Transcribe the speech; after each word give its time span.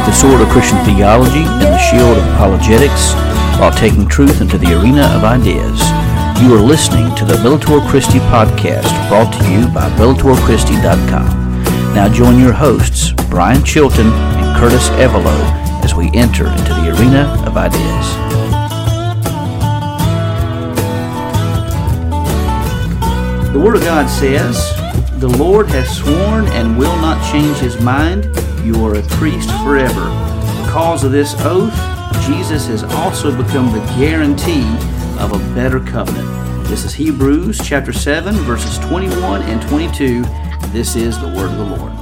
up 0.00 0.06
the 0.06 0.12
sword 0.12 0.40
of 0.40 0.48
Christian 0.48 0.78
theology 0.84 1.44
and 1.44 1.62
the 1.62 1.78
shield 1.78 2.16
of 2.16 2.24
apologetics 2.34 3.12
while 3.60 3.72
taking 3.72 4.08
truth 4.08 4.40
into 4.40 4.56
the 4.56 4.80
arena 4.80 5.02
of 5.16 5.24
ideas. 5.24 5.80
You 6.40 6.54
are 6.54 6.60
listening 6.60 7.14
to 7.16 7.24
the 7.24 7.34
Bellator 7.34 7.86
Christi 7.88 8.18
podcast 8.30 8.88
brought 9.08 9.32
to 9.32 9.50
you 9.50 9.68
by 9.68 9.90
BellatorChristi.com. 9.98 11.64
Now 11.94 12.08
join 12.12 12.38
your 12.38 12.52
hosts, 12.52 13.12
Brian 13.28 13.62
Chilton 13.64 14.06
and 14.06 14.58
Curtis 14.58 14.88
Evelo, 14.90 15.36
as 15.84 15.94
we 15.94 16.10
enter 16.14 16.46
into 16.46 16.74
the 16.74 16.96
arena 16.96 17.26
of 17.46 17.56
ideas. 17.56 18.06
The 23.52 23.60
Word 23.60 23.76
of 23.76 23.82
God 23.82 24.08
says, 24.08 24.74
The 25.20 25.28
Lord 25.28 25.68
has 25.68 25.94
sworn 25.94 26.46
and 26.48 26.78
will 26.78 26.96
not 26.96 27.20
change 27.30 27.56
his 27.58 27.80
mind. 27.80 28.24
You 28.62 28.84
are 28.84 28.96
a 28.96 29.02
priest 29.02 29.48
forever. 29.64 30.04
Because 30.64 31.02
of 31.02 31.12
this 31.12 31.34
oath, 31.40 31.72
Jesus 32.26 32.66
has 32.66 32.82
also 32.84 33.34
become 33.34 33.72
the 33.72 33.80
guarantee 33.98 34.66
of 35.18 35.32
a 35.32 35.54
better 35.54 35.80
covenant. 35.80 36.28
This 36.68 36.84
is 36.84 36.92
Hebrews 36.92 37.58
chapter 37.64 37.92
7, 37.92 38.34
verses 38.34 38.78
21 38.86 39.42
and 39.44 39.62
22. 39.62 40.22
This 40.72 40.94
is 40.94 41.18
the 41.18 41.28
word 41.28 41.50
of 41.50 41.56
the 41.56 41.64
Lord. 41.64 41.92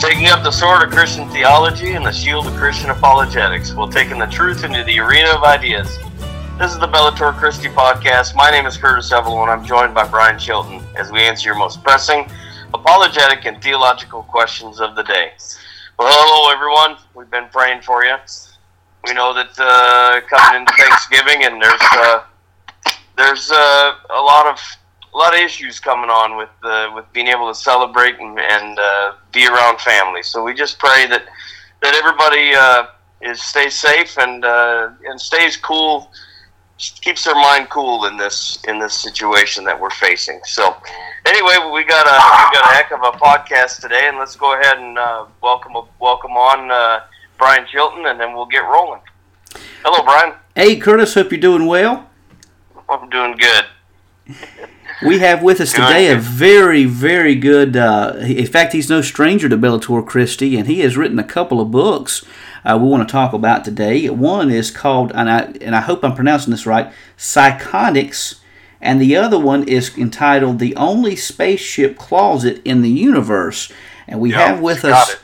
Taking 0.00 0.26
up 0.26 0.42
the 0.42 0.50
sword 0.50 0.82
of 0.82 0.90
Christian 0.90 1.28
theology 1.28 1.92
and 1.92 2.04
the 2.04 2.12
shield 2.12 2.48
of 2.48 2.54
Christian 2.54 2.90
apologetics, 2.90 3.72
while 3.72 3.88
taking 3.88 4.18
the 4.18 4.26
truth 4.26 4.64
into 4.64 4.82
the 4.82 4.98
arena 4.98 5.30
of 5.30 5.44
ideas. 5.44 5.96
This 6.58 6.72
is 6.72 6.78
the 6.80 6.88
Bellator 6.88 7.32
Christi 7.34 7.68
podcast. 7.68 8.34
My 8.34 8.50
name 8.50 8.66
is 8.66 8.76
Curtis 8.76 9.12
Evelo, 9.12 9.42
and 9.42 9.50
I'm 9.50 9.64
joined 9.64 9.94
by 9.94 10.08
Brian 10.08 10.40
Chilton 10.40 10.82
as 10.96 11.12
we 11.12 11.20
answer 11.20 11.48
your 11.48 11.56
most 11.56 11.84
pressing, 11.84 12.28
apologetic, 12.74 13.46
and 13.46 13.62
theological 13.62 14.24
questions 14.24 14.80
of 14.80 14.96
the 14.96 15.04
day. 15.04 15.30
Well, 15.96 16.08
hello, 16.10 16.52
everyone. 16.52 16.98
We've 17.14 17.30
been 17.30 17.48
praying 17.52 17.82
for 17.82 18.04
you. 18.04 18.16
We 19.06 19.14
know 19.14 19.32
that 19.32 19.54
uh, 19.58 20.20
coming 20.28 20.62
into 20.62 20.72
Thanksgiving, 20.74 21.44
and 21.44 21.62
there's 21.62 21.80
uh, 21.92 22.24
there's 23.16 23.50
uh, 23.52 23.94
a 24.10 24.20
lot 24.20 24.46
of 24.46 24.58
a 25.14 25.16
lot 25.16 25.34
of 25.34 25.40
issues 25.40 25.78
coming 25.78 26.10
on 26.10 26.36
with 26.36 26.50
uh, 26.64 26.90
with 26.94 27.04
being 27.12 27.28
able 27.28 27.48
to 27.48 27.54
celebrate 27.54 28.18
and, 28.18 28.38
and 28.40 28.78
uh, 28.78 29.12
be 29.32 29.46
around 29.46 29.80
family. 29.80 30.22
So 30.22 30.42
we 30.42 30.52
just 30.52 30.78
pray 30.78 31.06
that 31.06 31.24
that 31.82 31.94
everybody 31.94 32.54
uh, 32.56 32.86
is 33.22 33.40
stays 33.40 33.74
safe 33.74 34.18
and 34.18 34.44
uh, 34.44 34.90
and 35.06 35.20
stays 35.20 35.56
cool, 35.56 36.10
keeps 36.78 37.24
their 37.24 37.34
mind 37.34 37.68
cool 37.70 38.06
in 38.06 38.16
this 38.16 38.58
in 38.68 38.78
this 38.78 38.94
situation 38.94 39.64
that 39.64 39.78
we're 39.78 39.90
facing. 39.90 40.40
So 40.44 40.76
anyway, 41.26 41.70
we 41.72 41.84
got 41.84 42.06
a 42.06 42.16
we 42.16 42.58
got 42.58 42.70
a 42.70 42.74
heck 42.74 42.90
of 42.90 43.00
a 43.00 43.16
podcast 43.16 43.80
today, 43.80 44.08
and 44.08 44.18
let's 44.18 44.36
go 44.36 44.58
ahead 44.58 44.78
and 44.78 44.98
uh, 44.98 45.26
welcome 45.42 45.72
welcome 46.00 46.32
on 46.32 46.70
uh, 46.70 47.04
Brian 47.38 47.66
Chilton, 47.66 48.06
and 48.06 48.18
then 48.18 48.34
we'll 48.34 48.46
get 48.46 48.62
rolling. 48.62 49.00
Hello, 49.84 50.04
Brian. 50.04 50.34
Hey, 50.54 50.76
Curtis, 50.76 51.14
hope 51.14 51.30
you're 51.30 51.40
doing 51.40 51.66
well. 51.66 52.08
I'm 52.88 53.08
doing 53.08 53.36
good. 53.36 53.64
We 55.04 55.18
have 55.18 55.42
with 55.42 55.60
us 55.60 55.72
Doing 55.72 55.88
today 55.88 56.12
a 56.12 56.16
very, 56.16 56.84
very 56.84 57.34
good. 57.34 57.76
Uh, 57.76 58.14
in 58.20 58.46
fact, 58.46 58.72
he's 58.72 58.88
no 58.88 59.00
stranger 59.00 59.48
to 59.48 59.56
Bellator 59.56 60.06
Christi, 60.06 60.56
and 60.56 60.66
he 60.66 60.80
has 60.80 60.96
written 60.96 61.18
a 61.18 61.24
couple 61.24 61.60
of 61.60 61.70
books 61.70 62.24
uh, 62.64 62.78
we 62.80 62.88
want 62.88 63.06
to 63.08 63.12
talk 63.12 63.32
about 63.32 63.64
today. 63.64 64.08
One 64.10 64.50
is 64.50 64.70
called, 64.70 65.12
and 65.14 65.30
I 65.30 65.40
and 65.60 65.74
I 65.76 65.80
hope 65.80 66.04
I'm 66.04 66.14
pronouncing 66.14 66.50
this 66.50 66.66
right, 66.66 66.92
Psychonix, 67.18 68.40
and 68.80 69.00
the 69.00 69.16
other 69.16 69.38
one 69.38 69.64
is 69.68 69.96
entitled 69.98 70.58
"The 70.58 70.74
Only 70.76 71.16
Spaceship 71.16 71.96
Closet 71.98 72.60
in 72.64 72.82
the 72.82 72.90
Universe." 72.90 73.72
And 74.08 74.20
we 74.20 74.30
Yeah, 74.30 74.48
have 74.48 74.60
with 74.60 74.84
us, 74.84 75.14
it. 75.14 75.20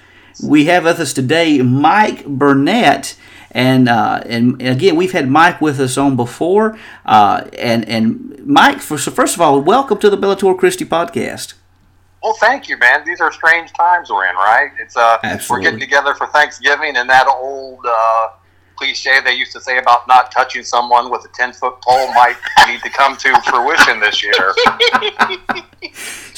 we 0.47 0.65
have 0.67 0.85
with 0.85 1.01
us 1.01 1.13
today 1.13 1.61
Mike 1.63 2.25
Burnette. 2.25 3.17
And 3.53 3.89
uh, 3.89 4.23
and 4.27 4.63
again, 4.63 4.95
we've 4.95 5.11
had 5.11 5.29
Mike 5.29 5.61
with 5.61 5.81
us 5.81 5.99
on 5.99 6.15
before, 6.15 6.79
uh, 7.05 7.45
and 7.59 7.85
and 7.89 8.41
Mike. 8.47 8.79
For, 8.81 8.97
so 8.97 9.11
first 9.11 9.35
of 9.35 9.41
all, 9.41 9.61
welcome 9.61 9.99
to 9.99 10.09
the 10.09 10.17
Bellator 10.17 10.57
Christi 10.57 10.85
podcast. 10.85 11.55
Well, 12.23 12.35
thank 12.35 12.69
you, 12.69 12.77
man. 12.77 13.05
These 13.07 13.21
are 13.21 13.33
strange 13.33 13.73
times 13.73 14.11
we're 14.11 14.29
in, 14.29 14.37
right? 14.37 14.71
It's 14.79 14.97
uh, 14.97 15.19
Absolutely. 15.23 15.47
we're 15.49 15.63
getting 15.63 15.81
together 15.81 16.15
for 16.15 16.27
Thanksgiving, 16.27 16.97
and 16.97 17.09
that 17.09 17.27
old 17.27 17.85
uh, 17.87 18.29
cliche 18.77 19.21
they 19.25 19.33
used 19.33 19.53
to 19.53 19.61
say 19.61 19.79
about 19.79 20.07
not 20.07 20.31
touching 20.31 20.63
someone 20.63 21.11
with 21.11 21.25
a 21.25 21.29
ten 21.35 21.53
foot 21.53 21.81
pole 21.83 22.13
might 22.13 22.37
need 22.69 22.83
to 22.83 22.91
come 22.91 23.17
to 23.17 23.41
fruition 23.43 24.01
this 24.01 24.23
year. 24.23 24.55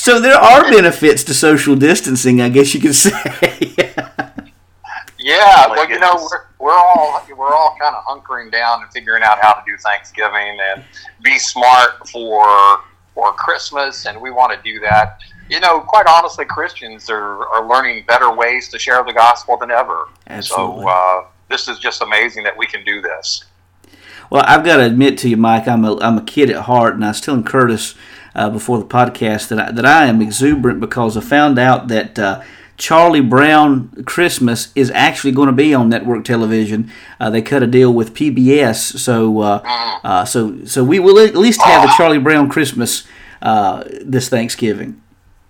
So 0.02 0.18
there 0.18 0.36
are 0.36 0.62
benefits 0.68 1.22
to 1.24 1.34
social 1.34 1.76
distancing, 1.76 2.40
I 2.40 2.48
guess 2.48 2.74
you 2.74 2.80
could 2.80 2.96
say. 2.96 3.12
Yeah, 5.16 5.64
Oh 5.66 5.68
my 5.68 5.76
well, 5.76 5.88
you 5.88 6.00
know, 6.00 6.28
we're, 6.28 6.44
we're 6.58 6.76
all 6.76 7.24
we're 7.36 7.54
all 7.54 7.76
kind 7.80 7.94
of 7.94 8.02
hunkering 8.04 8.50
down 8.50 8.82
and 8.82 8.90
figuring 8.92 9.22
out 9.22 9.38
how 9.40 9.52
to 9.52 9.62
do 9.64 9.76
Thanksgiving 9.76 10.58
and 10.60 10.82
be 11.22 11.38
smart 11.38 12.08
for 12.08 12.44
for 13.14 13.32
Christmas, 13.34 14.06
and 14.06 14.20
we 14.20 14.32
want 14.32 14.52
to 14.52 14.60
do 14.68 14.80
that. 14.80 15.20
You 15.52 15.60
know, 15.60 15.80
quite 15.80 16.06
honestly, 16.06 16.46
Christians 16.46 17.10
are, 17.10 17.46
are 17.48 17.68
learning 17.68 18.04
better 18.08 18.34
ways 18.34 18.70
to 18.70 18.78
share 18.78 19.04
the 19.04 19.12
gospel 19.12 19.58
than 19.58 19.70
ever. 19.70 20.08
Absolutely. 20.26 20.84
So 20.84 20.88
uh, 20.88 21.24
this 21.50 21.68
is 21.68 21.78
just 21.78 22.00
amazing 22.00 22.42
that 22.44 22.56
we 22.56 22.66
can 22.66 22.82
do 22.84 23.02
this. 23.02 23.44
well, 24.30 24.44
I've 24.46 24.64
got 24.64 24.78
to 24.78 24.86
admit 24.86 25.18
to 25.18 25.28
you, 25.28 25.36
Mike, 25.36 25.68
I'm 25.68 25.84
a, 25.84 25.98
I'm 26.00 26.16
a 26.16 26.22
kid 26.24 26.48
at 26.48 26.62
heart, 26.62 26.94
and 26.94 27.04
I 27.04 27.08
was 27.08 27.20
telling 27.20 27.44
Curtis 27.44 27.94
uh, 28.34 28.48
before 28.48 28.78
the 28.78 28.86
podcast 28.86 29.48
that 29.48 29.60
I, 29.60 29.70
that 29.72 29.84
I 29.84 30.06
am 30.06 30.22
exuberant 30.22 30.80
because 30.80 31.18
I 31.18 31.20
found 31.20 31.58
out 31.58 31.88
that 31.88 32.18
uh, 32.18 32.42
Charlie 32.78 33.20
Brown 33.20 34.04
Christmas 34.06 34.72
is 34.74 34.90
actually 34.92 35.32
going 35.32 35.48
to 35.48 35.52
be 35.52 35.74
on 35.74 35.90
network 35.90 36.24
television. 36.24 36.90
Uh, 37.20 37.28
they 37.28 37.42
cut 37.42 37.62
a 37.62 37.66
deal 37.66 37.92
with 37.92 38.14
PBS, 38.14 38.98
so 38.98 39.40
uh, 39.40 39.60
uh, 40.02 40.24
so 40.24 40.64
so 40.64 40.82
we 40.82 40.98
will 40.98 41.18
at 41.18 41.36
least 41.36 41.60
have 41.60 41.84
a 41.84 41.92
Charlie 41.98 42.16
Brown 42.16 42.48
Christmas 42.48 43.06
uh, 43.42 43.84
this 44.00 44.30
Thanksgiving. 44.30 45.01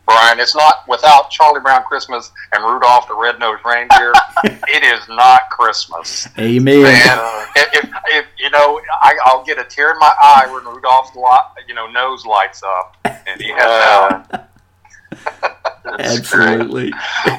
Brian, 0.06 0.40
it's 0.40 0.54
not 0.54 0.86
without 0.88 1.30
Charlie 1.30 1.60
Brown 1.60 1.82
Christmas 1.84 2.32
and 2.52 2.64
Rudolph 2.64 3.06
the 3.08 3.14
Red-Nosed 3.14 3.62
Reindeer. 3.64 4.12
it 4.44 4.82
is 4.82 5.08
not 5.08 5.48
Christmas. 5.50 6.28
Amen. 6.38 6.82
Man, 6.82 7.46
if, 7.56 7.84
if, 7.84 7.90
if 8.08 8.26
you 8.38 8.50
know, 8.50 8.80
I, 9.00 9.16
I'll 9.24 9.44
get 9.44 9.58
a 9.58 9.64
tear 9.64 9.92
in 9.92 9.98
my 9.98 10.12
eye 10.20 10.48
when 10.52 10.64
Rudolph's 10.74 11.14
li- 11.14 11.64
you 11.68 11.74
know 11.74 11.86
nose 11.86 12.26
lights 12.26 12.62
up 12.64 12.96
and 13.04 13.40
he 13.40 13.48
heads. 13.48 14.28
Uh, 14.32 15.48
Absolutely. 15.98 16.92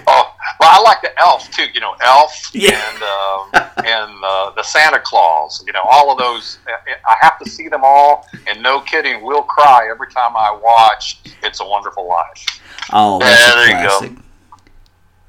Oh, 0.08 0.34
well, 0.60 0.70
I 0.72 0.82
like 0.82 1.02
the 1.02 1.12
Elf 1.22 1.50
too. 1.52 1.66
You 1.74 1.80
know, 1.80 1.96
Elf 2.02 2.52
Yeah. 2.54 2.80
and 2.94 3.04
um, 3.04 3.86
and 3.86 4.24
uh, 4.24 4.52
the 4.56 4.64
Santa 4.64 5.00
Claus. 5.00 5.64
You 5.66 5.74
know, 5.74 5.84
all 5.90 6.12
of 6.12 6.18
those. 6.18 6.60
I 6.68 7.16
have 7.22 7.40
to 7.40 7.50
see 7.50 7.68
them 7.70 7.82
all, 7.84 8.28
and 8.48 8.62
no 8.62 8.82
kidding, 8.82 9.24
we'll 9.24 9.44
cry 9.44 9.88
every 9.90 10.08
time 10.12 10.36
I 10.36 10.52
watch 10.62 11.22
"It's 11.44 11.60
a 11.62 11.66
Wonderful 11.66 12.08
Life." 12.08 12.46
Oh, 12.92 13.20
that's 13.20 13.40
Yeah, 13.40 13.52
a 13.52 13.56
there 13.56 13.68
you 13.68 13.88
go. 13.88 14.00
classic. 14.00 14.12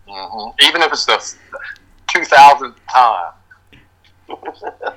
hmm 0.08 0.48
Even 0.66 0.82
if 0.82 0.92
it's 0.92 1.06
the 1.06 1.34
two 2.08 2.24
thousandth 2.24 2.78
time. 2.92 3.32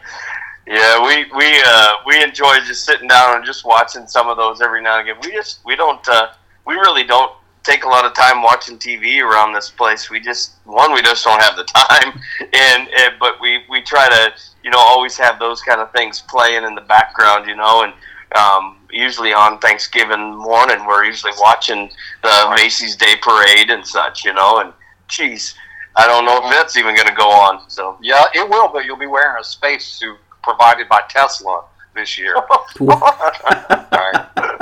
Yeah, 0.69 1.01
we 1.01 1.23
we 1.33 1.63
uh, 1.65 1.93
we 2.05 2.21
enjoy 2.21 2.57
just 2.65 2.83
sitting 2.83 3.07
down 3.07 3.37
and 3.37 3.45
just 3.45 3.63
watching 3.65 4.05
some 4.05 4.27
of 4.27 4.35
those 4.35 4.59
every 4.59 4.81
now 4.81 4.99
and 4.99 5.07
again. 5.07 5.21
We 5.23 5.31
just 5.31 5.59
we 5.63 5.77
don't 5.77 6.05
uh, 6.09 6.27
we 6.65 6.75
really 6.75 7.05
don't 7.05 7.31
take 7.67 7.83
a 7.83 7.87
lot 7.87 8.05
of 8.05 8.13
time 8.13 8.41
watching 8.41 8.77
TV 8.77 9.21
around 9.21 9.53
this 9.53 9.69
place. 9.69 10.09
We 10.09 10.19
just 10.19 10.53
one 10.63 10.93
we 10.93 11.01
just 11.01 11.23
don't 11.23 11.41
have 11.41 11.57
the 11.57 11.65
time, 11.65 12.19
and, 12.53 12.89
and 12.89 13.13
but 13.19 13.39
we 13.41 13.59
we 13.69 13.81
try 13.81 14.07
to 14.09 14.33
you 14.63 14.71
know 14.71 14.79
always 14.79 15.17
have 15.17 15.37
those 15.37 15.61
kind 15.61 15.81
of 15.81 15.91
things 15.91 16.23
playing 16.27 16.63
in 16.63 16.75
the 16.75 16.81
background, 16.81 17.47
you 17.47 17.55
know, 17.55 17.83
and 17.83 17.93
um, 18.37 18.77
usually 18.89 19.33
on 19.33 19.59
Thanksgiving 19.59 20.35
morning 20.37 20.85
we're 20.85 21.03
usually 21.03 21.33
watching 21.39 21.89
the 22.23 22.53
Macy's 22.55 22.95
Day 22.95 23.15
Parade 23.21 23.69
and 23.69 23.85
such, 23.85 24.25
you 24.25 24.33
know, 24.33 24.59
and 24.59 24.73
geez. 25.07 25.55
I 25.99 26.05
don't 26.05 26.25
know 26.25 26.37
if 26.43 26.53
that's 26.53 26.77
even 26.77 26.95
going 26.95 27.07
to 27.07 27.15
go 27.15 27.29
on. 27.29 27.67
So 27.69 27.97
Yeah, 28.01 28.23
it 28.33 28.47
will, 28.47 28.69
but 28.71 28.85
you'll 28.85 28.97
be 28.97 29.07
wearing 29.07 29.41
a 29.41 29.43
spacesuit 29.43 30.17
provided 30.43 30.87
by 30.87 31.01
Tesla 31.09 31.63
this 31.95 32.17
year. 32.17 32.35
Right. 33.91 34.53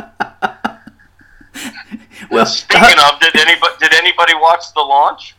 Well, 2.32 2.46
Speaking 2.46 3.00
of, 3.12 3.20
did 3.20 3.36
anybody 3.36 3.74
did 3.80 3.94
anybody 3.94 4.34
watch 4.36 4.74
the 4.74 4.82
launch? 4.82 5.36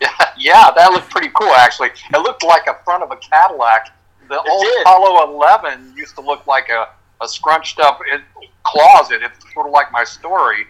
Yeah, 0.00 0.08
yeah, 0.38 0.70
that 0.76 0.90
looked 0.92 1.10
pretty 1.10 1.30
cool 1.34 1.50
actually. 1.54 1.88
It 2.12 2.18
looked 2.18 2.42
like 2.44 2.66
a 2.66 2.78
front 2.84 3.02
of 3.02 3.10
a 3.10 3.16
Cadillac. 3.16 3.88
The 4.28 4.40
old 4.40 4.62
did. 4.62 4.80
Apollo 4.82 5.32
11 5.34 5.94
used 5.96 6.14
to 6.14 6.20
look 6.22 6.46
like 6.46 6.68
a, 6.70 6.88
a 7.22 7.28
scrunched 7.28 7.78
up 7.80 8.00
in- 8.12 8.22
closet. 8.64 9.20
It's 9.22 9.52
sort 9.52 9.66
of 9.66 9.72
like 9.72 9.90
my 9.92 10.04
story. 10.04 10.66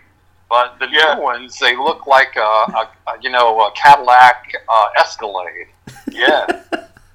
But 0.49 0.79
the 0.79 0.89
Yeah. 0.91 1.15
new 1.15 1.23
ones, 1.23 1.59
they 1.59 1.77
look 1.77 2.07
like 2.07 2.35
a, 2.37 2.41
a, 2.41 2.91
a 3.09 3.13
you 3.23 3.31
know 3.31 3.61
a 3.67 3.71
Cadillac 3.73 4.53
uh, 4.69 4.87
Escalade. 4.99 5.69
Yeah, 6.13 6.47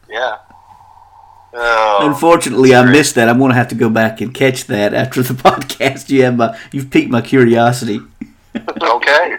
yeah. 0.09 0.37
Oh, 1.53 1.99
Unfortunately, 2.01 2.75
I 2.75 2.83
missed 2.83 3.15
that. 3.15 3.29
I'm 3.29 3.37
going 3.37 3.49
to 3.51 3.55
have 3.55 3.67
to 3.69 3.75
go 3.75 3.89
back 3.89 4.21
and 4.21 4.33
catch 4.33 4.65
that 4.65 4.93
after 4.93 5.21
the 5.23 5.33
podcast. 5.49 6.09
You 6.09 6.23
have 6.23 6.35
my, 6.37 6.57
you've 6.71 6.89
piqued 6.89 7.09
my 7.11 7.21
curiosity. 7.21 7.99
Okay. 8.69 9.37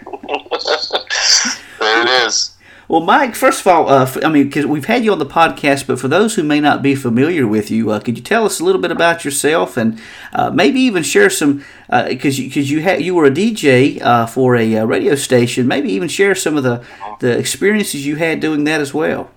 there 1.80 2.02
it 2.02 2.26
is. 2.26 2.54
Well, 2.88 3.02
Mike, 3.02 3.34
first 3.34 3.60
of 3.60 3.66
all, 3.66 3.86
uh, 3.90 4.10
I 4.24 4.30
mean, 4.30 4.44
because 4.44 4.64
we've 4.64 4.86
had 4.86 5.04
you 5.04 5.12
on 5.12 5.18
the 5.18 5.26
podcast, 5.26 5.86
but 5.86 6.00
for 6.00 6.08
those 6.08 6.36
who 6.36 6.42
may 6.42 6.58
not 6.58 6.80
be 6.80 6.94
familiar 6.94 7.46
with 7.46 7.70
you, 7.70 7.90
uh, 7.90 8.00
could 8.00 8.16
you 8.16 8.24
tell 8.24 8.46
us 8.46 8.60
a 8.60 8.64
little 8.64 8.80
bit 8.80 8.90
about 8.90 9.26
yourself 9.26 9.76
and 9.76 10.00
uh, 10.32 10.48
maybe 10.48 10.80
even 10.80 11.02
share 11.02 11.28
some, 11.28 11.62
because 12.08 12.38
uh, 12.38 12.42
you, 12.42 12.50
cause 12.50 12.70
you, 12.70 12.80
had, 12.80 13.02
you 13.02 13.14
were 13.14 13.26
a 13.26 13.30
DJ 13.30 14.00
uh, 14.00 14.24
for 14.24 14.56
a 14.56 14.78
uh, 14.78 14.86
radio 14.86 15.14
station, 15.16 15.66
maybe 15.66 15.92
even 15.92 16.08
share 16.08 16.34
some 16.34 16.56
of 16.56 16.62
the, 16.62 16.82
the 17.20 17.38
experiences 17.38 18.06
you 18.06 18.16
had 18.16 18.40
doing 18.40 18.64
that 18.64 18.80
as 18.80 18.94
well. 18.94 19.30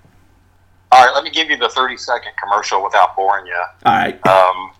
All 0.90 1.04
right, 1.04 1.14
let 1.14 1.22
me 1.22 1.30
give 1.30 1.50
you 1.50 1.58
the 1.58 1.68
30 1.68 1.98
second 1.98 2.32
commercial 2.42 2.82
without 2.82 3.14
boring 3.14 3.46
you. 3.46 3.64
All 3.84 3.92
right. 3.92 4.26
Um, 4.26 4.72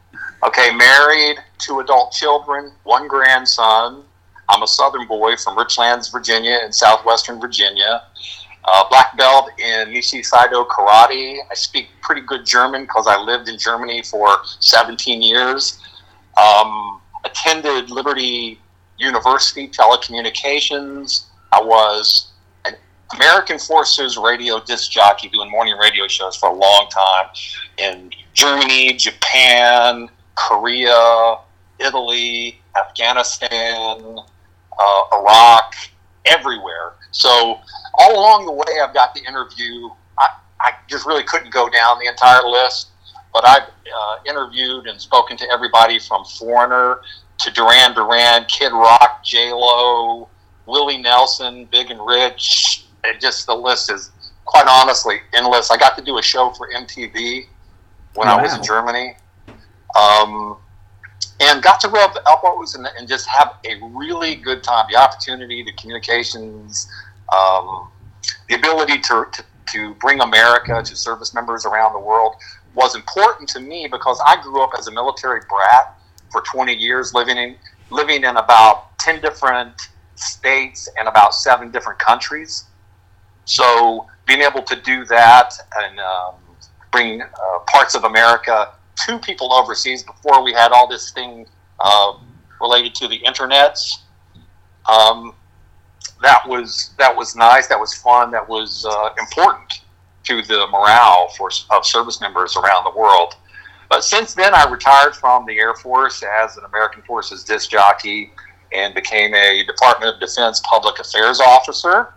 okay, 0.45 0.75
married, 0.75 1.37
two 1.59 1.81
adult 1.81 2.13
children, 2.13 2.73
one 2.85 3.07
grandson. 3.07 4.05
I'm 4.53 4.63
a 4.63 4.67
Southern 4.67 5.07
boy 5.07 5.37
from 5.37 5.57
Richlands, 5.57 6.13
Virginia, 6.13 6.61
in 6.65 6.73
southwestern 6.73 7.41
Virginia 7.41 8.03
uh, 8.65 8.89
black 8.89 9.17
belt 9.17 9.51
in 9.59 9.89
Nishi 9.89 10.21
Saido 10.21 10.67
Karate. 10.67 11.39
I 11.51 11.55
speak 11.55 11.89
pretty 12.01 12.21
good 12.23 12.47
German 12.47 12.83
because 12.83 13.07
I 13.07 13.21
lived 13.21 13.49
in 13.49 13.59
Germany 13.59 14.03
for 14.03 14.29
17 14.61 15.23
years. 15.23 15.81
Um, 16.37 17.01
attended 17.25 17.91
Liberty 17.91 18.61
University 18.99 19.69
Telecommunications. 19.69 21.27
I 21.53 21.61
was 21.61 22.33
an 22.65 22.75
American 23.15 23.59
Forces 23.59 24.17
radio 24.17 24.61
disc 24.61 24.91
jockey 24.91 25.29
doing 25.29 25.51
morning 25.51 25.77
radio 25.77 26.07
shows 26.07 26.37
for 26.37 26.49
a 26.49 26.55
long 26.55 26.89
time 26.89 27.27
in 27.79 28.11
Germany, 28.33 28.95
Japan, 28.95 30.09
Korea, 30.37 31.37
Italy, 31.81 32.61
Afghanistan, 32.77 34.19
uh, 34.79 35.17
Iraq, 35.19 35.75
everywhere. 36.25 36.95
So 37.11 37.61
all 37.95 38.19
along 38.19 38.47
the 38.47 38.53
way, 38.53 38.81
I've 38.83 38.95
got 38.95 39.15
the 39.15 39.21
interview. 39.21 39.89
I, 40.19 40.29
I 40.61 40.73
just 40.89 41.07
really 41.07 41.25
couldn't 41.25 41.53
go 41.53 41.69
down 41.69 41.99
the 41.99 42.09
entire 42.09 42.47
list, 42.47 42.89
but 43.33 43.47
I've 43.47 43.63
uh, 43.63 44.17
interviewed 44.27 44.87
and 44.87 45.01
spoken 45.01 45.37
to 45.39 45.51
everybody 45.51 45.99
from 45.99 46.25
Foreigner 46.25 47.01
to 47.39 47.51
Duran 47.51 47.95
Duran, 47.95 48.45
Kid 48.47 48.73
Rock, 48.73 49.25
J 49.25 49.53
Lo, 49.53 50.29
Willie 50.67 50.99
Nelson, 50.99 51.67
Big 51.71 51.91
and 51.91 52.05
Rich. 52.05 52.87
And 53.05 53.21
just 53.21 53.47
the 53.47 53.55
list 53.55 53.91
is 53.91 54.11
quite 54.45 54.67
honestly 54.69 55.17
endless. 55.35 55.71
I 55.71 55.77
got 55.77 55.97
to 55.99 56.05
do 56.05 56.19
a 56.19 56.23
show 56.23 56.51
for 56.51 56.69
MTV 56.69 57.47
when 58.15 58.29
wow. 58.29 58.39
I 58.39 58.43
was 58.43 58.55
in 58.55 58.63
Germany. 58.63 59.17
Um, 59.99 60.57
and 61.43 61.63
got 61.63 61.81
to 61.81 61.89
rub 61.89 62.17
elbows 62.27 62.75
and, 62.75 62.87
and, 62.99 63.09
just 63.09 63.27
have 63.27 63.57
a 63.65 63.81
really 63.83 64.37
good 64.37 64.63
time. 64.63 64.87
The 64.91 64.97
opportunity, 64.97 65.63
the 65.63 65.73
communications, 65.73 66.91
um, 67.35 67.91
the 68.49 68.55
ability 68.55 68.99
to, 68.99 69.27
to, 69.33 69.45
to 69.73 69.95
bring 69.95 70.21
America 70.21 70.83
to 70.83 70.97
service 70.97 71.35
members 71.35 71.67
around 71.67 71.95
the 71.95 71.99
world 71.99 72.37
was 72.75 72.95
important 72.95 73.49
to 73.51 73.61
me 73.61 73.89
because 73.91 74.21
I 74.25 74.41
grew 74.41 74.63
up 74.63 74.71
as 74.79 74.87
a 74.87 74.93
military 74.93 75.41
brat 75.49 75.99
for 76.31 76.43
20 76.43 76.75
years, 76.75 77.13
living 77.13 77.37
in 77.37 77.57
living 77.91 78.25
in 78.25 78.37
about 78.37 78.99
10 79.01 79.21
different 79.21 79.75
states 80.15 80.89
and 80.99 81.09
about 81.09 81.35
seven 81.35 81.71
different 81.71 81.99
countries. 81.99 82.65
So 83.45 84.07
being 84.27 84.41
able 84.41 84.63
to 84.63 84.77
do 84.77 85.05
that 85.07 85.53
and 85.77 86.01
um, 86.01 86.35
bring 86.91 87.21
uh, 87.21 87.27
parts 87.71 87.95
of 87.95 88.05
America 88.05 88.73
to 89.07 89.19
people 89.19 89.53
overseas 89.53 90.03
before 90.03 90.43
we 90.43 90.53
had 90.53 90.73
all 90.73 90.89
this 90.89 91.11
thing 91.13 91.47
uh, 91.81 92.15
related 92.61 92.95
to 92.97 93.09
the 93.09 93.19
internets. 93.21 94.03
Um, 94.89 95.35
that 96.23 96.47
was 96.47 96.91
that 96.99 97.15
was 97.15 97.35
nice. 97.37 97.67
That 97.67 97.79
was 97.79 97.95
fun. 97.95 98.31
That 98.31 98.49
was 98.49 98.87
uh, 98.89 99.11
important 99.19 99.81
to 100.25 100.43
the 100.43 100.67
morale 100.69 101.29
for 101.37 101.51
of 101.71 101.85
service 101.85 102.21
members 102.21 102.57
around 102.57 102.85
the 102.85 102.97
world. 102.99 103.35
But 103.89 104.05
since 104.05 104.35
then, 104.35 104.55
I 104.55 104.71
retired 104.71 105.15
from 105.15 105.45
the 105.47 105.59
Air 105.59 105.75
Force 105.75 106.23
as 106.23 106.57
an 106.57 106.65
American 106.65 107.03
Forces 107.03 107.45
disc 107.45 107.71
jockey 107.71 108.33
and 108.73 108.95
became 108.95 109.35
a 109.35 109.65
Department 109.65 110.15
of 110.15 110.21
Defense 110.21 110.63
public 110.65 110.99
affairs 110.99 111.41
officer. 111.41 112.15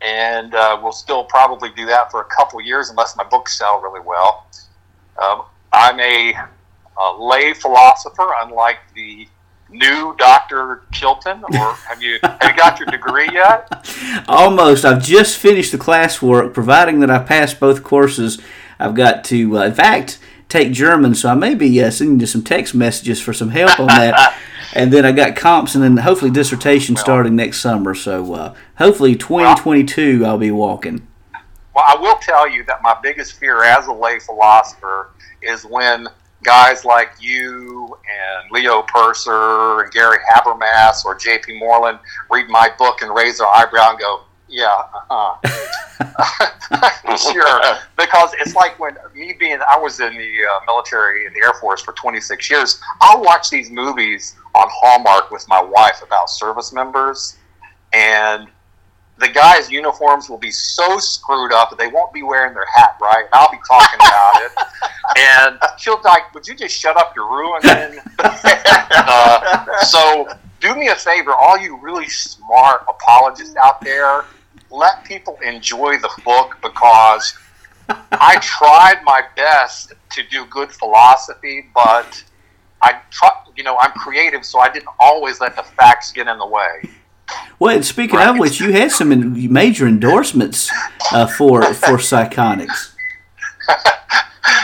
And 0.00 0.54
uh, 0.54 0.78
will 0.82 0.92
still 0.92 1.24
probably 1.24 1.70
do 1.70 1.86
that 1.86 2.10
for 2.10 2.20
a 2.20 2.24
couple 2.26 2.60
years 2.60 2.90
unless 2.90 3.16
my 3.16 3.24
books 3.24 3.58
sell 3.58 3.80
really 3.80 4.00
well. 4.00 4.46
Um, 5.20 5.44
I'm 5.74 5.98
a, 6.00 6.34
a 7.00 7.22
lay 7.22 7.52
philosopher, 7.54 8.28
unlike 8.40 8.78
the 8.94 9.28
new 9.70 10.14
Dr. 10.18 10.82
Chilton, 10.92 11.42
or 11.44 11.74
have 11.74 12.02
you 12.02 12.18
have 12.22 12.38
you 12.42 12.56
got 12.56 12.78
your 12.78 12.86
degree 12.86 13.28
yet? 13.32 13.68
Almost. 14.28 14.84
I've 14.84 15.02
just 15.02 15.38
finished 15.38 15.72
the 15.72 15.78
classwork. 15.78 16.54
Providing 16.54 17.00
that 17.00 17.10
I 17.10 17.18
pass 17.18 17.52
both 17.54 17.82
courses, 17.82 18.40
I've 18.78 18.94
got 18.94 19.24
to, 19.24 19.58
uh, 19.58 19.62
in 19.64 19.74
fact, 19.74 20.18
take 20.48 20.72
German. 20.72 21.14
So 21.14 21.28
I 21.28 21.34
may 21.34 21.54
be 21.54 21.82
uh, 21.82 21.90
sending 21.90 22.20
you 22.20 22.26
some 22.26 22.42
text 22.42 22.74
messages 22.74 23.20
for 23.20 23.32
some 23.32 23.50
help 23.50 23.78
on 23.80 23.88
that. 23.88 24.38
and 24.74 24.92
then 24.92 25.04
I 25.04 25.12
got 25.12 25.36
comps, 25.36 25.74
and 25.74 25.82
then 25.82 25.96
hopefully 25.98 26.30
dissertation 26.30 26.94
well, 26.94 27.04
starting 27.04 27.36
next 27.36 27.60
summer. 27.60 27.94
So 27.94 28.34
uh, 28.34 28.54
hopefully 28.78 29.16
2022 29.16 30.20
well, 30.20 30.30
I'll 30.30 30.38
be 30.38 30.50
walking. 30.50 31.06
Well, 31.74 31.84
I 31.86 31.96
will 31.96 32.16
tell 32.16 32.48
you 32.48 32.64
that 32.64 32.82
my 32.82 32.96
biggest 33.02 33.40
fear 33.40 33.64
as 33.64 33.88
a 33.88 33.92
lay 33.92 34.20
philosopher 34.20 35.10
is 35.44 35.64
when 35.64 36.08
guys 36.44 36.84
like 36.84 37.10
you 37.18 37.96
and 38.04 38.50
Leo 38.52 38.82
Percer 38.82 39.82
and 39.82 39.92
Gary 39.92 40.18
Habermas 40.30 41.04
or 41.04 41.16
J.P. 41.16 41.58
Moreland 41.58 41.98
read 42.30 42.48
my 42.48 42.70
book 42.78 43.02
and 43.02 43.12
raise 43.14 43.38
their 43.38 43.48
eyebrow 43.48 43.90
and 43.90 43.98
go, 43.98 44.22
"Yeah, 44.48 44.82
uh-huh. 45.10 45.36
sure." 47.32 47.60
Because 47.96 48.32
it's 48.40 48.54
like 48.54 48.78
when 48.78 48.96
me 49.14 49.34
being, 49.38 49.58
I 49.68 49.78
was 49.78 49.98
in 50.00 50.16
the 50.16 50.38
uh, 50.44 50.60
military 50.66 51.26
in 51.26 51.32
the 51.32 51.40
Air 51.40 51.54
Force 51.60 51.82
for 51.82 51.92
26 51.94 52.50
years. 52.50 52.80
I'll 53.00 53.22
watch 53.22 53.50
these 53.50 53.70
movies 53.70 54.36
on 54.54 54.68
Hallmark 54.70 55.30
with 55.30 55.48
my 55.48 55.62
wife 55.62 56.02
about 56.06 56.30
service 56.30 56.72
members, 56.72 57.36
and 57.92 58.48
the 59.18 59.28
guys' 59.28 59.70
uniforms 59.70 60.28
will 60.28 60.38
be 60.38 60.50
so 60.50 60.98
screwed 60.98 61.52
up 61.52 61.70
that 61.70 61.78
they 61.78 61.86
won't 61.86 62.12
be 62.12 62.22
wearing 62.22 62.52
their 62.52 62.66
hat 62.74 62.96
right. 63.00 63.26
I'll 63.32 63.50
be 63.50 63.58
talking 63.68 64.00
about 64.00 64.42
it, 64.42 64.52
and 65.18 65.58
she'll 65.78 66.00
like, 66.04 66.34
"Would 66.34 66.48
you 66.48 66.54
just 66.54 66.74
shut 66.74 66.96
up? 66.96 67.14
You're 67.14 67.30
ruining." 67.30 68.00
uh, 68.18 69.80
so, 69.82 70.28
do 70.60 70.74
me 70.74 70.88
a 70.88 70.96
favor, 70.96 71.32
all 71.32 71.58
you 71.58 71.76
really 71.76 72.08
smart 72.08 72.84
apologists 72.88 73.54
out 73.62 73.80
there, 73.82 74.24
let 74.70 75.04
people 75.04 75.38
enjoy 75.44 75.98
the 75.98 76.10
book 76.24 76.56
because 76.62 77.34
I 77.88 78.38
tried 78.40 79.02
my 79.04 79.22
best 79.36 79.92
to 80.12 80.22
do 80.30 80.46
good 80.46 80.72
philosophy, 80.72 81.66
but 81.74 82.24
I 82.82 83.00
try, 83.10 83.30
you 83.56 83.62
know, 83.62 83.78
I'm 83.78 83.92
creative, 83.92 84.44
so 84.44 84.58
I 84.58 84.70
didn't 84.70 84.88
always 84.98 85.40
let 85.40 85.56
the 85.56 85.62
facts 85.62 86.12
get 86.12 86.26
in 86.28 86.38
the 86.38 86.46
way. 86.46 86.90
Well, 87.58 87.82
speaking 87.82 88.16
right. 88.16 88.28
of 88.28 88.38
which, 88.38 88.60
you 88.60 88.72
had 88.72 88.90
some 88.90 89.52
major 89.52 89.86
endorsements 89.86 90.70
uh, 91.12 91.26
for 91.26 91.62
for 91.74 91.96
Psychonix. 91.96 92.94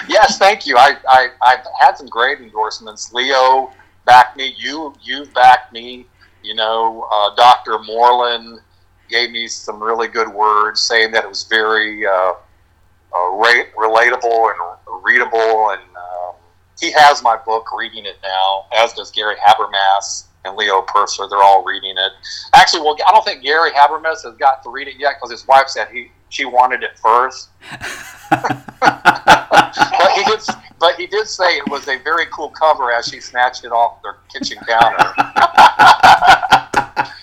yes, 0.08 0.38
thank 0.38 0.66
you. 0.66 0.76
I, 0.76 0.96
I 1.08 1.28
I've 1.42 1.64
had 1.80 1.96
some 1.96 2.08
great 2.08 2.40
endorsements. 2.40 3.12
Leo 3.12 3.72
backed 4.06 4.36
me. 4.36 4.54
You 4.58 4.94
you 5.02 5.26
backed 5.34 5.72
me. 5.72 6.06
You 6.42 6.54
know, 6.54 7.06
uh, 7.12 7.34
Doctor 7.36 7.78
Moreland 7.78 8.60
gave 9.08 9.30
me 9.30 9.46
some 9.46 9.82
really 9.82 10.08
good 10.08 10.28
words, 10.28 10.80
saying 10.80 11.12
that 11.12 11.24
it 11.24 11.28
was 11.28 11.44
very 11.44 12.06
uh, 12.06 12.10
uh 12.10 13.16
relatable 13.16 14.52
and 14.52 15.04
readable. 15.04 15.70
And 15.70 15.82
um, 15.96 16.34
he 16.80 16.90
has 16.92 17.22
my 17.22 17.36
book, 17.36 17.66
reading 17.76 18.04
it 18.06 18.18
now, 18.22 18.66
as 18.76 18.92
does 18.94 19.10
Gary 19.10 19.36
Habermas 19.36 20.26
and 20.44 20.56
Leo 20.56 20.82
Percer. 20.82 21.28
They're 21.28 21.42
all 21.42 21.64
reading 21.64 21.96
it. 21.96 22.12
Actually, 22.54 22.82
well, 22.82 22.96
I 23.06 23.12
don't 23.12 23.24
think 23.24 23.42
Gary 23.42 23.70
Habermas 23.72 24.24
has 24.24 24.34
got 24.38 24.62
to 24.64 24.70
read 24.70 24.88
it 24.88 24.96
yet 24.98 25.14
because 25.16 25.30
his 25.30 25.46
wife 25.46 25.68
said 25.68 25.88
he 25.92 26.10
she 26.28 26.44
wanted 26.44 26.82
it 26.82 26.98
first. 26.98 27.50
but 28.30 30.10
he 30.14 30.24
did. 30.24 30.40
But 30.78 30.94
he 30.96 31.06
did 31.06 31.26
say 31.26 31.58
it 31.58 31.68
was 31.68 31.86
a 31.88 31.98
very 31.98 32.24
cool 32.32 32.48
cover 32.48 32.90
as 32.90 33.06
she 33.06 33.20
snatched 33.20 33.64
it 33.64 33.72
off 33.72 34.00
their 34.02 34.16
kitchen 34.32 34.56
counter. 34.66 34.96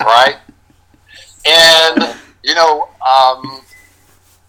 right. 0.00 0.36
And 1.44 2.16
you 2.44 2.54
know, 2.54 2.82
um, 2.82 3.62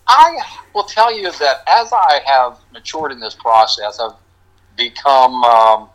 I 0.08 0.40
will 0.74 0.84
tell 0.84 1.16
you 1.16 1.32
that 1.32 1.64
as 1.68 1.92
I 1.92 2.22
have 2.26 2.60
matured 2.72 3.12
in 3.12 3.20
this 3.20 3.34
process, 3.34 4.00
I've 4.00 4.14
become 4.78 5.44
um, 5.44 5.90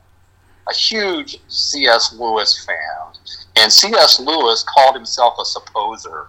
a 0.68 0.74
huge 0.74 1.38
C.S. 1.48 2.14
Lewis 2.18 2.64
fan. 2.64 3.12
And 3.56 3.72
C.S. 3.72 4.20
Lewis 4.20 4.64
called 4.64 4.94
himself 4.94 5.36
a 5.38 5.42
supposer, 5.42 6.26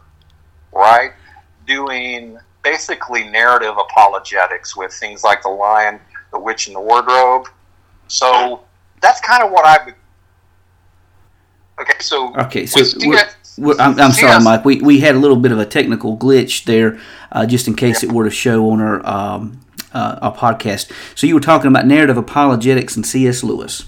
right? 0.72 1.12
Doing 1.65 2.38
basically 2.63 3.24
narrative 3.27 3.75
apologetics 3.77 4.75
with 4.75 4.94
things 4.94 5.24
like 5.24 5.42
The 5.42 5.50
Lion, 5.50 6.00
The 6.32 6.39
Witch, 6.39 6.68
and 6.68 6.75
the 6.75 6.82
Wardrobe. 6.82 7.48
So 8.08 8.62
that's 9.01 9.22
kind 9.22 9.44
of 9.44 9.51
what 9.51 9.65
I've. 9.65 9.94
Okay, 11.80 12.00
so 12.00 12.36
okay, 12.38 12.65
so 12.65 12.82
We're, 13.58 13.75
I'm, 13.80 14.00
I'm 14.00 14.12
sorry, 14.12 14.44
Mike. 14.44 14.65
We, 14.65 14.82
we 14.82 15.00
had 15.00 15.15
a 15.15 15.20
little 15.20 15.38
bit 15.38 15.51
of 15.51 15.60
a 15.60 15.65
technical 15.65 16.18
glitch 16.18 16.65
there, 16.65 17.00
uh, 17.32 17.46
just 17.46 17.68
in 17.68 17.75
case 17.75 18.04
yeah. 18.04 18.10
it 18.10 18.13
were 18.13 18.25
to 18.25 18.30
show 18.30 18.70
on 18.72 18.82
our 18.82 19.06
um, 19.06 19.60
uh, 19.94 20.20
our 20.22 20.36
podcast. 20.36 20.92
So 21.15 21.25
you 21.25 21.34
were 21.34 21.42
talking 21.42 21.68
about 21.68 21.86
narrative 21.86 22.18
apologetics 22.18 22.96
and 22.96 23.06
C.S. 23.06 23.44
Lewis. 23.44 23.86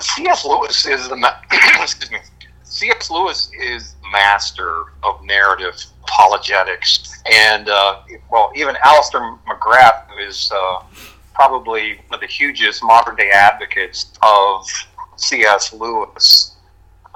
C.S. 0.00 0.44
Lewis 0.44 0.86
is 0.86 1.08
the 1.08 1.34
excuse 1.80 2.10
me. 2.10 2.18
C.S. 2.62 3.10
Lewis 3.10 3.50
is 3.58 3.94
master 4.12 4.84
of 5.02 5.24
narrative 5.24 5.74
apologetics, 6.04 7.22
and 7.30 7.68
uh, 7.68 8.02
well, 8.30 8.52
even 8.54 8.76
Alister 8.84 9.18
McGrath, 9.48 10.06
who 10.08 10.18
is 10.18 10.50
uh, 10.54 10.82
probably 11.34 11.96
one 12.08 12.16
of 12.16 12.20
the 12.20 12.26
hugest 12.26 12.82
modern 12.84 13.16
day 13.16 13.30
advocates 13.30 14.12
of 14.22 14.66
C.S. 15.16 15.72
Lewis, 15.72 16.56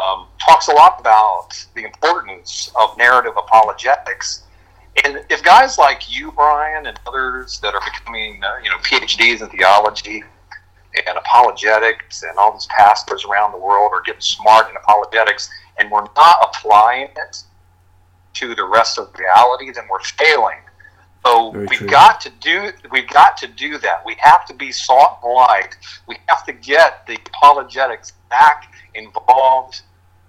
um, 0.02 0.26
talks 0.40 0.68
a 0.68 0.72
lot 0.72 0.98
about 0.98 1.50
the 1.74 1.84
importance 1.84 2.72
of 2.80 2.96
narrative 2.98 3.34
apologetics. 3.36 4.44
And 5.04 5.24
if 5.30 5.42
guys 5.42 5.78
like 5.78 6.14
you, 6.14 6.32
Brian, 6.32 6.86
and 6.86 6.98
others 7.06 7.60
that 7.60 7.74
are 7.74 7.80
becoming, 7.80 8.42
uh, 8.42 8.56
you 8.62 8.70
know, 8.70 8.76
PhDs 8.78 9.40
in 9.42 9.48
theology 9.48 10.24
and 10.94 11.16
apologetics, 11.16 12.22
and 12.22 12.36
all 12.38 12.52
these 12.52 12.66
pastors 12.66 13.24
around 13.24 13.52
the 13.52 13.58
world 13.58 13.92
are 13.92 14.02
getting 14.02 14.20
smart 14.20 14.68
in 14.70 14.76
apologetics, 14.76 15.50
and 15.78 15.90
we're 15.90 16.06
not 16.16 16.36
applying 16.42 17.08
it 17.16 17.42
to 18.34 18.54
the 18.54 18.64
rest 18.64 18.98
of 18.98 19.10
reality, 19.18 19.70
then 19.72 19.84
we're 19.90 20.00
failing. 20.00 20.58
So 21.24 21.52
Very 21.52 21.66
we've 21.66 21.78
true. 21.78 21.88
got 21.88 22.20
to 22.22 22.30
do 22.40 22.70
we've 22.90 23.08
got 23.08 23.36
to 23.38 23.46
do 23.46 23.78
that. 23.78 24.04
We 24.04 24.16
have 24.18 24.44
to 24.46 24.54
be 24.54 24.72
salt 24.72 25.20
and 25.22 25.32
light. 25.32 25.76
We 26.08 26.16
have 26.26 26.44
to 26.46 26.52
get 26.52 27.06
the 27.06 27.16
apologetics 27.26 28.12
back 28.28 28.74
involved 28.94 29.82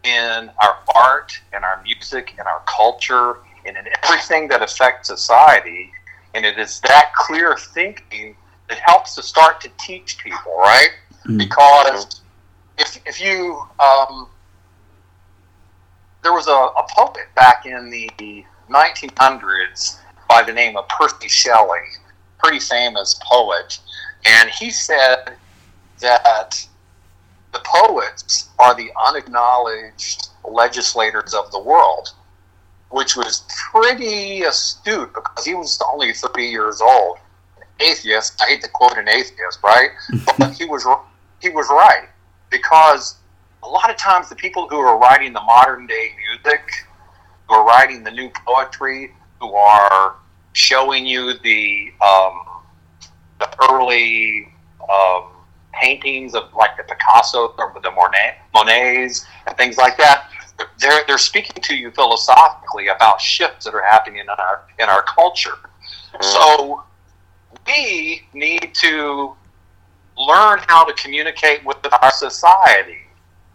in 0.03 0.51
our 0.62 0.77
art 0.96 1.39
and 1.51 1.63
our 1.63 1.82
music 1.84 2.36
and 2.38 2.48
our 2.48 2.62
culture 2.67 3.38
and 3.65 3.77
in 3.77 3.86
everything 4.03 4.48
that 4.50 4.62
affects 4.62 5.08
society. 5.08 5.91
And 6.36 6.46
it 6.46 6.60
is 6.60 6.79
that 6.82 7.13
clear 7.15 7.55
thinking 7.58 8.36
that 8.74 8.82
helps 8.86 9.13
to 9.15 9.22
start 9.22 9.62
to 9.62 9.70
teach 9.80 10.18
people, 10.18 10.58
right? 10.58 10.89
Mm. 11.27 11.38
Because 11.38 12.22
if, 12.80 13.00
if 13.06 13.22
you, 13.22 13.62
um, 13.80 14.27
there 16.24 16.34
was 16.34 16.48
a, 16.48 16.51
a 16.51 16.88
poet 16.89 17.27
back 17.36 17.65
in 17.68 17.92
the 17.92 18.44
1900s 18.70 20.00
by 20.27 20.42
the 20.42 20.51
name 20.51 20.75
of 20.75 20.88
Percy 20.88 21.27
Shelley, 21.27 21.82
pretty 22.39 22.60
famous 22.60 23.20
poet, 23.24 23.77
and 24.25 24.50
he 24.50 24.72
said 24.72 25.36
that 26.00 26.68
the 27.51 27.62
poets 27.63 28.50
are 28.58 28.74
the 28.74 28.89
unacknowledged 29.08 30.30
legislators 30.44 31.36
of 31.36 31.51
the 31.51 31.60
world, 31.60 32.10
which 32.89 33.15
was 33.15 33.46
pretty 33.72 34.42
astute 34.42 35.13
because 35.13 35.46
he 35.46 35.53
was 35.53 35.80
only 35.94 36.12
30 36.12 36.44
years 36.44 36.82
old. 36.82 37.20
Atheist, 37.80 38.42
I 38.42 38.48
hate 38.48 38.62
to 38.62 38.70
quote 38.70 38.98
an 38.98 39.08
atheist, 39.08 39.60
right? 39.63 39.89
but 40.38 40.53
he 40.53 40.65
was 40.65 40.86
he 41.42 41.50
was 41.50 41.68
right 41.70 42.08
because 42.50 43.18
a 43.63 43.68
lot 43.68 43.89
of 43.89 43.98
times 43.98 44.30
the 44.30 44.36
people 44.36 44.68
who 44.70 44.77
are 44.77 44.98
writing 44.98 45.34
the 45.34 45.42
modern 45.42 45.88
day 45.88 46.12
music, 46.30 46.62
who 47.48 47.56
are 47.56 47.65
writing 47.65 48.03
the 48.03 48.12
new 48.12 48.30
poetry, 48.46 49.13
who 49.39 49.53
are 49.53 50.15
showing 50.53 51.06
you 51.06 51.38
the 51.39 51.92
um, 52.01 52.42
the 53.39 53.50
early 53.70 54.53
um, 54.89 55.30
paintings 55.74 56.36
of 56.36 56.53
like 56.53 56.77
the 56.77 56.84
Picasso 56.84 57.53
or 57.58 57.74
the 57.82 57.92
Monet, 57.92 58.38
Monets 58.53 59.25
and 59.48 59.58
things 59.58 59.77
like 59.77 59.98
that. 59.98 60.30
They're, 60.80 61.01
they're 61.08 61.18
speaking 61.18 61.62
to 61.63 61.75
you 61.75 61.89
philosophically 61.92 62.88
about 62.88 63.20
shifts 63.20 63.65
that 63.65 63.74
are 63.74 63.84
happening 63.84 64.20
in 64.20 64.30
our 64.30 64.62
in 64.80 64.88
our 64.88 65.03
culture. 65.03 65.58
Mm-hmm. 66.13 66.24
So 66.24 66.84
we 67.65 68.24
need 68.34 68.74
to 68.74 69.36
learn 70.17 70.60
how 70.67 70.86
to 70.86 70.93
communicate 70.93 71.65
with 71.65 71.77
our 72.01 72.12
society. 72.12 73.00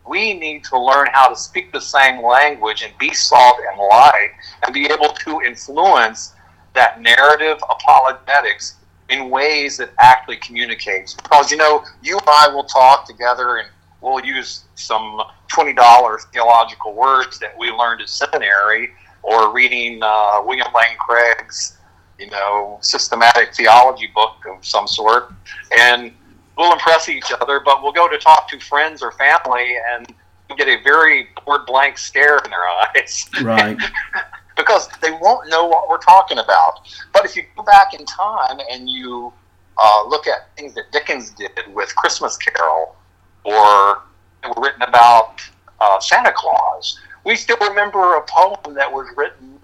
We 0.06 0.34
need 0.34 0.64
to 0.64 0.80
learn 0.80 1.08
how 1.12 1.28
to 1.28 1.36
speak 1.36 1.72
the 1.72 1.80
same 1.80 2.24
language 2.24 2.82
and 2.82 2.96
be 2.98 3.12
salt 3.12 3.56
and 3.70 3.78
light 3.78 4.30
and 4.64 4.72
be 4.72 4.86
able 4.86 5.08
to 5.08 5.42
influence 5.42 6.34
that 6.74 7.00
narrative 7.00 7.58
apologetics 7.68 8.76
in 9.10 9.30
ways 9.30 9.76
that 9.78 9.90
actually 9.98 10.36
communicates. 10.36 11.14
Because, 11.14 11.50
you 11.50 11.56
know, 11.56 11.84
you 12.02 12.18
and 12.18 12.28
I 12.28 12.48
will 12.48 12.64
talk 12.64 13.06
together 13.06 13.58
and 13.58 13.68
we'll 14.00 14.24
use 14.24 14.64
some 14.74 15.20
$20 15.50 16.32
theological 16.32 16.94
words 16.94 17.38
that 17.38 17.56
we 17.58 17.70
learned 17.70 18.00
at 18.00 18.08
seminary 18.08 18.90
or 19.22 19.52
reading 19.52 20.00
uh, 20.02 20.40
William 20.44 20.68
Lane 20.74 20.96
Craig's, 20.98 21.77
you 22.18 22.30
know, 22.30 22.78
systematic 22.80 23.54
theology 23.54 24.08
book 24.14 24.36
of 24.48 24.64
some 24.64 24.86
sort. 24.86 25.32
And 25.78 26.12
we'll 26.56 26.72
impress 26.72 27.08
each 27.08 27.32
other, 27.40 27.60
but 27.64 27.82
we'll 27.82 27.92
go 27.92 28.08
to 28.08 28.18
talk 28.18 28.48
to 28.50 28.60
friends 28.60 29.02
or 29.02 29.12
family 29.12 29.74
and 29.92 30.12
get 30.56 30.68
a 30.68 30.82
very 30.82 31.28
bored 31.44 31.66
blank 31.66 31.98
stare 31.98 32.38
in 32.38 32.50
their 32.50 32.66
eyes. 32.68 33.28
Right. 33.42 33.78
because 34.58 34.88
they 35.00 35.12
won't 35.12 35.48
know 35.48 35.66
what 35.66 35.88
we're 35.88 35.98
talking 35.98 36.38
about. 36.38 36.80
But 37.12 37.24
if 37.24 37.36
you 37.36 37.44
go 37.56 37.62
back 37.62 37.94
in 37.94 38.04
time 38.04 38.58
and 38.70 38.90
you 38.90 39.32
uh, 39.78 40.04
look 40.08 40.26
at 40.26 40.54
things 40.56 40.74
that 40.74 40.90
Dickens 40.92 41.30
did 41.30 41.52
with 41.72 41.94
Christmas 41.96 42.36
Carol 42.36 42.96
or 43.44 44.02
were 44.44 44.62
written 44.62 44.82
about 44.82 45.40
uh, 45.80 46.00
Santa 46.00 46.32
Claus, 46.34 46.98
we 47.24 47.36
still 47.36 47.56
remember 47.60 48.16
a 48.16 48.22
poem 48.22 48.74
that 48.74 48.92
was 48.92 49.06
written 49.16 49.58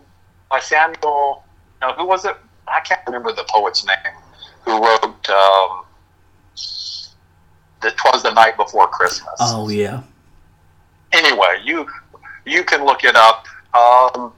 by 0.51 0.61
Samuel. 0.61 1.43
Know, 1.81 1.93
who 1.95 2.07
was 2.07 2.25
it? 2.25 2.37
I 2.69 2.81
can't 2.81 3.01
remember 3.07 3.33
the 3.33 3.45
poet's 3.49 3.85
name. 3.87 3.97
Who 4.63 4.83
wrote 4.83 5.31
um, 5.31 5.85
"That 7.83 7.97
Twas 7.97 8.23
the 8.23 8.33
Night 8.33 8.57
Before 8.57 8.89
Christmas"? 8.89 9.35
Oh 9.41 9.69
yeah. 9.69 10.03
Anyway, 11.13 11.61
you 11.65 11.87
you 12.45 12.65
can 12.65 12.85
look 12.85 13.05
it 13.05 13.17
up. 13.17 13.47
Um, 13.75 14.33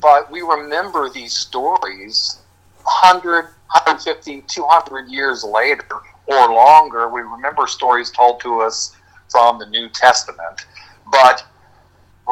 but 0.00 0.30
we 0.30 0.42
remember 0.42 1.08
these 1.08 1.32
stories 1.32 2.38
100, 2.82 3.44
150, 3.44 4.42
200 4.42 5.08
years 5.08 5.44
later 5.44 6.00
or 6.26 6.52
longer. 6.52 7.08
We 7.08 7.20
remember 7.20 7.66
stories 7.66 8.10
told 8.10 8.40
to 8.40 8.60
us 8.60 8.96
from 9.30 9.58
the 9.58 9.66
New 9.66 9.88
Testament, 9.88 10.66
but 11.10 11.44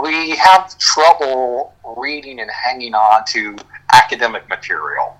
we 0.03 0.31
have 0.31 0.77
trouble 0.79 1.75
reading 1.97 2.41
and 2.41 2.51
hanging 2.51 2.95
on 2.95 3.25
to 3.29 3.57
academic 3.95 4.49
material. 4.49 5.17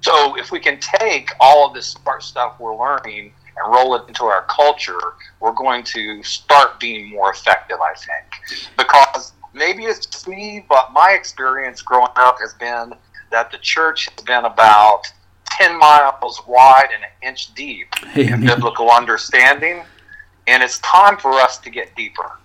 So 0.00 0.36
if 0.36 0.50
we 0.50 0.60
can 0.60 0.78
take 0.80 1.30
all 1.40 1.66
of 1.66 1.74
this 1.74 1.88
smart 1.88 2.22
stuff 2.22 2.60
we're 2.60 2.76
learning 2.76 3.32
and 3.56 3.72
roll 3.72 3.94
it 3.94 4.06
into 4.08 4.24
our 4.24 4.44
culture, 4.50 5.00
we're 5.40 5.52
going 5.52 5.82
to 5.84 6.22
start 6.22 6.78
being 6.78 7.10
more 7.10 7.30
effective, 7.30 7.78
I 7.80 7.94
think. 7.94 8.68
Because 8.76 9.32
maybe 9.52 9.84
it's 9.84 10.04
just 10.04 10.28
me, 10.28 10.64
but 10.68 10.92
my 10.92 11.12
experience 11.12 11.80
growing 11.80 12.10
up 12.16 12.36
has 12.40 12.54
been 12.54 12.94
that 13.30 13.50
the 13.50 13.58
church 13.58 14.08
has 14.10 14.24
been 14.24 14.44
about 14.44 15.02
10 15.46 15.78
miles 15.78 16.40
wide 16.46 16.88
and 16.92 17.04
an 17.04 17.28
inch 17.28 17.54
deep 17.54 17.88
in 18.16 18.44
biblical 18.44 18.90
understanding. 18.90 19.82
And 20.46 20.62
it's 20.62 20.78
time 20.80 21.16
for 21.16 21.32
us 21.32 21.58
to 21.58 21.70
get 21.70 21.94
deeper. 21.96 22.38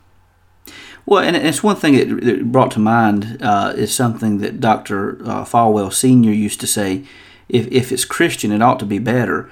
Well, 1.05 1.23
and 1.23 1.35
it's 1.35 1.63
one 1.63 1.75
thing 1.75 1.93
that 1.95 2.51
brought 2.51 2.71
to 2.71 2.79
mind 2.79 3.39
uh, 3.41 3.73
is 3.75 3.93
something 3.93 4.39
that 4.39 4.59
Dr. 4.59 5.21
Uh, 5.23 5.43
Falwell 5.43 5.91
Sr. 5.91 6.31
used 6.31 6.59
to 6.59 6.67
say 6.67 7.03
if, 7.47 7.67
if 7.67 7.91
it's 7.91 8.05
Christian, 8.05 8.51
it 8.51 8.61
ought 8.61 8.79
to 8.79 8.85
be 8.85 8.99
better. 8.99 9.49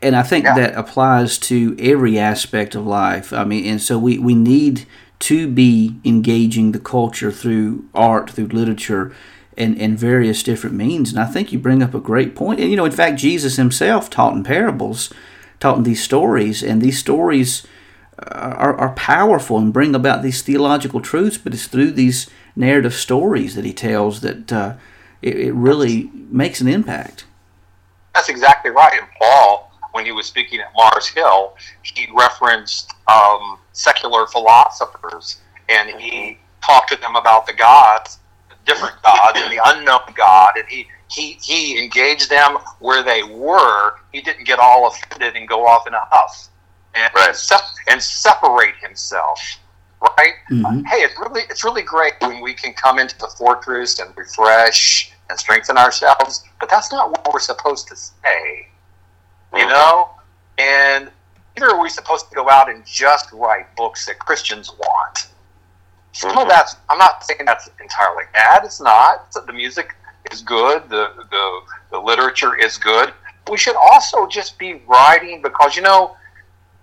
And 0.00 0.16
I 0.16 0.22
think 0.22 0.44
yeah. 0.44 0.54
that 0.54 0.74
applies 0.74 1.38
to 1.38 1.76
every 1.78 2.18
aspect 2.18 2.74
of 2.74 2.86
life. 2.86 3.32
I 3.32 3.44
mean, 3.44 3.66
and 3.66 3.82
so 3.82 3.98
we, 3.98 4.18
we 4.18 4.34
need 4.34 4.86
to 5.18 5.48
be 5.48 5.96
engaging 6.04 6.72
the 6.72 6.78
culture 6.78 7.32
through 7.32 7.88
art, 7.94 8.30
through 8.30 8.48
literature, 8.48 9.14
and, 9.56 9.80
and 9.80 9.98
various 9.98 10.42
different 10.42 10.76
means. 10.76 11.10
And 11.10 11.20
I 11.20 11.24
think 11.24 11.52
you 11.52 11.58
bring 11.58 11.82
up 11.82 11.94
a 11.94 12.00
great 12.00 12.34
point. 12.34 12.60
And, 12.60 12.70
you 12.70 12.76
know, 12.76 12.84
in 12.84 12.92
fact, 12.92 13.18
Jesus 13.18 13.56
himself 13.56 14.10
taught 14.10 14.34
in 14.34 14.44
parables, 14.44 15.12
taught 15.60 15.78
in 15.78 15.82
these 15.84 16.02
stories, 16.02 16.62
and 16.62 16.82
these 16.82 16.98
stories 16.98 17.66
are, 18.18 18.74
are 18.76 18.94
powerful 18.94 19.58
and 19.58 19.72
bring 19.72 19.94
about 19.94 20.22
these 20.22 20.42
theological 20.42 21.00
truths, 21.00 21.38
but 21.38 21.52
it's 21.52 21.66
through 21.66 21.90
these 21.92 22.28
narrative 22.54 22.94
stories 22.94 23.54
that 23.54 23.64
he 23.64 23.72
tells 23.72 24.20
that 24.22 24.52
uh, 24.52 24.74
it, 25.22 25.36
it 25.38 25.52
really 25.52 26.10
makes 26.14 26.60
an 26.60 26.68
impact. 26.68 27.26
That's 28.14 28.28
exactly 28.28 28.70
right. 28.70 28.98
And 28.98 29.08
Paul, 29.20 29.70
when 29.92 30.06
he 30.06 30.12
was 30.12 30.26
speaking 30.26 30.60
at 30.60 30.72
Mars 30.74 31.06
Hill, 31.06 31.56
he 31.82 32.08
referenced 32.16 32.90
um, 33.08 33.58
secular 33.72 34.26
philosophers, 34.26 35.40
and 35.68 36.00
he 36.00 36.38
talked 36.64 36.90
to 36.92 36.96
them 36.96 37.16
about 37.16 37.46
the 37.46 37.52
gods, 37.52 38.18
different 38.64 39.00
gods, 39.02 39.38
and 39.40 39.52
the 39.52 39.60
unknown 39.66 40.00
God, 40.14 40.50
and 40.56 40.66
he 40.68 40.86
he 41.08 41.38
he 41.42 41.82
engaged 41.82 42.30
them 42.30 42.58
where 42.80 43.02
they 43.02 43.22
were. 43.22 43.94
He 44.12 44.22
didn't 44.22 44.44
get 44.44 44.58
all 44.58 44.88
offended 44.88 45.36
and 45.36 45.48
go 45.48 45.66
off 45.66 45.86
in 45.86 45.94
a 45.94 46.04
huff, 46.10 46.48
and 46.96 47.12
right. 47.14 47.36
and 47.88 48.02
separate 48.02 48.74
himself 48.80 49.40
right? 50.00 50.34
Mhm. 50.50 50.86
Hey, 50.86 50.98
it's 50.98 51.18
really 51.18 51.42
it's 51.48 51.64
really 51.64 51.82
great 51.82 52.14
when 52.20 52.40
we 52.40 52.54
can 52.54 52.72
come 52.74 52.98
into 52.98 53.16
the 53.18 53.28
fortress 53.28 53.98
and 53.98 54.16
refresh 54.16 55.12
and 55.28 55.38
strengthen 55.38 55.76
ourselves, 55.76 56.44
but 56.60 56.68
that's 56.68 56.92
not 56.92 57.10
what 57.10 57.32
we're 57.32 57.40
supposed 57.40 57.88
to 57.88 57.96
say, 57.96 58.68
you 59.54 59.66
know. 59.66 60.10
And 60.58 61.10
neither 61.56 61.72
are 61.72 61.82
we 61.82 61.88
supposed 61.88 62.28
to 62.28 62.34
go 62.34 62.48
out 62.48 62.70
and 62.70 62.84
just 62.86 63.32
write 63.32 63.74
books 63.76 64.06
that 64.06 64.18
Christians 64.18 64.70
want. 64.70 65.28
Some 66.12 66.38
of 66.38 66.48
that's 66.48 66.76
I'm 66.88 66.98
not 66.98 67.24
saying 67.24 67.44
that's 67.44 67.68
entirely 67.80 68.24
bad. 68.32 68.64
It's 68.64 68.80
not. 68.80 69.32
The 69.32 69.52
music 69.52 69.94
is 70.32 70.42
good. 70.42 70.88
The 70.88 71.12
the, 71.30 71.60
the 71.90 71.98
literature 71.98 72.56
is 72.56 72.78
good. 72.78 73.12
We 73.50 73.56
should 73.56 73.76
also 73.76 74.26
just 74.26 74.58
be 74.58 74.82
writing 74.86 75.40
because 75.40 75.76
you 75.76 75.82
know, 75.82 76.16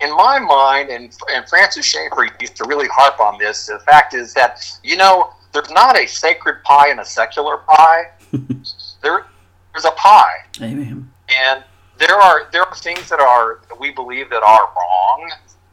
in 0.04 0.16
my 0.16 0.40
mind, 0.40 0.90
and 0.90 1.16
and 1.32 1.48
Francis 1.48 1.86
Schaeffer 1.86 2.28
used 2.40 2.56
to 2.58 2.66
really 2.66 2.88
harp 2.88 3.20
on 3.20 3.38
this. 3.38 3.68
The 3.68 3.80
fact 3.80 4.14
is 4.14 4.34
that 4.34 4.70
you 4.84 4.98
know 4.98 5.34
there's 5.54 5.72
not 5.72 5.98
a 5.98 6.08
sacred 6.08 6.64
pie 6.64 6.90
and 6.90 7.00
a 7.00 7.06
secular 7.06 7.58
pie. 7.58 8.12
there 9.02 9.26
there's 9.74 9.86
a 9.86 9.92
pie 9.92 10.38
Amen. 10.62 11.10
and 11.30 11.64
there 11.98 12.16
are 12.16 12.50
there 12.52 12.64
are 12.64 12.76
things 12.76 13.10
that 13.10 13.20
are 13.20 13.62
that 13.70 13.80
we 13.80 13.92
believe 13.92 14.30
that 14.30 14.44
are 14.44 14.70
wrong, 14.76 15.32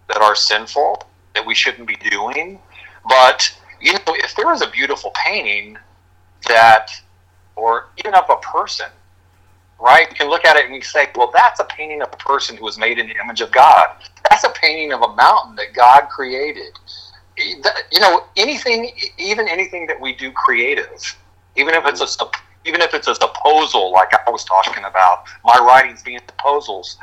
that 0.09 0.19
are 0.19 0.35
sinful, 0.35 1.03
that 1.35 1.45
we 1.45 1.55
shouldn't 1.55 1.89
be 1.89 1.97
doing. 1.97 2.59
But 3.09 3.55
you 3.81 3.93
know, 3.93 4.01
if 4.09 4.35
there 4.37 4.53
is 4.53 4.63
a 4.63 4.71
beautiful 4.71 5.13
painting 5.25 5.79
that, 6.49 6.91
or 7.57 7.89
even 7.99 8.15
of 8.15 8.25
a 8.29 8.37
person, 8.37 8.87
right? 9.81 10.09
You 10.09 10.15
can 10.15 10.29
look 10.29 10.45
at 10.45 10.57
it 10.57 10.67
and 10.67 10.75
you 10.75 10.83
say, 10.83 11.09
well, 11.17 11.31
that's 11.33 11.61
a 11.61 11.65
painting 11.65 12.03
of 12.03 12.09
a 12.13 12.17
person 12.17 12.57
who 12.57 12.65
was 12.65 12.79
made 12.79 12.99
in 12.99 13.09
the 13.09 13.15
image 13.23 13.41
of 13.41 13.51
God. 13.51 13.97
That's 14.31 14.45
a 14.45 14.51
painting 14.51 14.93
of 14.93 15.03
a 15.03 15.15
mountain 15.15 15.57
that 15.57 15.75
God 15.75 16.09
created. 16.09 16.73
You 17.37 18.01
know, 18.01 18.25
anything, 18.37 18.93
even 19.19 19.49
anything 19.49 19.87
that 19.87 20.01
we 20.01 20.15
do 20.15 20.31
creative, 20.31 21.17
even 21.57 21.75
if 21.75 21.85
it's 21.87 22.01
a 22.01 22.07
sup- 22.07 22.37
even 22.65 22.81
if 22.81 22.93
it's 22.95 23.09
a 23.09 23.15
supposal, 23.15 23.93
like 23.93 24.11
I 24.27 24.31
was 24.31 24.45
talking 24.45 24.85
about, 24.85 25.25
my 25.45 25.59
writings 25.59 26.03
being 26.03 26.21
proposals. 26.27 26.99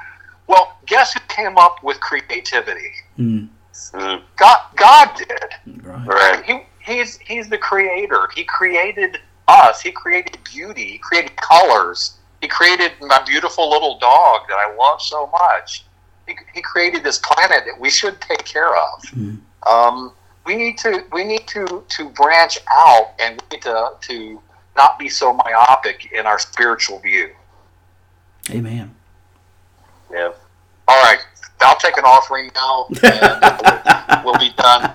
Well, 0.45 0.77
guess 0.85 1.13
who 1.13 1.19
came 1.27 1.57
up 1.57 1.83
with 1.83 1.99
creativity? 1.99 2.91
Mm. 3.17 3.49
Mm, 3.93 4.21
God, 4.37 4.59
God 4.75 5.15
did. 5.15 5.83
Right. 5.83 6.07
right. 6.07 6.45
He, 6.45 6.59
he's 6.79 7.17
he's 7.17 7.49
the 7.49 7.57
creator. 7.57 8.27
He 8.35 8.43
created 8.43 9.19
us. 9.47 9.81
He 9.81 9.91
created 9.91 10.37
beauty. 10.43 10.91
He 10.91 10.97
created 10.97 11.35
colors. 11.37 12.17
He 12.41 12.47
created 12.47 12.91
my 13.01 13.21
beautiful 13.23 13.69
little 13.69 13.97
dog 13.99 14.41
that 14.47 14.55
I 14.55 14.75
love 14.75 15.01
so 15.01 15.27
much. 15.27 15.85
He, 16.27 16.35
he 16.53 16.61
created 16.61 17.03
this 17.03 17.19
planet 17.19 17.63
that 17.65 17.79
we 17.79 17.89
should 17.89 18.19
take 18.21 18.43
care 18.43 18.75
of. 18.75 19.01
Mm. 19.11 19.39
Um, 19.65 20.11
we 20.45 20.55
need 20.55 20.77
to 20.79 21.03
we 21.11 21.23
need 21.23 21.47
to 21.47 21.83
to 21.87 22.09
branch 22.11 22.59
out 22.71 23.13
and 23.19 23.41
we 23.41 23.57
need 23.57 23.63
to 23.63 23.91
to 24.01 24.41
not 24.75 24.99
be 24.99 25.09
so 25.09 25.33
myopic 25.33 26.11
in 26.13 26.25
our 26.25 26.39
spiritual 26.39 26.99
view. 26.99 27.31
Amen. 28.51 28.93
Yeah. 30.11 30.31
All 30.87 31.03
right, 31.03 31.19
I'll 31.59 31.77
take 31.77 31.97
an 31.97 32.05
offering 32.05 32.49
now, 32.55 32.87
and 33.03 34.23
we'll, 34.23 34.23
we'll 34.25 34.39
be 34.39 34.53
done. 34.55 34.93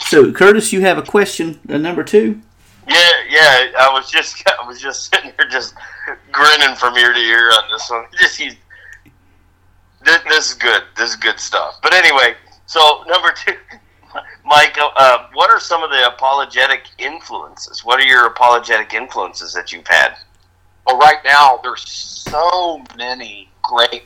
So, 0.00 0.32
Curtis, 0.32 0.72
you 0.72 0.80
have 0.80 0.98
a 0.98 1.02
question, 1.02 1.60
uh, 1.68 1.78
number 1.78 2.02
two? 2.02 2.40
Yeah, 2.86 3.10
yeah. 3.28 3.72
I 3.78 3.90
was 3.92 4.10
just, 4.10 4.42
I 4.60 4.66
was 4.66 4.80
just 4.80 5.12
sitting 5.12 5.32
here, 5.36 5.48
just 5.48 5.74
grinning 6.32 6.76
from 6.76 6.96
ear 6.96 7.12
to 7.12 7.18
ear 7.18 7.50
on 7.50 7.70
this 7.70 7.90
one. 7.90 8.04
Just 8.20 8.36
he's, 8.36 8.56
this, 10.04 10.20
this 10.24 10.48
is 10.50 10.54
good. 10.54 10.82
This 10.96 11.10
is 11.10 11.16
good 11.16 11.40
stuff. 11.40 11.78
But 11.82 11.94
anyway, 11.94 12.34
so 12.66 13.04
number 13.08 13.32
two, 13.32 13.56
Mike, 14.44 14.76
uh, 14.78 15.26
what 15.32 15.50
are 15.50 15.60
some 15.60 15.82
of 15.82 15.90
the 15.90 16.06
apologetic 16.06 16.88
influences? 16.98 17.84
What 17.84 18.00
are 18.00 18.04
your 18.04 18.26
apologetic 18.26 18.92
influences 18.92 19.54
that 19.54 19.72
you've 19.72 19.86
had? 19.86 20.16
Well, 20.86 20.98
right 20.98 21.18
now 21.24 21.60
there's 21.62 21.88
so 21.88 22.84
many 22.96 23.48
great 23.62 24.04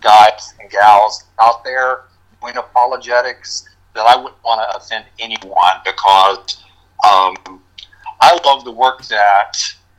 guys 0.00 0.54
and 0.60 0.70
gals 0.70 1.24
out 1.40 1.64
there 1.64 2.04
doing 2.40 2.56
apologetics 2.56 3.68
that 3.94 4.06
I 4.06 4.16
wouldn't 4.16 4.42
want 4.44 4.60
to 4.70 4.76
offend 4.76 5.06
anyone 5.18 5.80
because 5.84 6.62
um, 7.08 7.34
I 8.20 8.38
love 8.44 8.64
the 8.64 8.72
work 8.72 9.04
that 9.06 9.52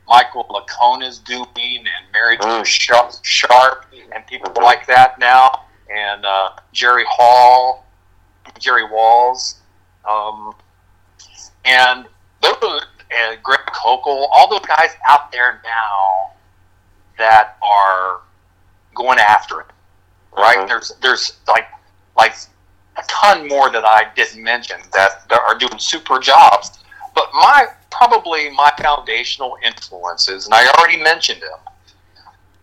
Michael 0.08 0.44
Licona 0.50 1.06
is 1.06 1.18
doing 1.18 1.46
and 1.56 2.12
Mary 2.12 2.36
Mm. 2.38 2.64
Sharp, 2.66 3.12
Sharp 3.22 3.86
and 4.12 4.26
people 4.26 4.52
like 4.62 4.86
that 4.86 5.18
now, 5.18 5.64
and 5.94 6.24
uh, 6.26 6.50
Jerry 6.72 7.04
Hall, 7.08 7.86
Jerry 8.58 8.84
Walls, 8.84 9.60
um, 10.08 10.54
and 11.64 12.06
those 12.42 12.86
and 13.12 13.42
Greg 13.42 13.60
Koukl, 13.66 14.28
all 14.32 14.48
those 14.48 14.66
guys 14.66 14.90
out 15.08 15.32
there 15.32 15.60
now 15.64 16.30
that 17.18 17.56
are 17.62 18.20
going 18.94 19.18
after 19.18 19.60
it, 19.60 19.66
right? 20.36 20.58
Mhm. 20.58 20.68
There's 20.68 20.92
there's 21.00 21.36
like 21.48 21.68
like 22.16 22.34
a 22.96 23.02
ton 23.08 23.48
more 23.48 23.70
that 23.70 23.84
I 23.84 24.06
didn't 24.14 24.42
mention 24.42 24.80
that 24.92 25.26
are 25.32 25.56
doing 25.58 25.78
super 25.78 26.18
jobs. 26.18 26.79
But 27.20 27.34
my 27.34 27.66
probably 27.90 28.48
my 28.48 28.72
foundational 28.80 29.58
influences, 29.62 30.46
and 30.46 30.54
I 30.54 30.66
already 30.78 30.96
mentioned 31.02 31.42
them. 31.42 31.58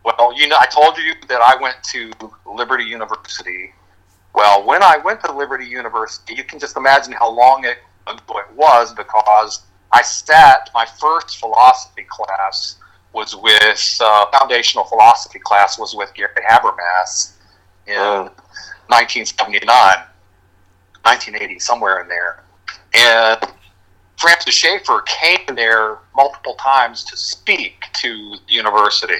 Well, 0.03 0.33
you 0.35 0.47
know, 0.47 0.57
I 0.59 0.65
told 0.65 0.97
you 0.97 1.13
that 1.27 1.41
I 1.41 1.61
went 1.61 1.75
to 1.91 2.11
Liberty 2.51 2.85
University. 2.85 3.71
Well, 4.33 4.65
when 4.65 4.81
I 4.81 4.97
went 4.97 5.23
to 5.25 5.31
Liberty 5.31 5.67
University, 5.67 6.33
you 6.33 6.43
can 6.43 6.57
just 6.57 6.75
imagine 6.75 7.13
how 7.13 7.29
long 7.29 7.65
it 7.65 7.77
ago 8.07 8.39
it 8.39 8.51
was 8.55 8.95
because 8.95 9.61
I 9.91 10.01
sat 10.01 10.71
my 10.73 10.87
first 10.99 11.37
philosophy 11.37 12.07
class 12.09 12.77
was 13.13 13.35
with 13.35 13.97
uh, 14.01 14.25
foundational 14.31 14.85
philosophy 14.85 15.37
class 15.37 15.77
was 15.77 15.93
with 15.93 16.11
Gary 16.15 16.29
Habermas 16.49 17.33
in 17.85 17.93
Oh. 17.95 18.23
1979, 18.87 19.67
1980, 21.03 21.59
somewhere 21.59 22.01
in 22.01 22.07
there, 22.07 22.43
and 22.95 23.46
Francis 24.17 24.56
Schaeffer 24.56 25.01
came 25.01 25.56
there 25.56 25.99
multiple 26.15 26.56
times 26.56 27.03
to 27.06 27.15
speak 27.15 27.86
to 28.01 28.36
the 28.47 28.53
university. 28.53 29.13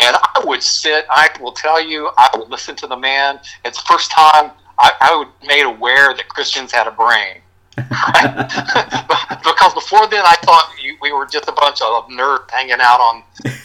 And 0.00 0.16
I 0.16 0.42
would 0.44 0.62
sit, 0.62 1.06
I 1.10 1.30
will 1.40 1.52
tell 1.52 1.82
you, 1.82 2.10
I 2.18 2.28
would 2.36 2.50
listen 2.50 2.74
to 2.76 2.86
the 2.86 2.96
man. 2.96 3.38
It's 3.64 3.78
the 3.78 3.86
first 3.86 4.10
time 4.10 4.50
I, 4.78 4.92
I 5.00 5.14
was 5.14 5.28
made 5.46 5.62
aware 5.62 6.14
that 6.14 6.28
Christians 6.28 6.72
had 6.72 6.88
a 6.88 6.90
brain. 6.90 7.36
because 7.76 9.72
before 9.72 10.06
then, 10.08 10.24
I 10.26 10.36
thought 10.42 10.74
we 11.00 11.12
were 11.12 11.26
just 11.26 11.48
a 11.48 11.52
bunch 11.52 11.80
of 11.80 12.08
nerds 12.08 12.50
hanging 12.50 12.78
out 12.80 13.00
on 13.00 13.22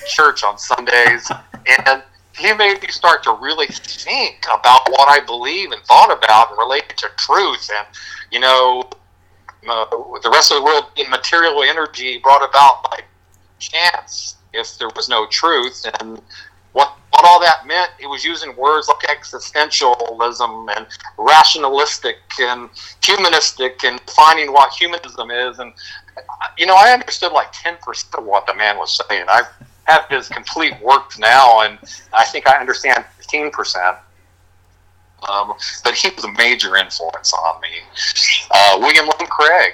church 0.08 0.44
on 0.44 0.58
Sundays. 0.58 1.30
And 1.66 2.04
he 2.38 2.54
made 2.54 2.82
me 2.82 2.88
start 2.90 3.24
to 3.24 3.34
really 3.34 3.68
think 3.68 4.46
about 4.46 4.90
what 4.92 5.10
I 5.10 5.26
believe 5.26 5.72
and 5.72 5.82
thought 5.84 6.16
about 6.16 6.52
and 6.52 6.60
related 6.60 6.96
to 6.98 7.08
truth. 7.18 7.70
And, 7.74 7.88
you 8.32 8.40
know, 8.40 8.84
uh, 9.70 9.86
the 10.22 10.30
rest 10.32 10.52
of 10.52 10.58
the 10.58 10.64
world 10.64 10.86
in 10.96 11.10
material 11.10 11.64
energy 11.64 12.20
brought 12.20 12.48
about 12.48 12.84
by 12.84 13.00
chance. 13.60 14.36
If 14.54 14.78
there 14.78 14.90
was 14.96 15.10
no 15.10 15.28
truth 15.28 15.86
and 16.00 16.22
what 16.72 16.98
what 17.12 17.26
all 17.26 17.40
that 17.42 17.68
meant 17.68 17.92
he 18.00 18.08
was 18.08 18.24
using 18.24 18.56
words 18.56 18.88
like 18.88 19.18
existentialism 19.18 20.78
and 20.78 20.88
rationalistic 21.18 22.18
and 22.40 22.70
humanistic 23.04 23.84
and 23.84 24.04
defining 24.06 24.54
what 24.54 24.74
humanism 24.74 25.30
is. 25.30 25.60
And 25.60 25.74
you 26.58 26.66
know 26.66 26.76
i 26.76 26.92
understood 26.92 27.34
like 27.34 27.52
10% 27.54 28.18
of 28.18 28.24
what 28.24 28.48
the 28.48 28.56
man 28.56 28.78
was 28.78 29.00
saying. 29.10 29.26
I 29.28 29.44
have 29.84 30.08
his 30.10 30.28
complete 30.28 30.74
work 30.82 31.18
now 31.18 31.62
and 31.62 31.80
i 32.14 32.26
think 32.26 32.48
i 32.48 32.58
understand 32.60 33.06
15% 33.22 33.98
um, 35.30 35.54
but 35.84 35.94
he 35.94 36.10
was 36.10 36.24
a 36.24 36.32
major 36.34 36.76
influence 36.76 37.34
on 37.34 37.62
me 37.62 37.70
uh, 38.52 38.78
william 38.80 39.06
lane 39.06 39.30
craig 39.30 39.74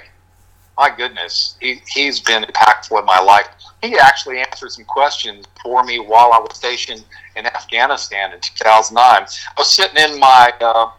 my 0.76 0.94
goodness, 0.94 1.56
he, 1.60 1.80
he's 1.86 2.20
been 2.20 2.42
impactful 2.42 2.98
in 2.98 3.04
my 3.04 3.20
life. 3.20 3.46
He 3.82 3.96
actually 3.98 4.38
answered 4.40 4.72
some 4.72 4.84
questions 4.84 5.46
for 5.62 5.84
me 5.84 5.98
while 5.98 6.32
I 6.32 6.38
was 6.38 6.56
stationed 6.56 7.04
in 7.36 7.46
Afghanistan 7.46 8.32
in 8.32 8.40
2009. 8.40 9.04
I 9.06 9.26
was 9.56 9.70
sitting 9.70 9.96
in 9.96 10.18
my 10.18 10.52
uh, 10.60 10.90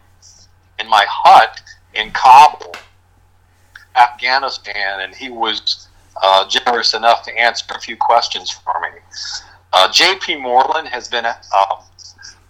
in 0.78 0.88
my 0.88 1.04
hut 1.08 1.60
in 1.94 2.10
Kabul, 2.12 2.74
Afghanistan, 3.96 5.00
and 5.00 5.14
he 5.14 5.30
was 5.30 5.88
uh, 6.22 6.48
generous 6.48 6.94
enough 6.94 7.22
to 7.24 7.38
answer 7.38 7.66
a 7.70 7.80
few 7.80 7.96
questions 7.96 8.50
for 8.50 8.74
me. 8.80 8.98
Uh, 9.72 9.90
J.P. 9.92 10.36
Moreland 10.36 10.88
has 10.88 11.08
been. 11.08 11.26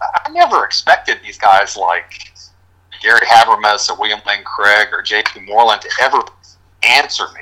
I 0.01 0.29
never 0.31 0.65
expected 0.65 1.19
these 1.23 1.37
guys 1.37 1.75
like 1.75 2.33
Gary 3.01 3.25
Habermas 3.25 3.89
or 3.89 3.97
William 3.99 4.19
Lane 4.25 4.43
Craig 4.43 4.89
or 4.91 5.01
J.P. 5.01 5.41
Moreland 5.41 5.81
to 5.81 5.89
ever 6.01 6.19
answer 6.83 7.25
me. 7.33 7.41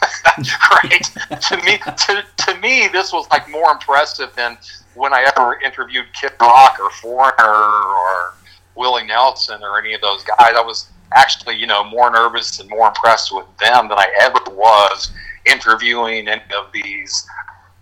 right? 0.82 1.02
to 1.40 1.56
me, 1.64 1.78
to, 1.78 2.24
to 2.36 2.60
me, 2.60 2.88
this 2.88 3.12
was 3.12 3.28
like 3.30 3.48
more 3.50 3.70
impressive 3.72 4.30
than 4.36 4.56
when 4.94 5.12
I 5.12 5.30
ever 5.36 5.60
interviewed 5.60 6.06
Kid 6.12 6.32
Rock 6.40 6.78
or 6.80 6.90
Foreigner 6.90 7.44
or 7.44 8.34
Willie 8.76 9.06
Nelson 9.06 9.62
or 9.62 9.78
any 9.78 9.94
of 9.94 10.00
those 10.00 10.22
guys. 10.22 10.52
I 10.54 10.62
was 10.62 10.88
actually, 11.14 11.56
you 11.56 11.66
know, 11.66 11.84
more 11.84 12.10
nervous 12.10 12.60
and 12.60 12.68
more 12.68 12.88
impressed 12.88 13.34
with 13.34 13.46
them 13.58 13.88
than 13.88 13.98
I 13.98 14.08
ever 14.20 14.38
was 14.54 15.10
interviewing 15.46 16.28
any 16.28 16.42
of 16.56 16.70
these 16.72 17.26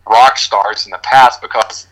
rock 0.08 0.38
stars 0.38 0.86
in 0.86 0.92
the 0.92 0.98
past 0.98 1.42
because 1.42 1.86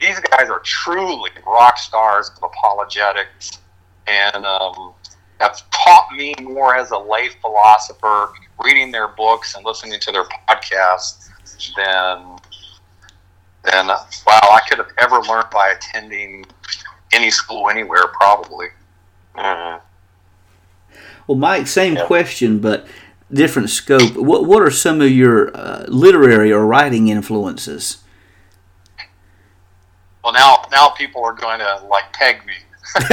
these 0.00 0.18
guys 0.20 0.48
are 0.48 0.60
truly 0.60 1.30
rock 1.46 1.78
stars 1.78 2.30
of 2.36 2.42
apologetics 2.42 3.58
and 4.06 4.44
um, 4.46 4.94
have 5.40 5.62
taught 5.70 6.08
me 6.16 6.34
more 6.42 6.74
as 6.74 6.90
a 6.90 6.98
lay 6.98 7.28
philosopher, 7.40 8.32
reading 8.64 8.90
their 8.90 9.08
books 9.08 9.54
and 9.54 9.64
listening 9.64 10.00
to 10.00 10.12
their 10.12 10.24
podcasts 10.24 11.28
than 11.76 12.36
than 13.64 13.88
wow 13.88 14.06
I 14.26 14.60
could 14.66 14.78
have 14.78 14.90
ever 14.98 15.20
learned 15.20 15.50
by 15.52 15.68
attending 15.76 16.46
any 17.12 17.30
school 17.30 17.68
anywhere 17.68 18.08
probably. 18.08 18.68
Mm-hmm. 19.36 19.84
Well, 21.26 21.38
Mike, 21.38 21.66
same 21.66 21.96
yeah. 21.96 22.06
question, 22.06 22.58
but 22.58 22.86
different 23.32 23.70
scope. 23.70 24.16
What 24.16 24.46
What 24.46 24.62
are 24.62 24.70
some 24.70 25.00
of 25.00 25.10
your 25.10 25.54
uh, 25.54 25.84
literary 25.88 26.52
or 26.52 26.64
writing 26.64 27.08
influences? 27.08 28.02
Well, 30.22 30.32
now 30.32 30.64
now 30.70 30.90
people 30.90 31.24
are 31.24 31.32
going 31.32 31.60
to 31.60 31.82
like 31.88 32.12
peg 32.12 32.44
me. 32.46 32.54
so 32.94 33.06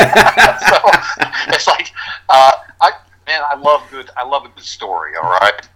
it's 1.49 1.67
like, 1.67 1.91
uh, 2.29 2.51
I 2.81 2.91
man, 3.27 3.41
I 3.51 3.55
love 3.57 3.83
good. 3.89 4.09
I 4.17 4.25
love 4.25 4.45
a 4.45 4.49
good 4.49 4.63
story. 4.63 5.13
All 5.21 5.29
right, 5.29 5.67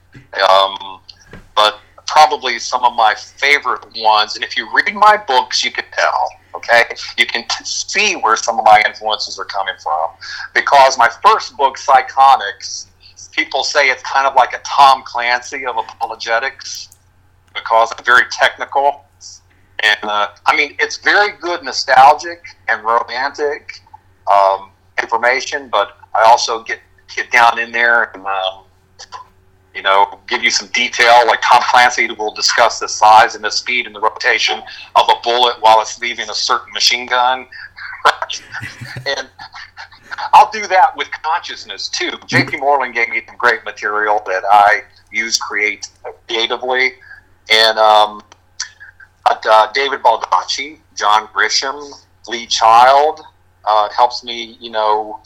um, 0.49 1.01
but 1.55 1.79
probably 2.07 2.59
some 2.59 2.83
of 2.83 2.93
my 2.95 3.15
favorite 3.15 3.85
ones. 3.97 4.35
And 4.35 4.43
if 4.43 4.57
you 4.57 4.67
read 4.73 4.93
my 4.93 5.17
books, 5.27 5.63
you 5.63 5.71
can 5.71 5.85
tell. 5.93 6.29
Okay, 6.53 6.83
you 7.17 7.25
can 7.25 7.43
t- 7.43 7.63
see 7.63 8.15
where 8.15 8.35
some 8.35 8.59
of 8.59 8.65
my 8.65 8.83
influences 8.85 9.39
are 9.39 9.45
coming 9.45 9.73
from, 9.81 10.09
because 10.53 10.97
my 10.97 11.09
first 11.23 11.55
book, 11.55 11.77
Psychonix, 11.77 12.87
people 13.31 13.63
say 13.63 13.89
it's 13.89 14.03
kind 14.03 14.27
of 14.27 14.35
like 14.35 14.53
a 14.53 14.59
Tom 14.65 15.03
Clancy 15.05 15.65
of 15.65 15.77
apologetics 15.77 16.89
because 17.53 17.91
I'm 17.97 18.03
very 18.03 18.23
technical. 18.31 19.05
And 19.81 20.03
uh, 20.03 20.27
I 20.45 20.55
mean, 20.55 20.75
it's 20.79 20.97
very 20.97 21.37
good, 21.39 21.63
nostalgic 21.63 22.43
and 22.67 22.83
romantic 22.83 23.81
um, 24.31 24.71
information, 25.01 25.69
but 25.69 25.97
I 26.13 26.23
also 26.23 26.63
get 26.63 26.79
get 27.15 27.31
down 27.31 27.59
in 27.59 27.71
there 27.71 28.11
and 28.13 28.25
um, 28.25 28.63
you 29.73 29.81
know 29.81 30.19
give 30.27 30.43
you 30.43 30.51
some 30.51 30.67
detail. 30.69 31.25
Like 31.25 31.41
Tom 31.41 31.61
Clancy 31.69 32.11
will 32.11 32.33
discuss 32.33 32.79
the 32.79 32.87
size 32.87 33.35
and 33.35 33.43
the 33.43 33.49
speed 33.49 33.87
and 33.87 33.95
the 33.95 33.99
rotation 33.99 34.61
of 34.95 35.09
a 35.09 35.15
bullet 35.23 35.59
while 35.61 35.81
it's 35.81 35.99
leaving 35.99 36.29
a 36.29 36.33
certain 36.33 36.71
machine 36.73 37.07
gun. 37.07 37.47
and 39.07 39.27
I'll 40.33 40.51
do 40.51 40.67
that 40.67 40.95
with 40.95 41.09
consciousness 41.23 41.89
too. 41.89 42.11
J.P. 42.25 42.57
Moreland 42.57 42.93
gave 42.93 43.09
me 43.09 43.21
some 43.25 43.37
great 43.37 43.63
material 43.63 44.21
that 44.27 44.43
I 44.51 44.83
use 45.11 45.37
create 45.37 45.87
creatively, 46.27 46.93
and 47.49 47.77
um, 47.77 48.21
uh, 49.25 49.71
David 49.73 50.01
Baldacci, 50.01 50.79
John 50.95 51.27
Grisham, 51.27 51.91
Lee 52.27 52.45
Child 52.45 53.21
uh, 53.65 53.89
helps 53.89 54.23
me, 54.23 54.57
you 54.59 54.69
know, 54.69 55.19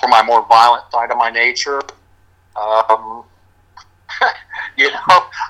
for 0.00 0.08
my 0.08 0.22
more 0.22 0.46
violent 0.46 0.84
side 0.90 1.10
of 1.10 1.18
my 1.18 1.30
nature. 1.30 1.80
Um, 2.60 3.24
you 4.76 4.90
know, 4.90 4.98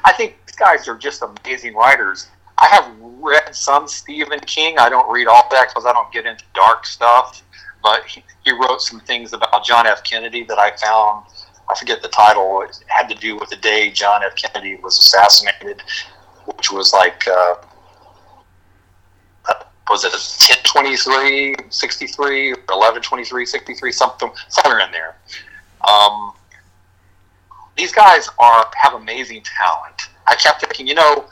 I 0.04 0.12
think 0.16 0.36
these 0.46 0.56
guys 0.56 0.88
are 0.88 0.96
just 0.96 1.22
amazing 1.22 1.74
writers. 1.74 2.28
I 2.58 2.66
have 2.66 2.94
read 3.00 3.54
some 3.54 3.88
Stephen 3.88 4.40
King. 4.40 4.78
I 4.78 4.88
don't 4.88 5.10
read 5.10 5.28
all 5.28 5.48
that 5.50 5.68
because 5.68 5.86
I 5.86 5.92
don't 5.92 6.12
get 6.12 6.26
into 6.26 6.44
dark 6.54 6.84
stuff 6.84 7.42
but 7.82 8.04
he, 8.06 8.22
he 8.44 8.52
wrote 8.52 8.80
some 8.80 9.00
things 9.00 9.32
about 9.32 9.64
John 9.64 9.86
F. 9.86 10.02
Kennedy 10.04 10.44
that 10.44 10.58
I 10.58 10.76
found. 10.76 11.26
I 11.68 11.78
forget 11.78 12.02
the 12.02 12.08
title. 12.08 12.62
It 12.62 12.78
had 12.88 13.08
to 13.08 13.14
do 13.14 13.36
with 13.36 13.50
the 13.50 13.56
day 13.56 13.90
John 13.90 14.22
F. 14.24 14.34
Kennedy 14.34 14.76
was 14.76 14.98
assassinated, 14.98 15.82
which 16.56 16.70
was 16.70 16.92
like, 16.92 17.26
uh, 17.28 17.54
was 19.88 20.04
it 20.04 20.12
1023, 20.12 21.56
63, 21.68 22.50
1123, 22.50 23.46
63, 23.46 23.92
something, 23.92 24.30
somewhere 24.48 24.80
in 24.80 24.92
there. 24.92 25.16
Um, 25.88 26.32
these 27.76 27.92
guys 27.92 28.28
are 28.38 28.70
have 28.76 28.94
amazing 28.94 29.42
talent. 29.42 30.02
I 30.26 30.36
kept 30.36 30.60
thinking, 30.60 30.86
you 30.86 30.94
know, 30.94 31.24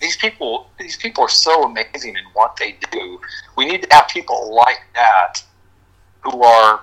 these 0.00 0.16
people 0.16 0.70
these 0.78 0.96
people 0.96 1.24
are 1.24 1.28
so 1.28 1.64
amazing 1.64 2.16
in 2.16 2.24
what 2.32 2.56
they 2.56 2.78
do. 2.90 3.20
We 3.56 3.66
need 3.66 3.82
to 3.82 3.88
have 3.90 4.08
people 4.08 4.54
like 4.54 4.80
that 4.94 5.42
who 6.22 6.42
are 6.42 6.80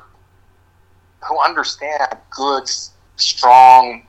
who 1.28 1.40
understand 1.40 2.18
good, 2.30 2.70
strong 3.16 4.06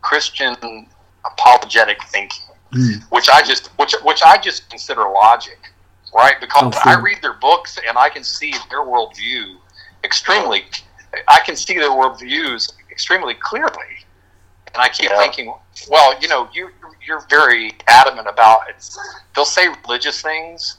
Christian 0.00 0.86
apologetic 1.32 2.02
thinking, 2.04 2.44
mm. 2.72 3.02
which 3.10 3.28
I 3.28 3.42
just 3.42 3.68
which 3.78 3.94
which 4.02 4.22
I 4.22 4.38
just 4.38 4.68
consider 4.70 5.02
logic, 5.02 5.58
right? 6.14 6.36
Because 6.40 6.74
oh. 6.76 6.90
I 6.90 7.00
read 7.00 7.18
their 7.22 7.34
books 7.34 7.78
and 7.86 7.98
I 7.98 8.08
can 8.08 8.24
see 8.24 8.52
their 8.70 8.80
worldview 8.80 9.56
extremely. 10.04 10.64
I 11.28 11.40
can 11.40 11.56
see 11.56 11.74
their 11.74 11.90
worldviews 11.90 12.72
extremely 12.90 13.34
clearly, 13.34 14.04
and 14.72 14.76
I 14.76 14.88
keep 14.88 15.10
yeah. 15.10 15.18
thinking, 15.18 15.54
well, 15.88 16.18
you 16.20 16.28
know, 16.28 16.48
you 16.52 16.70
you're 17.06 17.24
very 17.28 17.72
adamant 17.86 18.28
about 18.28 18.68
it. 18.68 18.88
They'll 19.34 19.44
say 19.44 19.68
religious 19.84 20.20
things. 20.20 20.78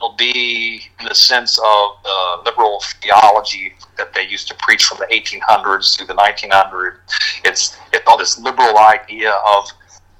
They'll 0.00 0.16
be 0.16 0.82
in 0.98 1.06
the 1.06 1.14
sense 1.14 1.58
of 1.58 2.02
the 2.02 2.42
liberal 2.46 2.82
theology 3.02 3.74
that 4.00 4.14
they 4.14 4.26
used 4.26 4.48
to 4.48 4.54
preach 4.54 4.84
from 4.84 4.98
the 4.98 5.06
1800s 5.14 5.96
through 5.96 6.06
the 6.06 6.14
1900s. 6.14 6.96
It's 7.44 7.76
it's 7.92 8.06
all 8.06 8.16
this 8.16 8.38
liberal 8.38 8.78
idea 8.78 9.32
of 9.32 9.70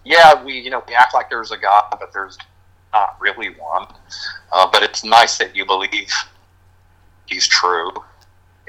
yeah, 0.04 0.42
we 0.44 0.58
you 0.58 0.70
know 0.70 0.82
we 0.86 0.94
act 0.94 1.14
like 1.14 1.30
there's 1.30 1.50
a 1.50 1.56
God, 1.56 1.84
but 1.90 2.12
there's 2.12 2.36
not 2.92 3.16
really 3.20 3.48
one. 3.50 3.86
Uh, 4.52 4.68
but 4.70 4.82
it's 4.82 5.02
nice 5.02 5.38
that 5.38 5.56
you 5.56 5.64
believe 5.64 6.12
he's 7.26 7.48
true, 7.48 7.90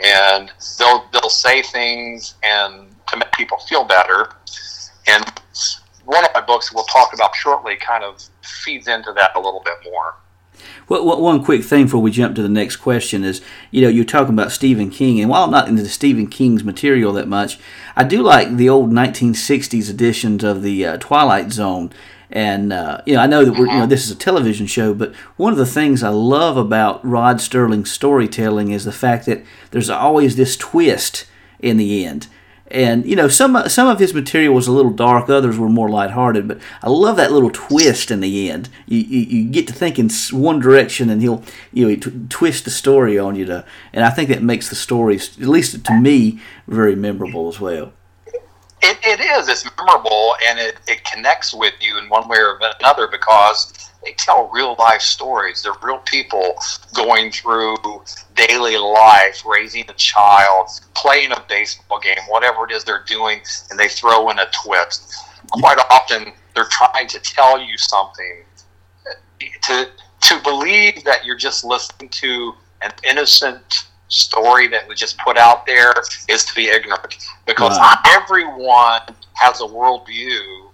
and 0.03 0.51
they'll 0.79 1.05
they'll 1.11 1.29
say 1.29 1.61
things 1.61 2.35
and 2.43 2.87
to 3.07 3.17
make 3.17 3.31
people 3.33 3.57
feel 3.59 3.83
better. 3.83 4.31
And 5.07 5.25
one 6.05 6.23
of 6.23 6.31
my 6.33 6.41
books 6.41 6.73
we'll 6.73 6.85
talk 6.85 7.13
about 7.13 7.35
shortly 7.35 7.75
kind 7.75 8.03
of 8.03 8.23
feeds 8.63 8.87
into 8.87 9.11
that 9.13 9.31
a 9.35 9.39
little 9.39 9.61
bit 9.63 9.75
more. 9.83 10.15
Well, 10.91 11.21
one 11.21 11.41
quick 11.41 11.63
thing 11.63 11.85
before 11.85 12.01
we 12.01 12.11
jump 12.11 12.35
to 12.35 12.41
the 12.41 12.49
next 12.49 12.75
question 12.75 13.23
is, 13.23 13.41
you 13.71 13.81
know, 13.81 13.87
you're 13.87 14.03
talking 14.03 14.33
about 14.33 14.51
Stephen 14.51 14.89
King, 14.89 15.21
and 15.21 15.29
while 15.29 15.45
I'm 15.45 15.51
not 15.51 15.69
into 15.69 15.87
Stephen 15.87 16.27
King's 16.27 16.65
material 16.65 17.13
that 17.13 17.29
much, 17.29 17.57
I 17.95 18.03
do 18.03 18.21
like 18.21 18.57
the 18.57 18.67
old 18.67 18.91
1960s 18.91 19.89
editions 19.89 20.43
of 20.43 20.63
the 20.63 20.85
uh, 20.85 20.97
Twilight 20.97 21.53
Zone. 21.53 21.93
And 22.29 22.73
uh, 22.73 23.03
you 23.05 23.13
know, 23.13 23.21
I 23.21 23.27
know 23.27 23.45
that 23.45 23.53
we're, 23.53 23.67
you 23.67 23.79
know 23.79 23.85
this 23.85 24.03
is 24.03 24.11
a 24.11 24.17
television 24.17 24.67
show, 24.67 24.93
but 24.93 25.15
one 25.37 25.53
of 25.53 25.57
the 25.57 25.65
things 25.65 26.03
I 26.03 26.09
love 26.09 26.57
about 26.57 27.05
Rod 27.05 27.37
Serling's 27.37 27.89
storytelling 27.89 28.71
is 28.71 28.83
the 28.83 28.91
fact 28.91 29.25
that 29.27 29.45
there's 29.71 29.89
always 29.89 30.35
this 30.35 30.57
twist 30.57 31.25
in 31.61 31.77
the 31.77 32.03
end 32.03 32.27
and 32.71 33.05
you 33.05 33.15
know 33.15 33.27
some 33.27 33.67
some 33.67 33.87
of 33.87 33.99
his 33.99 34.13
material 34.13 34.53
was 34.53 34.67
a 34.67 34.71
little 34.71 34.91
dark 34.91 35.29
others 35.29 35.57
were 35.57 35.69
more 35.69 35.89
lighthearted 35.89 36.47
but 36.47 36.59
i 36.81 36.89
love 36.89 37.17
that 37.17 37.31
little 37.31 37.49
twist 37.51 38.11
in 38.11 38.19
the 38.19 38.49
end. 38.49 38.69
You, 38.85 38.99
you, 38.99 39.19
you 39.19 39.49
get 39.49 39.67
to 39.67 39.73
think 39.73 39.99
in 39.99 40.09
one 40.31 40.59
direction 40.59 41.09
and 41.09 41.21
he'll 41.21 41.43
you 41.71 41.87
know 41.87 41.95
t- 41.95 42.27
twist 42.29 42.65
the 42.65 42.71
story 42.71 43.17
on 43.19 43.35
you 43.35 43.45
to 43.45 43.65
and 43.93 44.03
i 44.03 44.09
think 44.09 44.29
that 44.29 44.41
makes 44.41 44.69
the 44.69 44.75
stories 44.75 45.37
at 45.39 45.47
least 45.47 45.83
to 45.83 45.93
me 45.93 46.39
very 46.67 46.95
memorable 46.95 47.47
as 47.47 47.59
well. 47.59 47.93
It, 48.83 48.97
it 49.03 49.19
is. 49.19 49.47
It's 49.47 49.63
memorable 49.77 50.35
and 50.47 50.57
it, 50.57 50.77
it 50.87 51.03
connects 51.05 51.53
with 51.53 51.73
you 51.79 51.99
in 51.99 52.09
one 52.09 52.27
way 52.27 52.37
or 52.37 52.59
another 52.79 53.07
because 53.07 53.73
they 54.03 54.13
tell 54.13 54.49
real 54.49 54.75
life 54.79 55.01
stories. 55.01 55.61
They're 55.61 55.73
real 55.83 55.99
people 55.99 56.55
going 56.95 57.31
through 57.31 57.77
daily 58.35 58.77
life, 58.77 59.43
raising 59.45 59.87
a 59.89 59.93
child, 59.93 60.69
playing 60.95 61.31
a 61.31 61.43
baseball 61.47 61.99
game, 61.99 62.17
whatever 62.27 62.65
it 62.65 62.71
is 62.71 62.83
they're 62.83 63.03
doing, 63.05 63.41
and 63.69 63.79
they 63.79 63.87
throw 63.87 64.29
in 64.29 64.39
a 64.39 64.45
twist. 64.51 65.13
Quite 65.51 65.77
often, 65.89 66.33
they're 66.55 66.65
trying 66.65 67.07
to 67.07 67.19
tell 67.19 67.61
you 67.61 67.77
something. 67.77 68.43
To 69.63 69.89
to 70.21 70.39
believe 70.43 71.03
that 71.03 71.25
you're 71.25 71.37
just 71.37 71.63
listening 71.63 72.09
to 72.09 72.53
an 72.81 72.91
innocent 73.07 73.87
story 74.07 74.67
that 74.67 74.87
was 74.87 74.99
just 74.99 75.17
put 75.19 75.37
out 75.37 75.65
there 75.65 75.93
is 76.27 76.45
to 76.45 76.53
be 76.53 76.67
ignorant 76.67 77.17
because 77.45 77.77
wow. 77.77 77.95
not 77.95 78.07
everyone 78.09 79.01
has 79.33 79.61
a 79.61 79.63
worldview 79.63 80.69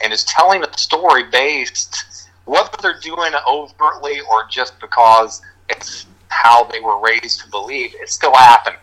and 0.00 0.12
is 0.12 0.24
telling 0.24 0.62
a 0.62 0.78
story 0.78 1.24
based 1.24 2.17
whether 2.48 2.70
they're 2.80 3.00
doing 3.00 3.32
it 3.34 3.42
overtly 3.48 4.20
or 4.20 4.46
just 4.48 4.80
because 4.80 5.42
it's 5.68 6.06
how 6.28 6.64
they 6.64 6.80
were 6.80 6.98
raised 7.00 7.40
to 7.40 7.50
believe, 7.50 7.94
it's 8.00 8.14
still 8.14 8.34
happening. 8.34 8.78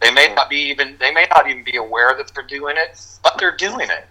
They 0.00 0.10
may 0.10 0.32
not 0.34 0.48
be 0.50 0.56
even 0.56 0.96
they 1.00 1.10
may 1.12 1.26
not 1.34 1.48
even 1.48 1.64
be 1.64 1.76
aware 1.76 2.14
that 2.16 2.32
they're 2.34 2.44
doing 2.46 2.76
it, 2.76 3.00
but 3.22 3.36
they're 3.38 3.56
doing 3.56 3.88
it. 3.90 4.06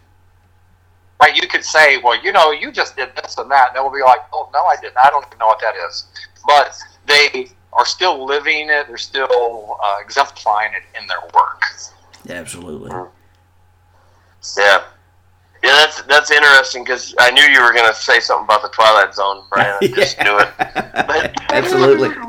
right? 1.21 1.35
You 1.35 1.47
could 1.47 1.63
say, 1.63 1.97
well, 1.97 2.21
you 2.21 2.31
know, 2.31 2.51
you 2.51 2.71
just 2.71 2.95
did 2.95 3.09
this 3.15 3.37
and 3.37 3.49
that. 3.51 3.69
And 3.69 3.75
they'll 3.75 3.91
be 3.91 4.01
like, 4.01 4.19
oh, 4.33 4.49
no, 4.53 4.63
I 4.65 4.75
didn't. 4.81 4.97
I 5.03 5.09
don't 5.09 5.25
even 5.27 5.37
know 5.37 5.47
what 5.47 5.59
that 5.61 5.75
is. 5.87 6.05
But 6.45 6.77
they 7.05 7.49
are 7.73 7.85
still 7.85 8.25
living 8.25 8.69
it. 8.69 8.87
They're 8.87 8.97
still 8.97 9.77
uh, 9.83 9.97
exemplifying 10.03 10.71
it 10.73 10.83
in 10.99 11.07
their 11.07 11.21
work. 11.33 11.61
Absolutely. 12.29 12.91
Yeah. 14.57 14.83
Yeah, 15.63 15.71
that's 15.71 16.01
that's 16.03 16.31
interesting 16.31 16.83
because 16.83 17.15
I 17.19 17.31
knew 17.31 17.41
you 17.41 17.61
were 17.61 17.73
going 17.73 17.87
to 17.87 17.95
say 17.95 18.19
something 18.19 18.45
about 18.45 18.61
the 18.61 18.69
Twilight 18.69 19.13
Zone, 19.13 19.43
Brian. 19.51 19.77
I 19.81 19.87
just 19.87 20.19
knew 20.19 20.37
it. 20.37 20.49
But, 20.57 21.33
Absolutely. 21.51 22.09
but 22.09 22.23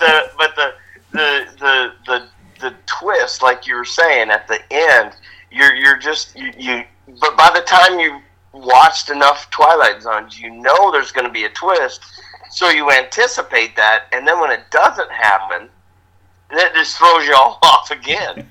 the 0.00 0.30
but 0.38 0.56
the, 0.56 0.74
the 1.12 1.46
the 1.58 1.92
the 2.06 2.28
the 2.60 2.74
twist, 2.86 3.42
like 3.42 3.66
you 3.66 3.74
were 3.74 3.84
saying 3.84 4.30
at 4.30 4.48
the 4.48 4.60
end, 4.70 5.12
you're 5.50 5.74
you're 5.74 5.98
just 5.98 6.36
you, 6.36 6.52
you 6.56 6.84
but 7.20 7.36
by 7.36 7.50
the 7.54 7.62
time 7.62 7.98
you 7.98 8.20
watched 8.52 9.10
enough 9.10 9.50
Twilight 9.50 10.02
Zones, 10.02 10.40
you 10.40 10.50
know 10.50 10.90
there's 10.90 11.12
going 11.12 11.26
to 11.26 11.32
be 11.32 11.44
a 11.44 11.50
twist, 11.50 12.02
so 12.50 12.70
you 12.70 12.90
anticipate 12.90 13.76
that, 13.76 14.04
and 14.12 14.26
then 14.26 14.40
when 14.40 14.50
it 14.50 14.62
doesn't 14.70 15.10
happen, 15.10 15.68
that 16.50 16.74
just 16.74 16.96
throws 16.96 17.26
you 17.26 17.34
all 17.34 17.58
off 17.62 17.90
again. 17.90 18.48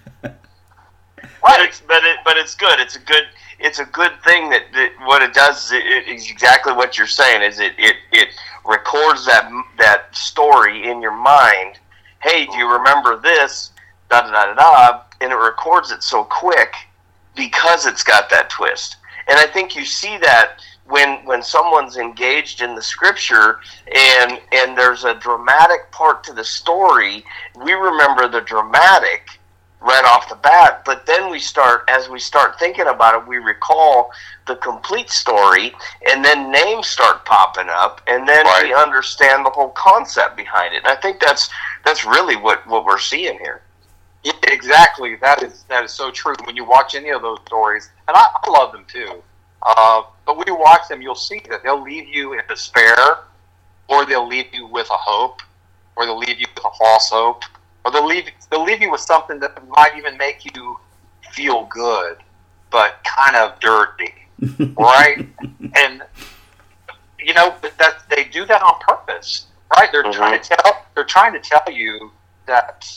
But 1.45 1.62
it's 1.62 1.79
but 1.79 2.03
it 2.03 2.17
but 2.25 2.38
it's 2.38 2.55
good. 2.55 2.79
It's 2.79 2.95
a 2.95 2.99
good 2.99 3.25
it's 3.60 3.77
a 3.77 3.86
good 3.86 4.12
thing 4.23 4.49
that, 4.49 4.63
that 4.73 4.93
what 5.05 5.21
it 5.21 5.31
does 5.36 5.65
is 5.65 5.73
it, 5.73 6.08
exactly 6.08 6.73
what 6.73 6.97
you're 6.97 7.05
saying. 7.05 7.43
Is 7.43 7.60
it 7.60 7.73
it 7.77 7.97
it 8.12 8.29
records 8.65 9.27
that 9.27 9.47
that 9.77 10.15
story 10.15 10.89
in 10.89 11.03
your 11.03 11.15
mind. 11.15 11.77
Hey, 12.23 12.47
do 12.47 12.58
you 12.58 12.67
remember 12.71 13.19
this? 13.19 13.69
Da 14.10 14.21
da 14.21 14.31
da 14.31 14.53
da 14.53 14.55
da. 14.55 15.01
And 15.21 15.31
it 15.31 15.36
records 15.36 15.91
it 15.91 16.01
so 16.01 16.23
quick 16.23 16.73
because 17.36 17.86
it's 17.86 18.03
got 18.03 18.27
that 18.31 18.49
twist. 18.49 18.97
And 19.27 19.38
I 19.38 19.45
think 19.45 19.75
you 19.75 19.86
see 19.86 20.17
that 20.17 20.53
when 20.88 21.23
when 21.25 21.43
someone's 21.43 21.97
engaged 21.97 22.62
in 22.62 22.73
the 22.73 22.81
scripture 22.81 23.60
and 23.93 24.39
and 24.51 24.75
there's 24.75 25.03
a 25.03 25.13
dramatic 25.13 25.91
part 25.91 26.23
to 26.23 26.34
the 26.34 26.43
story, 26.43 27.23
we 27.63 27.73
remember 27.73 28.27
the 28.27 28.41
dramatic 28.41 29.29
right 29.85 30.03
off 30.03 30.27
the 30.27 30.35
bat. 30.35 30.81
But 30.83 31.05
then 31.05 31.29
we 31.29 31.39
start, 31.39 31.83
as 31.87 32.09
we 32.09 32.19
start 32.19 32.57
thinking 32.59 32.87
about 32.87 33.21
it, 33.21 33.27
we 33.27 33.37
recall 33.37 34.11
the 34.47 34.55
complete 34.57 35.11
story, 35.11 35.73
and 36.09 36.25
then 36.25 36.51
names 36.51 36.87
start 36.87 37.23
popping 37.25 37.69
up, 37.69 38.01
and 38.07 38.27
then 38.27 38.45
Right. 38.45 38.63
we 38.63 38.73
understand 38.73 39.45
the 39.45 39.51
whole 39.51 39.69
concept 39.69 40.35
behind 40.35 40.73
it. 40.73 40.77
And 40.83 40.87
I 40.87 40.95
think 40.95 41.19
that's 41.19 41.49
that's 41.85 42.03
really 42.03 42.35
what 42.35 42.65
what 42.67 42.83
we're 42.83 42.99
seeing 42.99 43.37
here. 43.37 43.61
Yeah, 44.23 44.33
exactly. 44.43 45.15
That 45.17 45.43
is 45.43 45.63
that 45.69 45.83
is 45.83 45.91
so 45.93 46.09
true. 46.09 46.35
When 46.45 46.55
you 46.55 46.65
watch 46.65 46.95
any 46.95 47.09
of 47.09 47.21
those 47.21 47.39
stories, 47.45 47.89
and 48.07 48.17
I, 48.17 48.25
I 48.43 48.49
love 48.49 48.71
them 48.71 48.85
too. 48.87 49.21
Uh, 49.61 50.03
but 50.25 50.37
when 50.37 50.47
you 50.47 50.55
watch 50.55 50.87
them, 50.89 51.01
you'll 51.01 51.15
see 51.15 51.41
that 51.49 51.61
they'll 51.63 51.81
leave 51.81 52.07
you 52.07 52.33
in 52.33 52.41
despair, 52.47 52.97
or 53.87 54.05
they'll 54.05 54.27
leave 54.27 54.51
you 54.51 54.65
with 54.65 54.89
a 54.89 54.97
hope, 54.97 55.41
or 55.95 56.05
they'll 56.05 56.17
leave 56.17 56.39
you 56.39 56.47
with 56.55 56.65
a 56.65 56.77
false 56.77 57.09
hope, 57.09 57.43
or 57.85 57.91
they'll 57.91 58.05
leave 58.05 58.25
they'll 58.49 58.63
leave 58.63 58.81
you 58.81 58.91
with 58.91 58.99
something 58.99 59.39
that 59.39 59.55
might 59.69 59.95
even 59.95 60.17
make 60.17 60.43
you 60.43 60.77
feel 61.31 61.65
good, 61.65 62.17
but 62.71 62.95
kind 63.03 63.35
of 63.35 63.59
dirty, 63.59 64.13
right? 64.77 65.27
and 65.75 66.01
you 67.19 67.33
know 67.33 67.55
but 67.61 67.77
that 67.77 68.03
they 68.09 68.25
do 68.25 68.45
that 68.45 68.61
on 68.63 68.79
purpose, 68.79 69.45
right? 69.77 69.89
They're 69.91 70.11
trying 70.11 70.41
to 70.41 70.49
tell 70.49 70.85
they're 70.95 71.03
trying 71.05 71.33
to 71.33 71.39
tell 71.39 71.71
you 71.71 72.11
that 72.47 72.91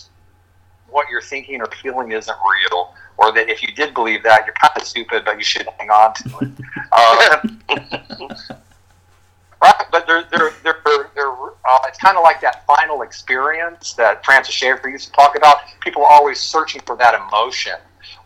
what 0.89 1.07
you're 1.11 1.23
thinking 1.23 1.61
or 1.61 1.67
feeling 1.83 2.11
isn't 2.13 2.37
real, 2.71 2.95
or 3.19 3.31
that 3.33 3.51
if 3.51 3.63
you 3.63 3.69
did 3.75 3.93
believe 3.93 4.23
that, 4.23 4.47
you're 4.47 4.55
kind 4.55 4.73
of 4.75 4.83
stupid, 4.87 5.25
but 5.27 5.37
you 5.37 5.45
should 5.45 5.69
hang 5.79 5.91
on 5.91 6.15
to 6.15 6.39
it. 6.39 6.51
Uh, 6.91 7.41
right, 9.63 9.87
but 9.91 10.07
they're 10.07 10.25
they're 10.31 10.53
they're, 10.63 11.11
they're 11.15 11.33
uh, 11.69 11.79
it's 11.87 11.99
kind 11.99 12.17
of 12.17 12.23
like 12.23 12.41
that 12.41 12.65
final 12.67 13.03
experience 13.03 13.95
that 13.95 14.25
Francis 14.25 14.55
Schaeffer 14.55 14.89
used 14.89 15.07
to 15.07 15.13
talk 15.13 15.37
about. 15.37 15.57
People 15.81 16.03
are 16.05 16.11
always 16.13 16.41
searching 16.41 16.81
for 16.87 16.97
that 16.97 17.15
emotion 17.15 17.75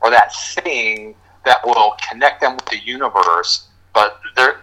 or 0.01 0.11
that 0.11 0.33
thing 0.63 1.15
that 1.45 1.65
will 1.67 1.95
connect 2.09 2.41
them 2.41 2.57
with 2.57 2.67
the 2.67 2.79
universe, 2.85 3.69
but 3.95 4.21
they're 4.37 4.61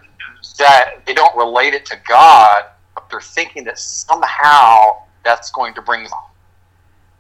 that 0.60 1.06
they 1.06 1.14
don't 1.14 1.36
relate 1.38 1.74
it 1.74 1.86
to 1.88 1.98
God. 2.08 2.64
But 2.96 3.10
they're 3.10 3.22
thinking 3.22 3.64
that 3.66 3.80
somehow 3.80 4.92
that's 5.24 5.52
going 5.52 5.74
to 5.76 5.82
bring 5.82 6.04
them 6.04 6.12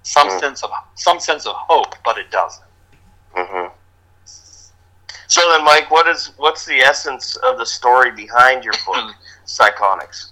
some 0.03 0.27
Mm. 0.29 0.39
sense 0.39 0.63
of 0.63 0.71
some 0.95 1.19
sense 1.19 1.45
of 1.45 1.55
hope, 1.55 1.95
but 2.03 2.17
it 2.17 2.31
doesn't. 2.31 2.65
hmm 3.33 3.67
So 5.27 5.41
then, 5.51 5.63
Mike, 5.63 5.91
what 5.91 6.07
is 6.07 6.31
what's 6.37 6.65
the 6.65 6.79
essence 6.79 7.35
of 7.37 7.57
the 7.57 7.65
story 7.65 8.11
behind 8.11 8.63
your 8.63 8.73
book, 8.85 9.13
Psychonix? 9.49 10.31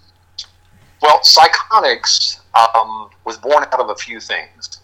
Well, 1.02 1.20
Psychonix 1.20 2.40
um, 2.56 3.10
was 3.26 3.38
born 3.38 3.64
out 3.64 3.80
of 3.80 3.90
a 3.90 3.96
few 3.96 4.20
things. 4.20 4.80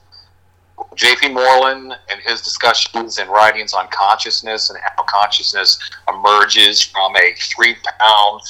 J.P. 0.96 1.30
Moreland 1.30 1.94
and 2.12 2.22
his 2.26 2.42
discussions 2.42 3.20
and 3.20 3.30
writings 3.30 3.74
on 3.74 3.88
consciousness 3.90 4.70
and 4.70 4.80
how 4.82 5.04
consciousness 5.04 5.80
emerges 6.10 6.82
from 6.82 7.16
a 7.16 7.34
three 7.36 7.76
pound 8.00 8.42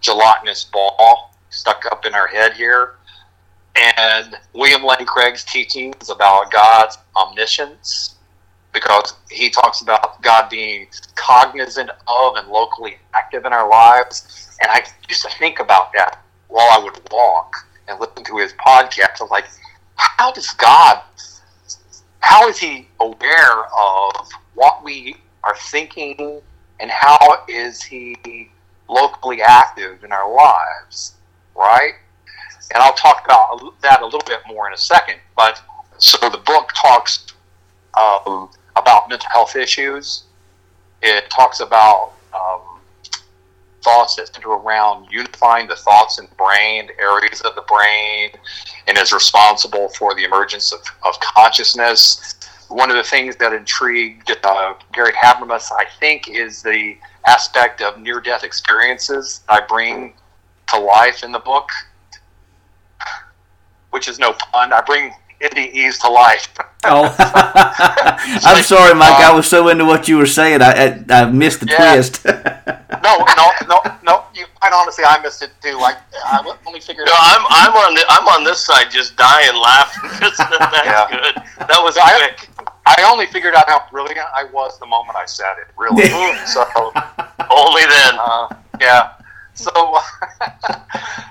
gelatinous 0.00 0.64
ball 0.64 1.34
stuck 1.50 1.84
up 1.90 2.04
in 2.04 2.14
our 2.14 2.26
head 2.26 2.54
here. 2.54 2.96
And 3.76 4.36
William 4.52 4.84
Lane 4.84 5.06
Craig's 5.06 5.44
teachings 5.44 6.10
about 6.10 6.50
God's 6.50 6.98
omniscience, 7.16 8.16
because 8.72 9.14
he 9.30 9.50
talks 9.50 9.80
about 9.80 10.22
God 10.22 10.48
being 10.48 10.86
cognizant 11.14 11.90
of 12.06 12.36
and 12.36 12.48
locally 12.48 12.96
active 13.14 13.44
in 13.44 13.52
our 13.52 13.68
lives. 13.68 14.56
And 14.62 14.70
I 14.70 14.82
used 15.08 15.22
to 15.22 15.30
think 15.38 15.58
about 15.58 15.92
that 15.94 16.22
while 16.48 16.68
I 16.70 16.82
would 16.82 17.00
walk 17.10 17.54
and 17.88 17.98
listen 18.00 18.24
to 18.24 18.38
his 18.38 18.52
podcast. 18.54 19.20
I'm 19.20 19.28
like, 19.28 19.46
how 19.96 20.32
does 20.32 20.50
God, 20.52 21.02
how 22.20 22.48
is 22.48 22.58
he 22.58 22.88
aware 23.00 23.64
of 23.76 24.28
what 24.54 24.84
we 24.84 25.16
are 25.44 25.56
thinking 25.56 26.40
and 26.78 26.90
how 26.90 27.44
is 27.48 27.82
he 27.82 28.50
locally 28.88 29.42
active 29.42 30.02
in 30.04 30.12
our 30.12 30.32
lives, 30.32 31.14
right? 31.54 31.94
And 32.72 32.82
I'll 32.82 32.94
talk 32.94 33.24
about 33.24 33.80
that 33.82 34.00
a 34.00 34.04
little 34.04 34.22
bit 34.26 34.40
more 34.46 34.66
in 34.68 34.74
a 34.74 34.78
second. 34.78 35.16
But 35.36 35.60
so 35.98 36.28
the 36.28 36.38
book 36.38 36.70
talks 36.74 37.26
um, 37.98 38.50
about 38.80 39.08
mental 39.08 39.28
health 39.30 39.56
issues. 39.56 40.24
It 41.02 41.30
talks 41.30 41.60
about 41.60 42.12
um, 42.34 42.80
thoughts 43.82 44.16
that 44.16 44.34
center 44.34 44.50
around 44.50 45.08
unifying 45.10 45.66
the 45.66 45.76
thoughts 45.76 46.18
in 46.18 46.26
brain, 46.36 46.88
areas 46.98 47.40
of 47.40 47.54
the 47.54 47.62
brain, 47.62 48.30
and 48.86 48.98
is 48.98 49.12
responsible 49.12 49.88
for 49.90 50.14
the 50.14 50.24
emergence 50.24 50.72
of, 50.72 50.80
of 51.04 51.18
consciousness. 51.20 52.34
One 52.68 52.90
of 52.90 52.96
the 52.96 53.02
things 53.02 53.36
that 53.36 53.52
intrigued 53.52 54.30
uh, 54.44 54.74
Gary 54.92 55.12
Habermas, 55.12 55.70
I 55.72 55.86
think, 55.98 56.28
is 56.28 56.62
the 56.62 56.96
aspect 57.26 57.82
of 57.82 57.98
near 57.98 58.20
death 58.20 58.44
experiences 58.44 59.42
I 59.48 59.60
bring 59.60 60.14
to 60.68 60.78
life 60.78 61.24
in 61.24 61.32
the 61.32 61.40
book, 61.40 61.68
which 63.90 64.08
is 64.08 64.18
no 64.18 64.32
pun. 64.32 64.72
I 64.72 64.82
bring 64.82 65.12
NDEs 65.40 66.00
to 66.00 66.08
life. 66.10 66.48
Oh, 66.84 67.04
I'm 68.44 68.62
sorry, 68.62 68.94
Mike. 68.94 69.14
I 69.20 69.32
was 69.34 69.48
so 69.48 69.68
into 69.68 69.84
what 69.84 70.08
you 70.08 70.16
were 70.18 70.26
saying, 70.26 70.62
I 70.62 71.04
I, 71.10 71.22
I 71.22 71.30
missed 71.30 71.60
the 71.60 71.66
Yeah. 71.66 71.76
twist. 71.94 72.24
no, 73.02 73.24
no, 73.36 73.46
no, 73.68 73.80
no. 74.02 74.24
You, 74.34 74.44
quite 74.60 74.72
honestly, 74.72 75.04
I 75.04 75.20
missed 75.22 75.42
it 75.42 75.50
too. 75.62 75.76
Like 75.78 75.96
I 76.24 76.42
only 76.66 76.80
figured. 76.80 77.06
No, 77.06 77.12
I'm 77.16 77.44
I'm 77.48 77.72
on 77.72 77.94
the 77.94 78.04
I'm 78.08 78.28
on 78.28 78.44
this 78.44 78.60
side 78.64 78.90
just 78.90 79.16
dying 79.16 79.54
laughing. 79.56 80.10
That's 80.20 80.38
Yeah. 80.38 81.08
good. 81.10 81.34
That 81.68 81.80
was 81.82 81.96
I- 81.96 82.16
quick. 82.18 82.48
I 82.86 83.02
only 83.10 83.26
figured 83.26 83.54
out 83.54 83.68
how 83.68 83.84
brilliant 83.90 84.26
I 84.34 84.44
was 84.44 84.78
the 84.78 84.86
moment 84.86 85.16
I 85.16 85.24
said 85.26 85.54
it. 85.60 85.68
Really. 85.76 86.08
so, 86.46 86.64
Only 87.50 87.82
then. 87.82 88.14
uh, 88.18 88.48
yeah. 88.80 89.12
So, 89.54 89.70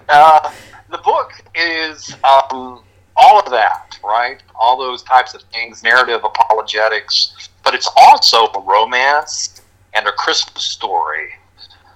uh, 0.10 0.52
the 0.90 0.98
book 1.00 1.32
is 1.56 2.16
um, 2.24 2.82
all 3.20 3.40
of 3.40 3.50
that, 3.52 4.00
right? 4.04 4.42
All 4.56 4.78
those 4.78 5.04
types 5.04 5.34
of 5.34 5.42
things, 5.44 5.84
narrative 5.84 6.22
apologetics, 6.24 7.50
but 7.64 7.74
it's 7.74 7.90
also 7.98 8.48
a 8.48 8.62
romance 8.62 9.62
and 9.94 10.08
a 10.08 10.12
Christmas 10.12 10.64
story. 10.64 11.30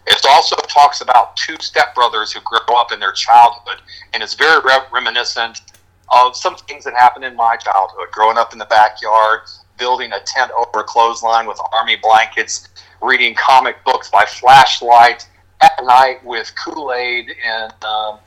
It 0.05 0.25
also 0.29 0.55
talks 0.67 1.01
about 1.01 1.38
two 1.38 1.55
stepbrothers 1.55 2.33
who 2.33 2.41
grow 2.41 2.75
up 2.75 2.91
in 2.91 2.99
their 2.99 3.13
childhood, 3.13 3.77
and 4.13 4.21
it's 4.21 4.33
very 4.33 4.62
re- 4.62 4.86
reminiscent 4.91 5.62
of 6.09 6.36
some 6.36 6.55
things 6.55 6.83
that 6.83 6.93
happened 6.93 7.23
in 7.23 7.36
my 7.36 7.55
childhood. 7.55 8.07
Growing 8.12 8.38
up 8.38 8.51
in 8.51 8.59
the 8.59 8.65
backyard, 8.65 9.41
building 9.77 10.12
a 10.12 10.19
tent 10.25 10.51
over 10.51 10.81
a 10.81 10.83
clothesline 10.83 11.47
with 11.47 11.59
army 11.71 11.95
blankets, 11.95 12.67
reading 13.01 13.33
comic 13.36 13.83
books 13.86 14.09
by 14.09 14.25
flashlight 14.25 15.27
at 15.62 15.73
night 15.83 16.23
with 16.25 16.51
Kool 16.55 16.93
Aid 16.93 17.33
and 17.45 17.73
um, 17.83 18.19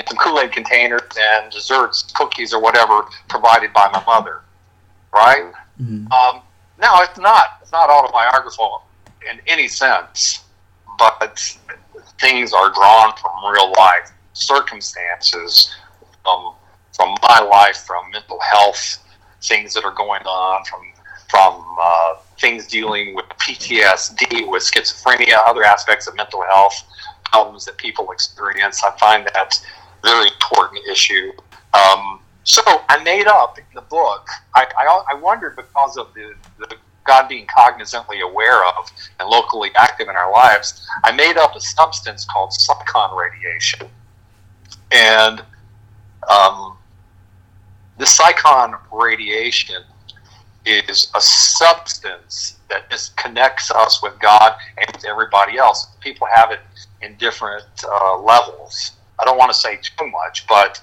in 0.00 0.06
some 0.06 0.16
Kool 0.16 0.40
Aid 0.40 0.52
containers 0.52 1.02
and 1.18 1.50
desserts, 1.52 2.10
cookies, 2.14 2.52
or 2.52 2.60
whatever 2.60 3.02
provided 3.28 3.72
by 3.72 3.88
my 3.92 4.02
mother. 4.04 4.42
Right? 5.12 5.52
Mhm. 5.80 6.10
Um, 6.12 6.42
no, 6.78 7.02
it's 7.02 7.18
not. 7.18 7.58
It's 7.62 7.72
not 7.72 7.90
autobiographical 7.90 8.84
in 9.30 9.40
any 9.46 9.68
sense, 9.68 10.40
but 10.98 11.38
things 12.20 12.52
are 12.52 12.70
drawn 12.70 13.14
from 13.16 13.52
real 13.52 13.72
life 13.72 14.10
circumstances, 14.32 15.74
um, 16.26 16.54
from 16.94 17.14
my 17.22 17.40
life, 17.40 17.76
from 17.86 18.10
mental 18.10 18.40
health, 18.40 18.98
things 19.42 19.74
that 19.74 19.84
are 19.84 19.94
going 19.94 20.22
on, 20.22 20.64
from 20.64 20.80
from 21.28 21.64
uh, 21.80 22.14
things 22.40 22.66
dealing 22.66 23.14
with 23.14 23.26
PTSD, 23.38 24.48
with 24.48 24.62
schizophrenia, 24.64 25.38
other 25.46 25.62
aspects 25.62 26.08
of 26.08 26.16
mental 26.16 26.42
health 26.42 26.82
problems 27.24 27.64
that 27.64 27.76
people 27.76 28.10
experience. 28.10 28.82
I 28.82 28.90
find 28.98 29.28
that 29.34 29.60
very 30.02 30.28
important 30.28 30.80
issue. 30.90 31.32
Um, 31.74 32.20
so 32.44 32.62
I 32.88 33.02
made 33.04 33.26
up 33.26 33.58
the 33.74 33.82
book. 33.82 34.28
I, 34.56 34.66
I, 34.78 35.04
I 35.12 35.14
wondered 35.14 35.56
because 35.56 35.96
of 35.96 36.12
the, 36.14 36.34
the 36.58 36.76
God 37.06 37.28
being 37.28 37.46
cognizantly 37.46 38.20
aware 38.20 38.64
of 38.66 38.90
and 39.18 39.28
locally 39.28 39.70
active 39.74 40.08
in 40.08 40.16
our 40.16 40.32
lives, 40.32 40.86
I 41.04 41.12
made 41.12 41.36
up 41.36 41.56
a 41.56 41.60
substance 41.60 42.24
called 42.24 42.50
psychon 42.50 43.16
radiation. 43.16 43.88
And 44.92 45.42
um, 46.30 46.76
the 47.98 48.04
psychon 48.04 48.78
radiation 48.92 49.82
is 50.66 51.10
a 51.14 51.20
substance 51.20 52.58
that 52.68 52.90
just 52.90 53.16
connects 53.16 53.70
us 53.70 54.02
with 54.02 54.18
God 54.20 54.54
and 54.76 54.86
with 54.94 55.04
everybody 55.04 55.58
else. 55.58 55.88
People 56.00 56.28
have 56.32 56.50
it 56.50 56.60
in 57.02 57.16
different 57.16 57.64
uh, 57.84 58.18
levels. 58.18 58.92
I 59.20 59.24
don't 59.24 59.38
want 59.38 59.52
to 59.52 59.58
say 59.58 59.76
too 59.76 60.08
much, 60.08 60.46
but 60.46 60.80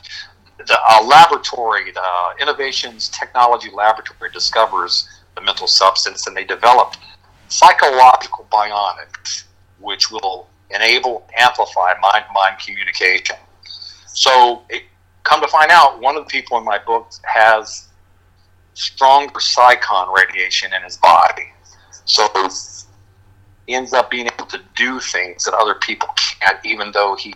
the 0.58 0.78
uh, 0.90 1.04
laboratory, 1.04 1.92
the 1.92 2.42
Innovations 2.42 3.10
Technology 3.10 3.70
Laboratory, 3.74 4.32
discovers 4.32 5.08
the 5.36 5.42
mental 5.42 5.68
substance 5.68 6.28
and 6.28 6.36
they 6.36 6.44
develop 6.44 6.96
psychological 7.50 8.48
bionics, 8.52 9.44
which 9.80 10.12
will 10.12 10.48
enable, 10.72 11.28
amplify 11.38 11.94
mind 12.02 12.26
mind 12.34 12.60
communication. 12.60 13.38
So, 14.08 14.64
it, 14.70 14.84
come 15.24 15.42
to 15.42 15.48
find 15.48 15.72
out, 15.72 16.02
one 16.02 16.18
of 16.18 16.24
the 16.24 16.30
people 16.30 16.58
in 16.58 16.66
my 16.66 16.80
book 16.80 17.12
has 17.24 17.88
stronger 18.74 19.40
psychon 19.40 20.14
radiation 20.16 20.74
in 20.74 20.84
his 20.84 20.98
body. 20.98 21.52
So, 22.06 22.28
he 23.68 23.76
ends 23.76 23.94
up 23.94 24.10
being 24.10 24.28
able 24.28 24.46
to 24.48 24.62
do 24.76 25.00
things 25.00 25.44
that 25.44 25.54
other 25.54 25.76
people 25.76 26.10
can't, 26.40 26.58
even 26.66 26.92
though 26.92 27.16
he 27.16 27.36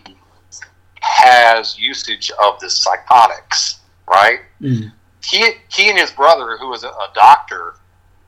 has 1.02 1.78
usage 1.78 2.30
of 2.42 2.58
the 2.60 2.66
psychonics, 2.66 3.78
right? 4.08 4.40
Mm. 4.60 4.92
He, 5.24 5.50
he 5.72 5.90
and 5.90 5.98
his 5.98 6.10
brother, 6.10 6.56
who 6.56 6.68
was 6.68 6.84
a, 6.84 6.88
a 6.88 7.08
doctor, 7.14 7.74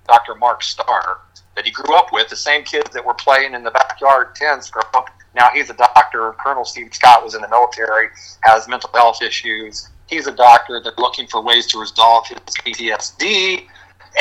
Dr. 0.07 0.35
Mark 0.35 0.63
Starr, 0.63 1.21
that 1.57 1.65
he 1.65 1.71
grew 1.71 1.97
up 1.97 2.13
with, 2.13 2.29
the 2.29 2.37
same 2.37 2.65
kids 2.65 2.91
that 2.91 3.05
were 3.05 3.15
playing 3.15 3.55
in 3.55 3.63
the 3.63 3.71
backyard 3.71 4.35
tents 4.35 4.71
grew 4.71 4.83
up. 4.95 5.09
Now 5.35 5.51
he's 5.53 5.71
a 5.71 5.75
doctor. 5.75 6.35
Colonel 6.39 6.65
Steve 6.65 6.93
Scott 6.95 7.23
was 7.25 7.35
in 7.35 7.43
the 7.43 7.49
military, 7.49 8.09
has 8.43 8.69
mental 8.69 8.91
health 8.93 9.23
issues. 9.23 9.89
He's 10.07 10.27
a 10.27 10.33
doctor. 10.33 10.81
They're 10.83 10.93
looking 10.99 11.27
for 11.27 11.43
ways 11.43 11.67
to 11.69 11.81
resolve 11.81 12.27
his 12.27 12.39
PTSD, 12.39 13.67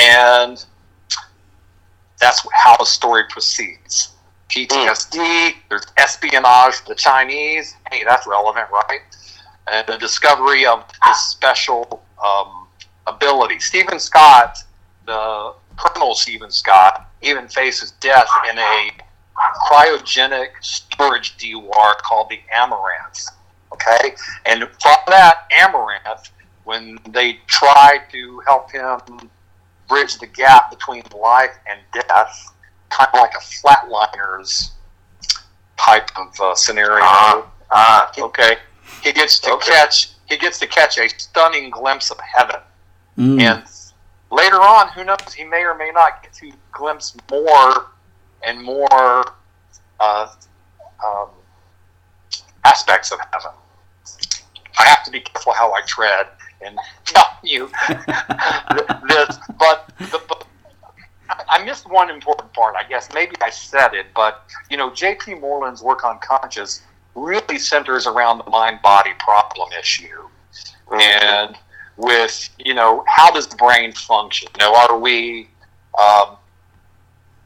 and 0.00 0.64
that's 2.20 2.46
how 2.52 2.76
the 2.76 2.86
story 2.86 3.24
proceeds. 3.28 4.13
PTSD, 4.54 5.54
there's 5.68 5.86
espionage, 5.96 6.84
the 6.86 6.94
Chinese. 6.94 7.74
Hey, 7.90 8.04
that's 8.04 8.24
relevant, 8.24 8.68
right? 8.70 9.00
And 9.66 9.84
the 9.88 9.98
discovery 9.98 10.64
of 10.64 10.84
this 11.04 11.18
special 11.18 12.04
um, 12.24 12.68
ability. 13.08 13.58
Stephen 13.58 13.98
Scott, 13.98 14.58
the 15.06 15.54
Colonel 15.76 16.14
Stephen 16.14 16.52
Scott, 16.52 17.10
even 17.20 17.48
faces 17.48 17.92
death 17.98 18.28
in 18.48 18.56
a 18.56 18.90
cryogenic 19.68 20.50
storage 20.60 21.36
dewar 21.36 21.96
called 22.04 22.30
the 22.30 22.38
Amaranth. 22.54 23.26
Okay? 23.72 24.14
And 24.46 24.68
from 24.80 24.96
that 25.08 25.48
Amaranth, 25.52 26.30
when 26.62 27.00
they 27.08 27.40
try 27.48 27.98
to 28.12 28.40
help 28.46 28.70
him 28.70 29.00
bridge 29.88 30.16
the 30.18 30.28
gap 30.28 30.70
between 30.70 31.02
life 31.12 31.58
and 31.68 31.80
death, 31.92 32.53
kind 32.94 33.10
of 33.12 33.20
like 33.20 33.34
a 33.34 33.40
flatliners 33.40 34.70
type 35.76 36.08
of 36.16 36.40
uh, 36.40 36.54
scenario. 36.54 37.04
Uh, 37.04 37.42
uh, 37.70 38.06
okay. 38.18 38.56
He, 39.02 39.08
he 39.08 39.12
gets 39.12 39.40
to 39.40 39.52
okay. 39.52 39.72
catch 39.72 40.10
he 40.28 40.38
gets 40.38 40.58
to 40.60 40.66
catch 40.66 40.98
a 40.98 41.08
stunning 41.08 41.70
glimpse 41.70 42.10
of 42.10 42.18
heaven, 42.20 42.60
mm. 43.18 43.40
and 43.40 43.62
later 44.30 44.56
on, 44.56 44.88
who 44.88 45.04
knows? 45.04 45.34
He 45.36 45.44
may 45.44 45.62
or 45.64 45.74
may 45.74 45.90
not 45.92 46.22
get 46.22 46.32
to 46.34 46.50
glimpse 46.72 47.14
more 47.30 47.90
and 48.42 48.62
more 48.62 49.24
uh, 50.00 50.28
um, 51.04 51.28
aspects 52.64 53.12
of 53.12 53.18
heaven. 53.32 53.50
I 54.78 54.84
have 54.84 55.04
to 55.04 55.10
be 55.10 55.20
careful 55.20 55.52
how 55.52 55.72
I 55.72 55.80
tread 55.86 56.26
and 56.64 56.78
tell 57.04 57.26
you 57.42 57.70
this, 57.88 59.38
but, 59.58 59.92
the, 59.98 60.20
but 60.26 60.33
I 61.48 61.64
missed 61.64 61.88
one 61.90 62.10
important 62.10 62.52
part. 62.52 62.74
I 62.76 62.86
guess 62.88 63.08
maybe 63.12 63.34
I 63.42 63.50
said 63.50 63.94
it, 63.94 64.06
but 64.14 64.44
you 64.70 64.76
know, 64.76 64.92
J.P. 64.92 65.34
Moreland's 65.34 65.82
work 65.82 66.04
on 66.04 66.18
conscious 66.20 66.82
really 67.14 67.58
centers 67.58 68.06
around 68.06 68.38
the 68.38 68.50
mind-body 68.50 69.12
problem 69.18 69.68
issue, 69.78 70.28
mm-hmm. 70.88 71.00
and 71.00 71.56
with 71.96 72.50
you 72.58 72.74
know, 72.74 73.04
how 73.08 73.30
does 73.30 73.46
the 73.46 73.56
brain 73.56 73.92
function? 73.92 74.48
You 74.58 74.66
know, 74.66 74.74
are 74.74 74.98
we 74.98 75.48
um, 75.98 76.36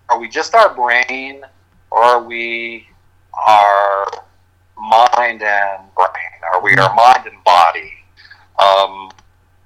are 0.09 0.19
we 0.19 0.29
just 0.29 0.55
our 0.55 0.75
brain, 0.75 1.43
or 1.91 2.03
are 2.03 2.23
we 2.23 2.87
our 3.47 4.25
mind 4.77 5.43
and 5.43 5.83
brain? 5.95 6.53
Are 6.53 6.63
we 6.63 6.77
our 6.77 6.95
mind 6.95 7.27
and 7.27 7.45
body? 7.45 7.93
Um, 8.59 9.11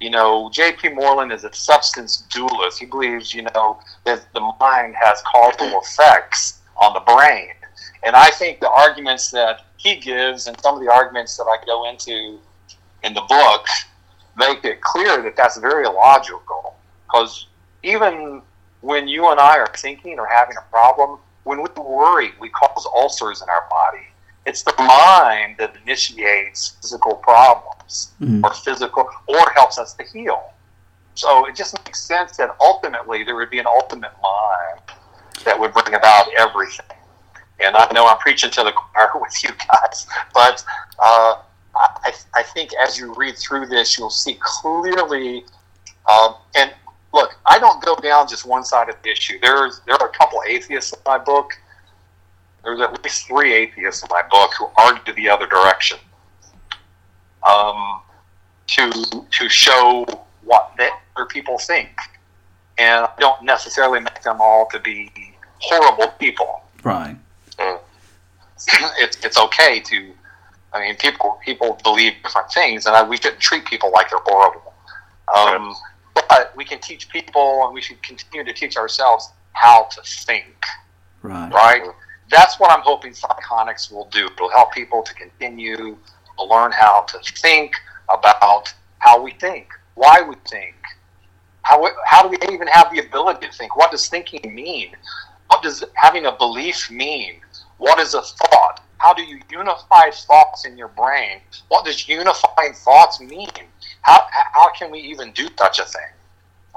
you 0.02 0.10
know, 0.10 0.50
J.P. 0.52 0.90
Moreland 0.90 1.32
is 1.32 1.44
a 1.44 1.52
substance 1.52 2.26
dualist. 2.32 2.80
He 2.80 2.86
believes, 2.86 3.32
you 3.32 3.42
know, 3.54 3.80
that 4.04 4.26
the 4.34 4.40
mind 4.58 4.96
has 5.00 5.22
causal 5.32 5.68
mm-hmm. 5.68 5.76
effects 5.76 6.60
on 6.76 6.92
the 6.92 7.00
brain. 7.00 7.50
And 8.04 8.16
I 8.16 8.30
think 8.30 8.58
the 8.58 8.68
arguments 8.68 9.30
that 9.30 9.64
he 9.76 9.96
gives 9.96 10.48
and 10.48 10.60
some 10.60 10.74
of 10.74 10.80
the 10.80 10.90
arguments 10.90 11.36
that 11.36 11.44
I 11.44 11.64
go 11.64 11.88
into 11.88 12.40
in 13.04 13.14
the 13.14 13.22
book 13.28 13.66
make 14.36 14.64
it 14.64 14.80
clear 14.80 15.22
that 15.22 15.36
that's 15.36 15.56
very 15.58 15.84
illogical. 15.84 16.74
Because 17.06 17.46
even 17.84 18.42
when 18.80 19.06
you 19.06 19.28
and 19.28 19.38
I 19.38 19.58
are 19.58 19.70
thinking 19.76 20.18
or 20.18 20.26
having 20.26 20.56
a 20.56 20.70
problem, 20.70 21.20
when 21.44 21.62
we 21.62 21.68
worry, 21.76 22.32
we 22.40 22.48
cause 22.48 22.86
ulcers 22.94 23.40
in 23.40 23.48
our 23.48 23.68
body. 23.70 24.06
It's 24.44 24.62
the 24.62 24.74
mind 24.78 25.57
that 25.59 25.74
initiates 25.85 26.76
physical 26.81 27.14
problems 27.16 28.12
mm-hmm. 28.20 28.44
or 28.44 28.52
physical 28.52 29.09
or 29.28 29.50
helps 29.55 29.78
us 29.78 29.94
to 29.94 30.05
heal. 30.05 30.52
So 31.14 31.46
it 31.46 31.55
just 31.55 31.78
makes 31.85 32.00
sense 32.00 32.37
that 32.38 32.57
ultimately 32.61 33.22
there 33.22 33.37
would 33.37 33.50
be 33.50 33.59
an 33.59 33.66
ultimate 33.66 34.12
mind 34.22 34.81
that 35.44 35.59
would 35.59 35.72
bring 35.72 35.94
about 35.94 36.26
everything. 36.37 36.87
And 37.61 37.76
I 37.76 37.90
know 37.92 38.07
I'm 38.07 38.18
preaching 38.18 38.50
to 38.50 38.64
the 38.64 38.72
choir 38.72 39.11
with 39.20 39.44
you 39.44 39.50
guys, 39.50 40.07
but 40.35 40.64
uh, 40.98 41.37
I, 41.74 42.12
I 42.35 42.42
think 42.42 42.70
as 42.74 42.98
you 42.98 43.14
read 43.14 43.37
through 43.38 43.66
this, 43.66 43.98
you'll 43.98 44.11
see 44.11 44.38
clearly. 44.40 45.44
Um, 46.10 46.35
and 46.56 46.73
look, 47.12 47.37
I 47.46 47.58
don't 47.58 47.83
go 47.85 47.94
down 47.96 48.29
just 48.29 48.46
one 48.46 48.64
side 48.64 48.88
of 48.88 48.96
the 49.02 49.10
issue. 49.10 49.38
There's 49.40 49.81
there 49.87 49.96
are 49.96 50.08
a 50.08 50.12
couple 50.12 50.42
atheists 50.46 50.92
in 50.92 50.98
my 51.06 51.19
book 51.19 51.52
there's 52.65 52.81
at 52.81 53.02
least 53.02 53.27
three 53.27 53.52
atheists 53.52 54.02
in 54.02 54.08
my 54.10 54.23
book 54.31 54.52
who 54.58 54.69
argue 54.77 55.15
the 55.15 55.29
other 55.29 55.46
direction 55.46 55.98
um, 57.48 58.00
to 58.69 58.90
to 59.31 59.48
show 59.48 60.06
what 60.44 60.79
other 61.17 61.27
people 61.27 61.58
think, 61.58 61.90
and 62.79 63.04
I 63.04 63.10
don't 63.19 63.42
necessarily 63.42 64.00
make 64.00 64.23
them 64.23 64.40
all 64.40 64.69
to 64.71 64.79
be 64.79 65.10
horrible 65.58 66.08
people. 66.19 66.63
Right. 66.83 67.17
Mm. 67.58 67.81
It's 68.98 69.25
it's 69.25 69.38
okay 69.38 69.81
to. 69.81 70.13
I 70.73 70.81
mean, 70.81 70.96
people 70.96 71.38
people 71.44 71.79
believe 71.83 72.15
different 72.23 72.50
things, 72.52 72.87
and 72.87 72.94
I, 72.94 73.02
we 73.02 73.17
shouldn't 73.17 73.40
treat 73.40 73.67
people 73.67 73.90
like 73.92 74.08
they're 74.10 74.21
horrible. 74.25 74.73
Um, 75.35 75.75
but 76.15 76.52
we 76.56 76.65
can 76.65 76.79
teach 76.79 77.08
people, 77.08 77.65
and 77.65 77.75
we 77.75 77.83
should 77.83 78.02
continue 78.02 78.44
to 78.44 78.52
teach 78.52 78.77
ourselves 78.77 79.31
how 79.52 79.85
to 79.85 80.02
think. 80.02 80.54
Right. 81.23 81.52
Right 81.52 81.83
that's 82.33 82.58
what 82.58 82.70
I'm 82.70 82.80
hoping 82.80 83.12
Psychonix 83.12 83.92
will 83.92 84.08
do. 84.10 84.26
It'll 84.26 84.50
help 84.50 84.72
people 84.72 85.02
to 85.02 85.14
continue 85.14 85.76
to 85.76 86.44
learn 86.44 86.72
how 86.72 87.02
to 87.02 87.18
think 87.40 87.74
about 88.12 88.72
how 88.98 89.22
we 89.22 89.33
think, 89.33 89.68
why 89.94 90.22
we 90.22 90.35
think, 90.48 90.74
how, 91.62 91.87
how 92.06 92.22
do 92.22 92.28
we 92.28 92.38
even 92.52 92.66
have 92.66 92.90
the 92.92 93.00
ability 93.00 93.46
to 93.46 93.52
think? 93.52 93.76
What 93.76 93.90
does 93.90 94.08
thinking 94.08 94.54
mean? 94.54 94.90
What 95.48 95.62
does 95.62 95.85
having 95.94 96.26
a 96.26 96.33
belief 96.33 96.90
mean? 96.90 97.40
What 97.78 98.00
is 98.00 98.14
a 98.14 98.22
thought? 98.22 98.80
How 98.98 99.12
do 99.12 99.22
you 99.22 99.40
unify 99.50 100.10
thoughts 100.10 100.64
in 100.64 100.78
your 100.78 100.88
brain? 100.88 101.40
What 101.68 101.85
does 101.85 102.08
unifying 102.08 102.72
thoughts 102.72 103.20
mean? 103.20 103.48
How, 104.02 104.26
how 104.30 104.72
can 104.72 104.90
we 104.90 105.00
even 105.00 105.33
do 105.33 105.48
such 105.58 105.78
a 105.80 105.85
thing? 105.85 106.10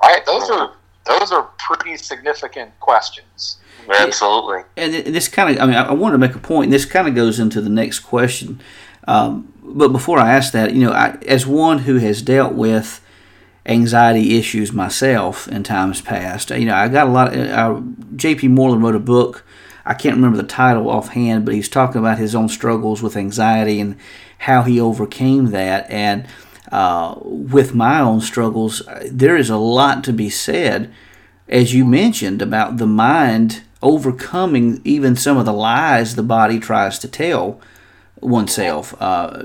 Right? 0.02 0.26
Those 0.26 0.50
are 0.50 0.68
mm-hmm. 0.68 0.80
Those 1.06 1.32
are 1.32 1.50
pretty 1.58 1.98
significant 1.98 2.78
questions. 2.80 3.58
Absolutely. 3.88 4.64
And 4.78 4.94
this 4.94 5.28
kind 5.28 5.56
of, 5.56 5.62
I 5.62 5.66
mean, 5.66 5.76
I 5.76 5.94
wanted 5.94 6.14
to 6.14 6.18
make 6.18 6.36
a 6.36 6.40
point, 6.40 6.66
and 6.66 6.74
this 6.74 6.86
kind 6.86 7.08
of 7.08 7.16
goes 7.16 7.40
into 7.40 7.62
the 7.62 7.70
next 7.70 8.00
question. 8.00 8.60
Um, 9.08 9.54
but 9.62 9.90
before 9.90 10.20
I 10.20 10.34
ask 10.34 10.54
that, 10.54 10.74
you 10.74 10.84
know, 10.84 10.92
I, 10.92 11.18
as 11.28 11.46
one 11.46 11.80
who 11.80 11.98
has 11.98 12.22
dealt 12.22 12.54
with 12.54 13.02
anxiety 13.68 14.38
issues 14.38 14.72
myself 14.74 15.48
in 15.48 15.64
times 15.64 16.02
past, 16.02 16.50
you 16.50 16.66
know, 16.66 16.76
I 16.76 16.88
got 16.88 17.08
a 17.08 17.12
lot. 17.12 17.36
Of, 17.36 17.50
uh, 17.50 17.82
J.P. 18.16 18.48
Moreland 18.50 18.84
wrote 18.84 18.96
a 18.96 19.00
book. 19.00 19.46
I 19.86 19.94
can't 19.94 20.16
remember 20.16 20.38
the 20.38 20.48
title 20.48 20.90
offhand, 20.90 21.46
but 21.46 21.54
he's 21.54 21.70
talking 21.70 22.00
about 22.00 22.18
his 22.18 22.34
own 22.34 22.50
struggles 22.50 23.04
with 23.04 23.16
anxiety 23.16 23.80
and 23.80 23.98
how 24.40 24.64
he 24.64 24.80
overcame 24.80 25.52
that. 25.52 25.90
And 25.92 26.28
uh, 26.72 27.16
with 27.22 27.76
my 27.76 28.00
own 28.00 28.22
struggles, 28.22 28.82
there 29.10 29.38
is 29.38 29.50
a 29.50 29.58
lot 29.58 30.04
to 30.06 30.14
be 30.14 30.30
said, 30.30 30.92
as 31.48 31.74
you 31.74 31.86
mentioned, 31.86 32.42
about 32.42 32.78
the 32.78 32.88
mind 32.88 33.64
overcoming 33.82 34.82
even 34.84 35.16
some 35.16 35.38
of 35.38 35.46
the 35.46 35.54
lies 35.54 36.16
the 36.16 36.24
body 36.24 36.60
tries 36.60 36.98
to 37.00 37.08
tell 37.08 37.60
oneself. 38.20 39.00
Uh, 39.00 39.44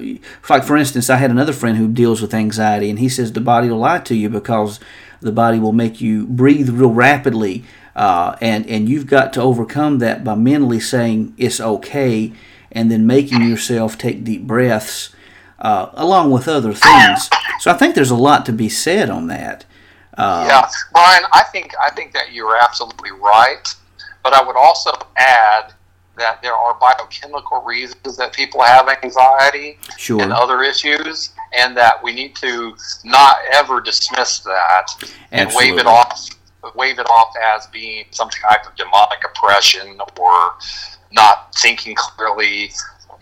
like, 0.48 0.64
for 0.64 0.76
instance, 0.76 1.10
I 1.10 1.16
had 1.16 1.30
another 1.30 1.52
friend 1.52 1.76
who 1.76 1.88
deals 1.88 2.22
with 2.22 2.32
anxiety, 2.32 2.88
and 2.88 2.98
he 2.98 3.08
says 3.08 3.32
the 3.32 3.40
body 3.40 3.68
will 3.68 3.78
lie 3.78 3.98
to 4.00 4.14
you 4.14 4.30
because 4.30 4.80
the 5.20 5.32
body 5.32 5.58
will 5.58 5.72
make 5.72 6.00
you 6.00 6.26
breathe 6.26 6.70
real 6.70 6.92
rapidly. 6.92 7.64
Uh, 7.94 8.36
and, 8.40 8.66
and 8.68 8.88
you've 8.88 9.06
got 9.06 9.32
to 9.34 9.42
overcome 9.42 9.98
that 9.98 10.24
by 10.24 10.34
mentally 10.34 10.80
saying 10.80 11.34
it's 11.36 11.60
okay 11.60 12.32
and 12.72 12.90
then 12.90 13.06
making 13.06 13.42
yourself 13.42 13.98
take 13.98 14.24
deep 14.24 14.46
breaths 14.46 15.10
uh, 15.60 15.90
along 15.94 16.30
with 16.30 16.48
other 16.48 16.72
things. 16.72 17.28
So 17.60 17.70
I 17.70 17.74
think 17.74 17.94
there's 17.94 18.10
a 18.10 18.16
lot 18.16 18.46
to 18.46 18.52
be 18.52 18.68
said 18.68 19.10
on 19.10 19.26
that. 19.28 19.66
Uh, 20.16 20.46
yeah, 20.48 20.68
Brian, 20.92 21.24
I 21.32 21.44
think 21.44 21.72
I 21.80 21.90
think 21.94 22.12
that 22.12 22.32
you're 22.32 22.56
absolutely 22.56 23.10
right. 23.12 23.74
But 24.22 24.34
I 24.34 24.42
would 24.42 24.56
also 24.56 24.90
add 25.16 25.72
that 26.16 26.42
there 26.42 26.54
are 26.54 26.74
biochemical 26.78 27.62
reasons 27.62 28.16
that 28.16 28.32
people 28.34 28.60
have 28.60 28.88
anxiety 29.02 29.78
sure. 29.96 30.20
and 30.20 30.32
other 30.32 30.62
issues, 30.62 31.30
and 31.52 31.76
that 31.76 32.02
we 32.02 32.12
need 32.12 32.34
to 32.36 32.74
not 33.04 33.36
ever 33.52 33.80
dismiss 33.80 34.40
that 34.40 34.86
and 35.32 35.50
wave 35.54 35.78
it 35.78 35.86
off, 35.86 36.28
wave 36.74 36.98
it 36.98 37.08
off 37.08 37.32
as 37.42 37.66
being 37.68 38.04
some 38.10 38.28
type 38.28 38.66
of 38.66 38.76
demonic 38.76 39.20
oppression 39.24 39.98
or 40.18 40.54
not 41.12 41.54
thinking 41.56 41.94
clearly. 41.96 42.70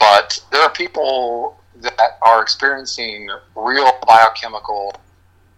But 0.01 0.41
there 0.51 0.62
are 0.62 0.70
people 0.70 1.58
that 1.83 2.18
are 2.22 2.43
experiencing 2.43 3.29
real 3.55 3.93
biochemical, 4.07 4.95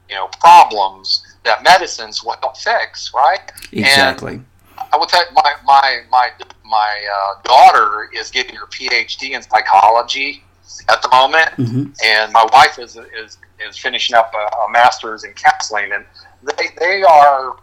you 0.09 0.14
know, 0.14 0.29
problems 0.41 1.27
that 1.45 1.62
medicines 1.62 2.23
will 2.23 2.37
help 2.41 2.57
fix, 2.57 3.12
right? 3.14 3.51
Exactly. 3.73 4.35
And 4.35 4.45
I 4.93 4.97
will 4.97 5.07
tell 5.07 5.25
you, 5.25 5.33
my 5.35 5.55
my 5.64 6.01
my 6.11 6.31
my 6.64 7.07
uh, 7.12 7.43
daughter 7.43 8.09
is 8.14 8.31
getting 8.31 8.57
her 8.57 8.66
PhD 8.66 9.31
in 9.31 9.43
psychology 9.43 10.43
at 10.89 11.03
the 11.03 11.09
moment, 11.09 11.49
mm-hmm. 11.57 11.93
and 12.05 12.33
my 12.33 12.47
wife 12.53 12.79
is 12.79 12.97
is 12.97 13.39
is 13.66 13.77
finishing 13.77 14.16
up 14.16 14.33
a, 14.35 14.57
a, 14.57 14.71
master's 14.71 15.25
in 15.25 15.33
counseling, 15.35 15.93
and 15.93 16.05
they 16.43 16.68
they 16.79 17.03
are, 17.03 17.57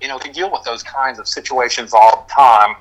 you 0.00 0.08
know, 0.08 0.18
they 0.22 0.30
deal 0.30 0.50
with 0.50 0.62
those 0.64 0.82
kinds 0.82 1.18
of 1.18 1.26
situations 1.26 1.92
all 1.94 2.26
the 2.26 2.32
time. 2.32 2.76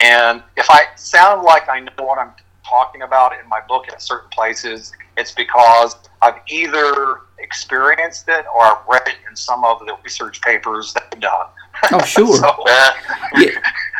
And 0.00 0.42
if 0.56 0.68
I 0.70 0.86
sound 0.96 1.42
like 1.42 1.68
I 1.68 1.80
know 1.80 1.92
what 1.98 2.18
I'm 2.18 2.32
talking 2.68 3.02
about 3.02 3.32
in 3.32 3.48
my 3.48 3.60
book 3.68 3.86
at 3.88 4.02
certain 4.02 4.30
places, 4.30 4.92
it's 5.16 5.32
because 5.32 5.96
I've 6.20 6.40
either 6.48 7.20
experienced 7.38 8.28
it 8.28 8.44
or 8.54 8.62
I've 8.62 8.86
read 8.88 9.02
it 9.06 9.16
in 9.28 9.36
some 9.36 9.64
of 9.64 9.80
the 9.80 9.96
research 10.04 10.40
papers 10.42 10.92
that 10.94 11.04
I've 11.12 11.20
done. 11.20 11.46
Oh, 11.92 12.02
sure. 12.04 12.36
so, 12.36 12.64
Uh, 12.66 12.92
yeah. 13.36 13.50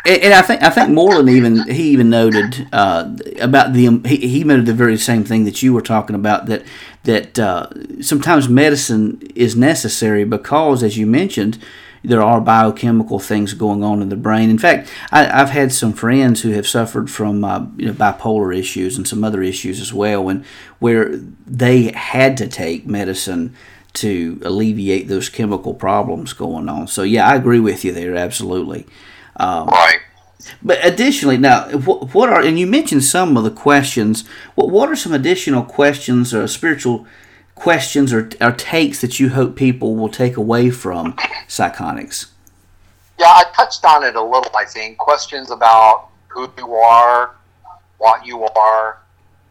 And 0.04 0.22
and 0.22 0.34
I 0.34 0.42
think 0.42 0.62
I 0.62 0.70
think 0.70 0.90
Moreland 0.90 1.28
even 1.28 1.68
he 1.68 1.90
even 1.90 2.10
noted 2.10 2.66
uh, 2.72 3.14
about 3.40 3.72
the 3.72 4.00
he, 4.04 4.16
he 4.16 4.44
noted 4.44 4.66
the 4.66 4.72
very 4.72 4.96
same 4.96 5.22
thing 5.22 5.44
that 5.44 5.62
you 5.62 5.72
were 5.72 5.82
talking 5.82 6.16
about 6.16 6.46
that 6.46 6.64
that 7.04 7.38
uh, 7.38 7.68
sometimes 8.00 8.48
medicine 8.48 9.22
is 9.36 9.54
necessary 9.54 10.24
because 10.24 10.82
as 10.82 10.98
you 10.98 11.06
mentioned 11.06 11.58
there 12.04 12.22
are 12.22 12.40
biochemical 12.40 13.18
things 13.18 13.54
going 13.54 13.84
on 13.84 14.02
in 14.02 14.08
the 14.08 14.16
brain. 14.16 14.50
In 14.50 14.58
fact, 14.58 14.90
I, 15.10 15.24
have 15.24 15.50
had 15.50 15.72
some 15.72 15.92
friends 15.92 16.42
who 16.42 16.50
have 16.50 16.66
suffered 16.66 17.10
from 17.10 17.44
uh, 17.44 17.66
you 17.76 17.86
know, 17.86 17.92
bipolar 17.92 18.56
issues 18.56 18.96
and 18.96 19.06
some 19.06 19.22
other 19.22 19.42
issues 19.42 19.80
as 19.80 19.92
well, 19.92 20.28
and 20.28 20.44
where 20.78 21.16
they 21.46 21.92
had 21.92 22.36
to 22.38 22.48
take 22.48 22.86
medicine 22.86 23.54
to 23.94 24.40
alleviate 24.44 25.08
those 25.08 25.28
chemical 25.28 25.74
problems 25.74 26.32
going 26.32 26.68
on. 26.68 26.88
So 26.88 27.02
yeah, 27.02 27.28
I 27.28 27.36
agree 27.36 27.60
with 27.60 27.84
you 27.84 27.92
there, 27.92 28.16
absolutely. 28.16 28.86
Um, 29.36 29.68
right. 29.68 30.00
But 30.62 30.84
additionally, 30.84 31.36
now 31.36 31.70
what, 31.70 32.14
what 32.14 32.28
are 32.28 32.40
and 32.40 32.58
you 32.58 32.66
mentioned 32.66 33.04
some 33.04 33.36
of 33.36 33.44
the 33.44 33.50
questions. 33.50 34.26
What 34.56 34.70
what 34.70 34.88
are 34.88 34.96
some 34.96 35.12
additional 35.12 35.62
questions 35.62 36.34
or 36.34 36.48
spiritual 36.48 37.06
questions 37.62 38.12
or, 38.12 38.28
or 38.40 38.50
takes 38.50 39.00
that 39.00 39.20
you 39.20 39.30
hope 39.30 39.54
people 39.54 39.94
will 39.94 40.08
take 40.08 40.36
away 40.36 40.68
from 40.68 41.12
Psychonix? 41.46 42.26
Yeah, 43.20 43.26
I 43.26 43.44
touched 43.54 43.84
on 43.84 44.02
it 44.02 44.16
a 44.16 44.22
little. 44.22 44.50
I 44.56 44.64
think 44.64 44.98
questions 44.98 45.52
about 45.52 46.08
who 46.26 46.50
you 46.58 46.74
are, 46.74 47.36
what 47.98 48.26
you 48.26 48.42
are, 48.42 48.98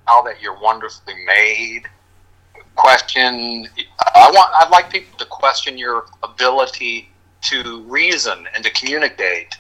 how 0.08 0.22
that 0.24 0.42
you're 0.42 0.60
wonderfully 0.60 1.14
made. 1.26 1.84
Question. 2.76 3.68
I 4.16 4.30
want. 4.34 4.52
I'd 4.60 4.70
like 4.72 4.90
people 4.90 5.18
to 5.18 5.26
question 5.26 5.78
your 5.78 6.06
ability 6.22 7.10
to 7.44 7.82
reason 7.84 8.46
and 8.54 8.64
to 8.64 8.72
communicate, 8.72 9.56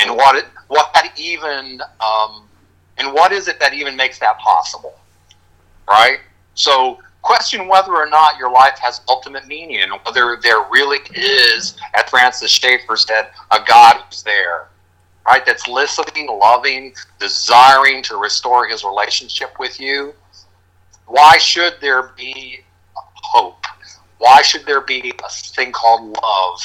and 0.00 0.16
what 0.16 0.36
it, 0.36 0.46
what 0.68 0.92
that 0.94 1.12
even, 1.18 1.80
um, 2.00 2.48
and 2.98 3.12
what 3.12 3.32
is 3.32 3.48
it 3.48 3.58
that 3.58 3.74
even 3.74 3.96
makes 3.96 4.18
that 4.20 4.38
possible, 4.38 4.94
right? 5.88 6.18
So 6.54 6.98
question 7.22 7.68
whether 7.68 7.94
or 7.94 8.08
not 8.08 8.38
your 8.38 8.50
life 8.50 8.78
has 8.78 9.00
ultimate 9.08 9.46
meaning 9.46 9.80
and 9.80 9.92
whether 10.04 10.38
there 10.42 10.64
really 10.70 10.98
is, 11.14 11.76
as 11.94 12.08
Francis 12.08 12.50
Schaeffer 12.50 12.96
said, 12.96 13.30
a 13.50 13.58
God 13.66 13.96
who's 13.96 14.22
there, 14.22 14.68
right? 15.26 15.44
That's 15.44 15.68
listening, 15.68 16.26
loving, 16.26 16.94
desiring 17.18 18.02
to 18.04 18.16
restore 18.16 18.66
his 18.66 18.84
relationship 18.84 19.58
with 19.58 19.78
you. 19.80 20.14
Why 21.06 21.38
should 21.38 21.74
there 21.80 22.12
be 22.16 22.60
hope? 22.94 23.64
Why 24.18 24.42
should 24.42 24.66
there 24.66 24.80
be 24.80 25.12
a 25.24 25.28
thing 25.28 25.72
called 25.72 26.16
love? 26.22 26.60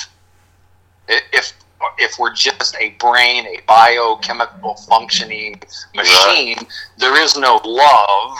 If 1.08 1.54
if 2.00 2.18
we're 2.18 2.34
just 2.34 2.76
a 2.80 2.90
brain, 3.00 3.46
a 3.46 3.62
biochemical 3.68 4.76
functioning 4.76 5.62
machine, 5.96 6.58
there 6.98 7.22
is 7.22 7.38
no 7.38 7.62
love. 7.64 8.38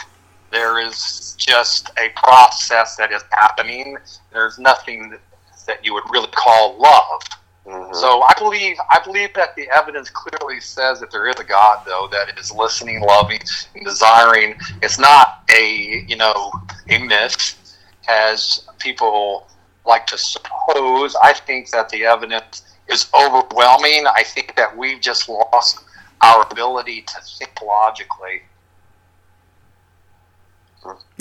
There 0.56 0.78
is 0.78 1.36
just 1.36 1.90
a 1.98 2.08
process 2.16 2.96
that 2.96 3.12
is 3.12 3.22
happening. 3.30 3.98
There's 4.32 4.58
nothing 4.58 5.10
that, 5.10 5.20
that 5.66 5.84
you 5.84 5.92
would 5.92 6.04
really 6.10 6.30
call 6.34 6.80
love. 6.80 7.20
Mm-hmm. 7.66 7.92
So 7.92 8.22
I 8.22 8.32
believe 8.38 8.78
I 8.90 9.00
believe 9.04 9.34
that 9.34 9.54
the 9.54 9.68
evidence 9.68 10.08
clearly 10.08 10.60
says 10.60 10.98
that 11.00 11.10
there 11.10 11.28
is 11.28 11.38
a 11.38 11.44
God, 11.44 11.84
though, 11.84 12.08
that 12.10 12.38
is 12.38 12.50
listening, 12.52 13.02
loving, 13.02 13.40
and 13.74 13.84
desiring. 13.84 14.54
It's 14.80 14.98
not 14.98 15.44
a 15.54 16.04
you 16.08 16.16
know 16.16 16.50
a 16.88 17.00
myth, 17.00 17.76
as 18.08 18.66
people 18.78 19.48
like 19.84 20.06
to 20.06 20.16
suppose. 20.16 21.14
I 21.22 21.34
think 21.34 21.70
that 21.72 21.90
the 21.90 22.06
evidence 22.06 22.62
is 22.88 23.10
overwhelming. 23.12 24.06
I 24.06 24.22
think 24.22 24.56
that 24.56 24.74
we've 24.74 25.02
just 25.02 25.28
lost 25.28 25.84
our 26.22 26.46
ability 26.50 27.02
to 27.02 27.20
think 27.38 27.60
logically. 27.60 28.40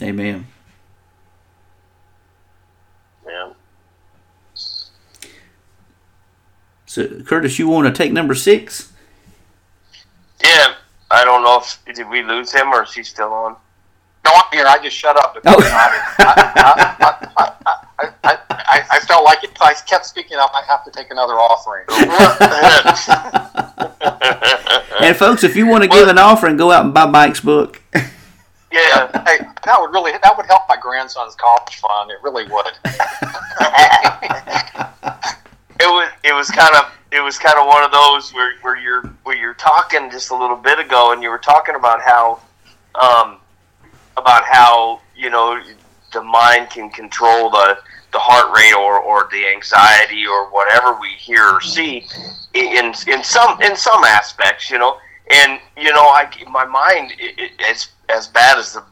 Amen. 0.02 0.48
Yeah. 3.26 3.52
So, 6.86 7.22
Curtis, 7.22 7.60
you 7.60 7.68
want 7.68 7.88
to 7.88 7.94
take 7.94 8.12
number 8.12 8.36
six? 8.36 8.92
Yeah. 10.44 10.76
I 11.12 11.24
don't 11.24 11.44
know 11.44 11.60
if 11.60 11.80
did 11.96 12.10
we 12.10 12.24
lose 12.24 12.52
him 12.52 12.74
or 12.74 12.84
is 12.84 12.94
he 12.94 13.04
still 13.04 13.32
on? 13.32 13.56
No, 14.26 14.32
I'm 14.34 14.44
here. 14.52 14.66
I 14.66 14.80
just 14.82 14.98
shut 14.98 15.16
up. 15.18 15.38
Oh. 15.46 15.56
I, 15.58 16.10
I, 18.24 18.24
I, 18.24 18.40
I, 18.92 19.00
felt 19.02 19.24
like 19.24 19.44
if 19.44 19.62
I 19.62 19.74
kept 19.74 20.06
speaking 20.06 20.38
up, 20.38 20.52
I 20.56 20.64
have 20.68 20.84
to 20.84 20.92
take 20.92 21.12
another 21.12 21.34
offering. 21.34 21.86
and 25.02 25.16
folks, 25.16 25.44
if 25.44 25.56
you 25.56 25.68
want 25.68 25.84
to 25.84 25.90
give 25.90 26.08
an 26.08 26.18
offering, 26.18 26.58
go 26.58 26.72
out 26.72 26.86
and 26.86 26.94
buy 26.94 27.06
Mike's 27.06 27.40
book. 27.40 27.84
Yeah, 28.76 29.08
hey, 29.26 29.38
that 29.64 29.80
would 29.80 29.94
really 29.94 30.12
that 30.12 30.36
would 30.36 30.48
help 30.48 30.64
my 30.68 30.76
grandson's 30.76 31.34
college 31.36 31.78
fund. 31.78 32.12
It 32.12 32.18
really 32.22 32.44
would. 32.44 32.74
it 35.80 35.88
was 35.88 36.10
it 36.26 36.34
was 36.34 36.52
kind 36.52 36.76
of 36.76 36.92
it 37.14 37.22
was 37.22 37.38
kind 37.38 37.58
of 37.58 37.68
one 37.68 37.84
of 37.84 37.92
those 37.94 38.34
where, 38.34 38.52
where 38.64 38.78
you're 38.78 39.04
where 39.24 39.38
you're 39.38 39.54
talking 39.54 40.12
just 40.12 40.32
a 40.32 40.36
little 40.36 40.58
bit 40.58 40.78
ago, 40.78 41.14
and 41.14 41.24
you 41.24 41.30
were 41.30 41.38
talking 41.38 41.76
about 41.76 42.02
how 42.02 42.42
um, 42.96 43.38
about 44.18 44.44
how 44.44 45.00
you 45.16 45.30
know 45.30 45.58
the 46.12 46.22
mind 46.22 46.70
can 46.70 46.90
control 46.90 47.50
the 47.50 47.78
the 48.12 48.20
heart 48.20 48.54
rate 48.54 48.74
or, 48.74 49.00
or 49.00 49.30
the 49.32 49.48
anxiety 49.48 50.28
or 50.28 50.50
whatever 50.52 51.00
we 51.00 51.10
hear 51.18 51.46
or 51.46 51.62
see 51.62 52.06
in 52.54 52.94
in 53.08 53.24
some 53.24 53.62
in 53.62 53.78
some 53.78 54.04
aspects, 54.04 54.70
you 54.70 54.80
know. 54.80 54.98
And 55.32 55.60
you 55.78 55.92
know, 55.94 56.04
I 56.04 56.30
my 56.50 56.66
mind 56.66 57.14
it, 57.18 57.40
it, 57.40 57.52
as 57.62 57.88
as 58.10 58.28
bad 58.28 58.58
as 58.58 58.74
the 58.74 58.84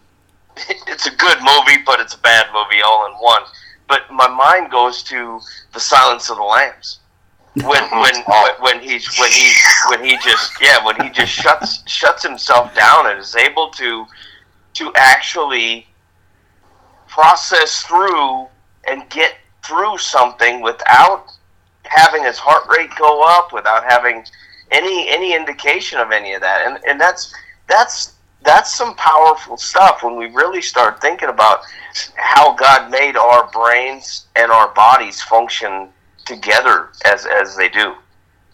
it's 0.88 1.08
a 1.08 1.16
good 1.16 1.38
movie, 1.40 1.82
but 1.86 2.00
it's 2.00 2.14
a 2.14 2.20
bad 2.20 2.48
movie 2.54 2.82
all 2.82 3.08
in 3.08 3.14
one. 3.14 3.44
But 3.88 4.02
my 4.12 4.28
mind 4.28 4.72
goes 4.72 5.04
to 5.04 5.40
the 5.74 5.80
Silence 5.80 6.30
of 6.30 6.38
the 6.38 6.44
Lambs. 6.44 7.00
When 7.56 7.84
oh. 7.92 8.02
when 8.02 8.56
when 8.62 8.80
he's 8.88 9.08
when 9.18 9.32
he 9.32 9.52
when 9.90 10.04
he 10.04 10.18
just 10.24 10.54
yeah 10.62 10.84
when 10.84 11.00
he 11.02 11.10
just 11.10 11.32
shuts 11.32 11.84
shuts 11.90 12.24
himself 12.24 12.74
down 12.76 13.10
and 13.10 13.20
is 13.20 13.36
able 13.36 13.70
to 13.72 14.06
to 14.74 14.92
actually 14.96 15.88
process 17.08 17.82
through 17.84 18.48
and 18.88 19.08
get 19.10 19.36
through 19.64 19.98
something 19.98 20.62
without 20.62 21.26
having 21.86 22.24
his 22.24 22.38
heart 22.38 22.64
rate 22.76 22.90
go 22.98 23.24
up 23.24 23.54
without 23.54 23.84
having 23.84 24.26
any 24.72 25.10
any 25.10 25.36
indication 25.36 26.00
of 26.00 26.12
any 26.12 26.34
of 26.34 26.42
that. 26.42 26.66
And 26.66 26.84
and 26.86 27.00
that's 27.00 27.34
that's 27.68 28.14
that's 28.44 28.74
some 28.74 28.96
powerful 28.96 29.58
stuff 29.58 30.04
when 30.04 30.18
we 30.18 30.28
really 30.28 30.62
start 30.62 31.02
thinking 31.02 31.30
about 31.30 31.62
how 32.16 32.54
God 32.54 32.92
made 32.92 33.16
our 33.16 33.50
brains 33.52 34.26
and 34.36 34.52
our 34.52 34.74
bodies 34.74 35.22
function 35.22 35.90
together 36.26 36.90
as 37.06 37.26
as 37.26 37.56
they 37.56 37.70
do. 37.70 37.96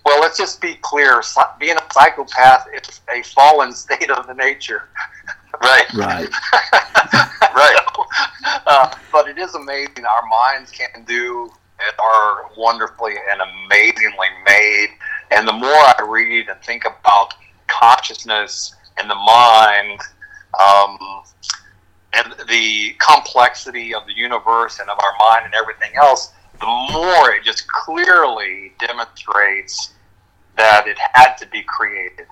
Well, 0.05 0.21
let's 0.21 0.37
just 0.37 0.61
be 0.61 0.75
clear. 0.81 1.21
Being 1.59 1.77
a 1.77 1.93
psychopath 1.93 2.67
is 2.73 3.01
a 3.13 3.21
fallen 3.23 3.73
state 3.73 4.09
of 4.09 4.27
the 4.27 4.33
nature. 4.33 4.89
Right. 5.61 5.85
Right. 5.93 6.29
right. 7.55 7.75
So, 7.95 8.05
uh, 8.67 8.95
but 9.11 9.27
it 9.27 9.37
is 9.37 9.55
amazing. 9.55 10.05
Our 10.05 10.23
minds 10.29 10.71
can 10.71 11.03
do 11.05 11.51
it 11.81 11.95
are 11.99 12.49
wonderfully 12.57 13.15
and 13.31 13.41
amazingly 13.41 14.27
made. 14.45 14.89
And 15.31 15.47
the 15.47 15.53
more 15.53 15.69
I 15.69 16.05
read 16.07 16.49
and 16.49 16.61
think 16.61 16.85
about 16.85 17.33
consciousness 17.67 18.75
and 18.99 19.09
the 19.09 19.15
mind, 19.15 19.99
um, 20.59 20.97
and 22.13 22.33
the 22.47 22.95
complexity 22.99 23.93
of 23.93 24.05
the 24.07 24.13
universe 24.13 24.79
and 24.79 24.89
of 24.89 24.97
our 24.99 25.13
mind 25.31 25.45
and 25.45 25.53
everything 25.53 25.95
else, 25.95 26.33
the 26.59 26.65
more 26.65 27.31
it 27.31 27.43
just 27.43 27.67
clearly 27.67 28.73
demonstrates 28.79 29.93
that 30.57 30.87
it 30.87 30.97
had 31.13 31.35
to 31.35 31.47
be 31.47 31.63
created. 31.63 32.27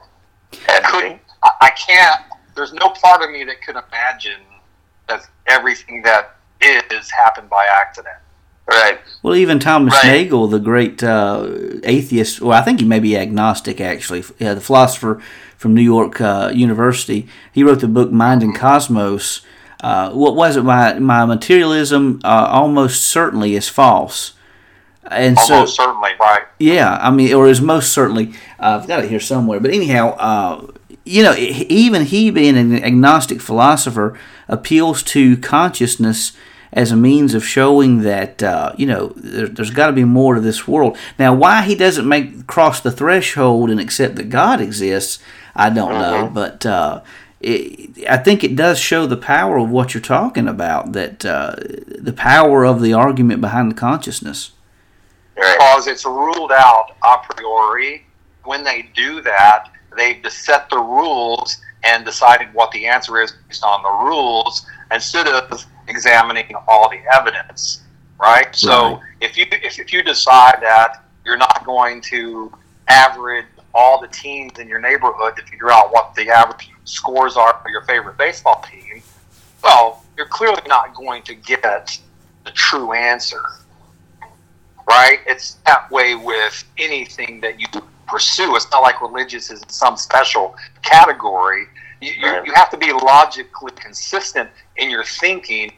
I 0.68 0.80
couldn't. 0.82 1.22
I 1.62 1.70
can't. 1.72 2.22
There's 2.56 2.74
no 2.74 2.90
part 2.90 3.22
of 3.22 3.30
me 3.30 3.44
that 3.46 3.62
could 3.62 3.76
imagine 3.76 4.42
that 5.08 5.28
everything 5.48 6.02
that 6.04 6.36
is 6.60 7.10
happened 7.12 7.50
by 7.50 7.68
accident. 7.80 8.16
Right. 8.68 9.00
Well, 9.24 9.36
even 9.36 9.60
Thomas 9.60 9.94
Right. 9.94 10.08
Nagel, 10.08 10.48
the 10.48 10.60
great 10.60 11.02
uh, 11.02 11.48
atheist, 11.84 12.42
well, 12.42 12.60
I 12.60 12.62
think 12.64 12.82
he 12.82 12.86
may 12.86 13.00
be 13.00 13.18
agnostic 13.18 13.80
actually, 13.80 14.26
yeah, 14.40 14.56
the 14.56 14.62
philosopher 14.62 15.22
from 15.58 15.74
New 15.74 15.82
York 15.82 16.22
uh, 16.22 16.52
University, 16.54 17.28
he 17.52 17.64
wrote 17.64 17.82
the 17.82 17.88
book 17.88 18.12
Mind 18.12 18.44
and 18.44 18.56
Cosmos. 18.56 19.42
Uh, 19.82 20.12
what 20.12 20.36
was 20.36 20.56
it? 20.56 20.64
My 20.64 20.98
my 21.00 21.26
materialism 21.26 22.20
uh, 22.24 22.48
almost 22.50 23.06
certainly 23.06 23.56
is 23.56 23.68
false, 23.68 24.34
and 25.04 25.38
so 25.38 25.66
certainly, 25.66 26.12
right? 26.20 26.46
yeah, 26.60 26.98
I 27.02 27.12
mean, 27.12 27.34
or 27.34 27.48
is 27.48 27.62
most 27.62 27.92
certainly. 27.92 28.34
Uh, 28.60 28.80
I've 28.82 28.88
got 28.88 29.04
it 29.04 29.10
here 29.10 29.20
somewhere. 29.20 29.60
But 29.60 29.72
anyhow, 29.72 30.16
uh, 30.18 30.72
you 31.06 31.24
know, 31.24 31.36
even 31.36 32.06
he, 32.06 32.32
being 32.32 32.58
an 32.58 32.84
agnostic 32.84 33.40
philosopher, 33.40 34.18
appeals 34.48 35.04
to 35.04 35.38
consciousness 35.38 36.34
as 36.74 36.92
a 36.92 36.96
means 36.98 37.34
of 37.34 37.46
showing 37.46 38.02
that 38.02 38.44
uh, 38.44 38.74
you 38.78 38.86
know 38.86 39.14
there, 39.16 39.48
there's 39.48 39.70
got 39.70 39.88
to 39.88 39.94
be 39.94 40.04
more 40.04 40.36
to 40.36 40.42
this 40.42 40.68
world. 40.68 40.98
Now, 41.18 41.34
why 41.34 41.62
he 41.64 41.76
doesn't 41.76 42.08
make 42.08 42.48
cross 42.48 42.80
the 42.80 42.92
threshold 42.92 43.70
and 43.70 43.80
accept 43.80 44.16
that 44.16 44.30
God 44.30 44.60
exists, 44.60 45.20
I 45.58 45.70
don't 45.70 45.92
know. 45.92 46.30
But 46.34 46.66
uh, 46.66 47.02
it, 47.42 48.08
I 48.08 48.18
think 48.18 48.44
it 48.44 48.56
does 48.56 48.80
show 48.80 49.06
the 49.06 49.18
power 49.18 49.58
of 49.58 49.70
what 49.70 49.94
you're 49.94 50.02
talking 50.02 50.48
about. 50.48 50.94
That 50.94 51.26
uh, 51.26 51.56
the 52.00 52.14
power 52.14 52.66
of 52.66 52.82
the 52.82 52.94
argument 52.94 53.42
behind 53.42 53.72
the 53.72 53.76
consciousness. 53.76 54.52
Because 55.36 55.88
it's 55.88 56.06
ruled 56.06 56.52
out 56.52 56.96
a 57.04 57.18
priori. 57.18 58.06
When 58.44 58.64
they 58.64 58.90
do 58.96 59.22
that, 59.22 59.70
they've 59.96 60.24
set 60.32 60.70
the 60.70 60.80
rules 60.80 61.58
and 61.84 62.06
decided 62.06 62.54
what 62.54 62.72
the 62.72 62.88
answer 62.88 63.22
is 63.22 63.34
based 63.48 63.64
on 63.64 63.84
the 63.84 64.10
rules 64.10 64.66
instead 64.92 65.28
of 65.28 65.66
examining 65.88 66.54
all 66.68 66.90
the 66.90 67.02
evidence. 67.14 67.82
Right. 68.20 68.56
So 68.56 68.94
Right. 68.94 69.02
if 69.22 69.38
you 69.38 69.46
if, 69.52 69.80
if 69.80 69.94
you 69.94 70.02
decide 70.02 70.58
that 70.62 71.04
you're 71.26 71.38
not 71.38 71.66
going 71.66 72.02
to 72.02 72.52
average 72.88 73.46
all 73.78 74.02
the 74.02 74.08
teams 74.08 74.60
in 74.60 74.68
your 74.68 74.80
neighborhood 74.80 75.38
to 75.38 75.44
figure 75.44 75.72
out 75.72 75.94
what 75.94 76.14
the 76.16 76.30
average 76.30 76.72
scores 76.84 77.38
are 77.38 77.60
for 77.64 77.70
your 77.70 77.84
favorite 77.84 78.18
baseball 78.18 78.66
team, 78.70 79.02
well, 79.64 80.04
you're 80.18 80.28
clearly 80.28 80.62
not 80.68 80.94
going 80.96 81.22
to 81.24 81.36
get 81.36 82.00
the 82.44 82.52
true 82.52 82.92
answer 82.94 83.42
right? 84.88 85.20
It's 85.28 85.58
that 85.66 85.92
way 85.92 86.16
with 86.16 86.64
anything 86.78 87.42
that 87.42 87.60
you 87.60 87.68
pursue. 88.08 88.56
It's 88.56 88.72
not 88.72 88.82
like 88.82 89.02
religious 89.02 89.52
is 89.52 89.62
some 89.68 89.98
special 89.98 90.56
category. 90.82 91.66
You, 92.02 92.12
you, 92.12 92.46
you 92.46 92.54
have 92.54 92.70
to 92.72 92.78
be 92.78 92.92
logically 92.92 93.72
consistent 93.76 94.50
in 94.78 94.90
your 94.90 95.04
thinking. 95.04 95.72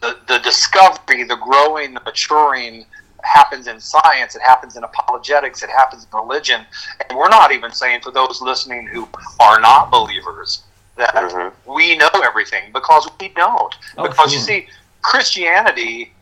The, 0.00 0.18
the 0.28 0.38
discovery, 0.38 1.24
the 1.24 1.36
growing, 1.36 1.94
the 1.94 2.00
maturing 2.00 2.86
happens 3.22 3.66
in 3.66 3.80
science, 3.80 4.34
it 4.34 4.42
happens 4.42 4.76
in 4.76 4.84
apologetics, 4.84 5.62
it 5.62 5.70
happens 5.70 6.06
in 6.10 6.18
religion. 6.18 6.64
And 7.08 7.18
we're 7.18 7.28
not 7.28 7.52
even 7.52 7.72
saying 7.72 8.00
for 8.02 8.10
those 8.10 8.40
listening 8.40 8.86
who 8.86 9.08
are 9.40 9.60
not 9.60 9.90
believers 9.90 10.62
that 10.96 11.14
Mhm. 11.14 11.52
we 11.64 11.96
know 11.96 12.10
everything 12.22 12.70
because 12.72 13.08
we 13.20 13.28
don't. 13.28 13.74
Oh, 13.96 14.06
because 14.08 14.32
you 14.32 14.38
see, 14.38 14.68
Christianity 15.02 16.14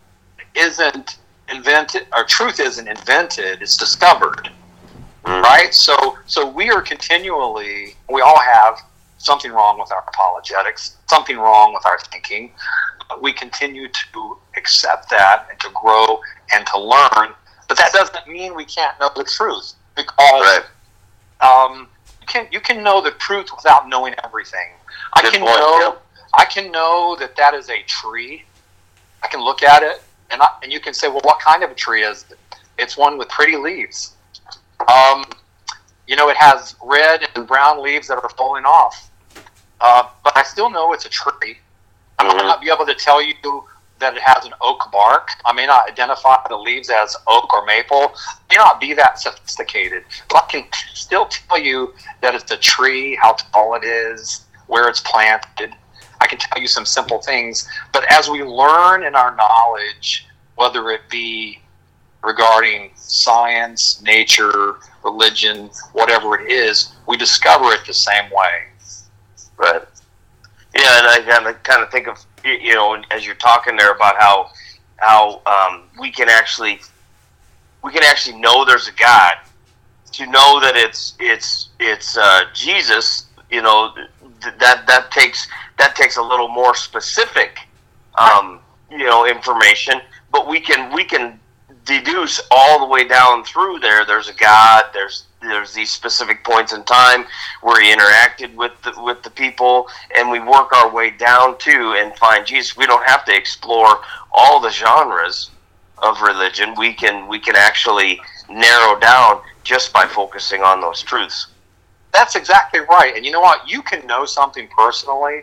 isn't 0.55 1.17
invented 1.49 2.07
or 2.17 2.25
truth 2.25 2.61
isn't 2.61 2.87
invented 2.87 3.61
it's 3.61 3.77
discovered 3.77 4.51
Mhm. 5.25 5.43
right 5.43 5.75
so 5.75 6.17
so 6.27 6.47
we 6.47 6.71
are 6.71 6.81
continually 6.81 7.97
we 8.09 8.21
all 8.21 8.39
have 8.39 8.81
something 9.19 9.51
wrong 9.53 9.79
with 9.79 9.91
our 9.93 10.05
apologetics 10.07 10.97
something 11.09 11.39
wrong 11.39 11.75
with 11.75 11.85
our 11.87 11.99
thinking 12.13 12.53
but 13.09 13.21
we 13.21 13.33
continue 13.33 13.89
to 13.89 14.39
accept 14.57 15.09
that 15.11 15.47
and 15.51 15.59
to 15.61 15.69
grow 15.71 16.21
and 16.53 16.67
to 16.67 16.79
learn 16.79 17.35
but 17.71 17.79
that 17.79 17.93
doesn't 17.93 18.27
mean 18.27 18.57
we 18.57 18.65
can't 18.65 18.99
know 18.99 19.11
the 19.15 19.23
truth 19.23 19.75
because 19.95 20.11
Right. 20.19 20.63
um, 21.41 21.89
you 22.21 22.27
can 22.27 22.49
you 22.51 22.59
can 22.61 22.83
know 22.83 23.01
the 23.01 23.13
truth 23.13 23.51
without 23.55 23.89
knowing 23.89 24.13
everything. 24.25 24.73
I 25.13 25.23
can 25.23 25.41
point, 25.41 25.45
know. 25.45 25.99
I 26.35 26.47
can 26.47 26.73
know 26.73 27.17
that 27.21 27.37
that 27.37 27.55
is 27.55 27.71
a 27.71 27.81
tree. 27.85 28.45
I 29.23 29.29
can 29.29 29.41
look 29.41 29.63
at 29.63 29.85
it 29.85 30.03
and 30.33 30.43
I, 30.43 30.49
and 30.65 30.73
you 30.73 30.81
can 30.81 30.95
say, 30.95 31.07
well, 31.07 31.21
what 31.23 31.39
kind 31.39 31.63
of 31.63 31.71
a 31.71 31.75
tree 31.75 32.03
is 32.03 32.25
it? 32.29 32.39
It's 32.77 32.97
one 32.97 33.17
with 33.19 33.29
pretty 33.29 33.57
leaves. 33.57 34.15
Um, 34.89 35.25
you 36.09 36.17
know, 36.17 36.29
it 36.29 36.37
has 36.37 36.75
red 36.83 37.21
and 37.37 37.47
brown 37.47 37.83
leaves 37.85 38.09
that 38.09 38.21
are 38.21 38.31
falling 38.31 38.65
off. 38.65 39.11
Uh, 39.81 40.09
but 40.25 40.37
I 40.37 40.43
still 40.43 40.71
know 40.71 40.93
it's 40.93 41.07
a 41.07 41.09
tree. 41.09 41.59
I 42.19 42.25
might 42.25 42.35
Mhm. 42.35 42.47
not 42.47 42.61
be 42.61 42.69
able 42.69 42.87
to 42.87 42.97
tell 42.97 43.23
you 43.23 43.35
that 44.01 44.17
it 44.17 44.23
has 44.23 44.45
an 44.45 44.53
oak 44.61 44.91
bark. 44.91 45.29
I 45.45 45.53
may 45.53 45.67
not 45.67 45.89
identify 45.89 46.37
the 46.49 46.57
leaves 46.57 46.91
as 46.91 47.17
oak 47.27 47.53
or 47.53 47.65
maple. 47.65 48.13
I 48.15 48.41
may 48.51 48.57
not 48.57 48.81
be 48.81 48.95
that 48.95 49.19
sophisticated, 49.19 50.05
but 50.29 50.45
I 50.45 50.47
can 50.51 50.65
still 50.95 51.27
tell 51.27 51.59
you 51.59 51.95
that 52.23 52.35
it's 52.35 52.51
a 52.51 52.57
tree, 52.57 53.17
how 53.21 53.35
tall 53.35 53.75
it 53.75 53.85
is, 53.85 54.47
where 54.67 54.89
it's 54.89 55.01
planted. 55.01 55.75
I 56.21 56.27
can 56.27 56.39
tell 56.39 56.61
you 56.61 56.69
some 56.69 56.85
simple 56.85 57.21
things. 57.21 57.69
But 57.93 58.11
as 58.11 58.29
we 58.29 58.43
learn 58.43 59.05
in 59.05 59.15
our 59.15 59.35
knowledge, 59.37 60.27
whether 60.57 60.91
it 60.91 61.03
be 61.11 61.61
regarding 62.23 62.91
science, 62.95 64.03
nature, 64.03 64.77
religion, 65.05 65.71
whatever 65.93 66.39
it 66.39 66.51
is, 66.51 66.93
we 67.07 67.17
discover 67.17 67.73
it 67.73 67.81
the 67.87 67.95
same 67.95 68.31
way. 68.31 68.65
Right. 69.57 69.83
Yeah, 70.77 70.99
and 70.99 71.07
I 71.07 71.21
kind 71.29 71.47
of 71.47 71.63
kind 71.63 71.83
of 71.83 71.91
think 71.91 72.07
of 72.07 72.19
you 72.45 72.75
know 72.75 73.03
as 73.11 73.27
you're 73.27 73.35
talking 73.37 73.77
there 73.77 73.93
about 73.93 74.17
how 74.19 74.51
how 74.97 75.43
um, 75.47 75.85
we 75.99 76.11
can 76.11 76.29
actually 76.29 76.81
we 77.83 77.93
can 77.93 78.03
actually 78.05 78.39
know 78.39 78.65
there's 78.65 78.89
a 78.89 78.93
God. 78.93 79.33
To 80.13 80.27
know 80.27 80.61
that 80.61 80.77
it's 80.77 81.15
it's 81.21 81.69
it's 81.79 82.17
uh, 82.17 82.43
Jesus, 82.53 83.27
you 83.51 83.63
know 83.63 83.95
th- 84.43 84.55
that 84.59 84.87
that 84.87 85.11
takes 85.11 85.47
that 85.79 85.95
takes 85.97 86.17
a 86.17 86.23
little 86.23 86.49
more 86.49 86.75
specific, 86.75 87.59
um, 88.19 88.61
you 88.91 89.05
know, 89.05 89.27
information. 89.27 90.01
But 90.33 90.49
we 90.49 90.61
can 90.61 90.93
we 90.95 91.05
can 91.05 91.39
deduce 91.85 92.41
all 92.51 92.81
the 92.81 92.87
way 92.87 93.07
down 93.07 93.45
through 93.45 93.79
there. 93.81 94.05
There's 94.05 94.29
a 94.29 94.35
God. 94.35 94.87
There's 94.93 95.27
there's 95.41 95.73
these 95.73 95.91
specific 95.91 96.45
points 96.45 96.73
in 96.73 96.85
time 96.85 97.25
where 97.63 97.81
he 97.81 97.93
interacted 97.93 98.55
with 98.55 98.73
the, 98.83 98.93
with 99.03 99.23
the 99.23 99.31
people, 99.31 99.89
and 100.15 100.31
we 100.31 100.39
work 100.41 100.73
our 100.73 100.93
way 100.93 101.11
down 101.11 101.57
to 101.59 101.95
and 101.99 102.17
find 102.17 102.47
Jesus. 102.47 102.77
We 102.77 102.87
don't 102.87 103.07
have 103.07 103.25
to 103.25 103.35
explore 103.35 104.01
all 104.33 104.61
the 104.61 104.71
genres 104.71 105.51
of 105.99 106.21
religion. 106.23 106.75
We 106.77 106.93
can 106.93 107.29
we 107.29 107.39
can 107.39 107.57
actually 107.57 108.21
narrow 108.49 108.99
down 108.99 109.43
just 109.65 109.93
by 109.93 110.07
focusing 110.07 110.63
on 110.63 110.81
those 110.81 111.03
truths. 111.03 111.49
That's 112.13 112.35
exactly 112.35 112.81
right. 112.81 113.15
And 113.17 113.25
you 113.25 113.33
know 113.33 113.41
what? 113.41 113.69
You 113.69 113.83
can 113.83 114.07
know 114.07 114.25
something 114.25 114.69
personally. 114.77 115.43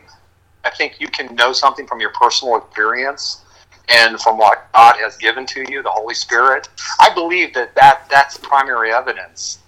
I 0.64 0.70
think 0.72 1.00
you 1.00 1.08
can 1.08 1.34
know 1.36 1.54
something 1.54 1.88
from 1.88 2.00
your 2.00 2.12
personal 2.12 2.58
experience 2.58 3.44
and 3.90 4.20
from 4.20 4.38
what 4.38 4.68
God 4.74 4.96
has 4.98 5.16
given 5.18 5.46
to 5.48 5.64
you, 5.72 5.82
the 5.82 5.90
Holy 5.90 6.14
Spirit. 6.14 6.68
I 7.00 7.14
believe 7.14 7.54
that, 7.54 7.74
that 7.76 8.08
that's 8.10 8.38
primary 8.38 8.92
evidence. 8.92 9.60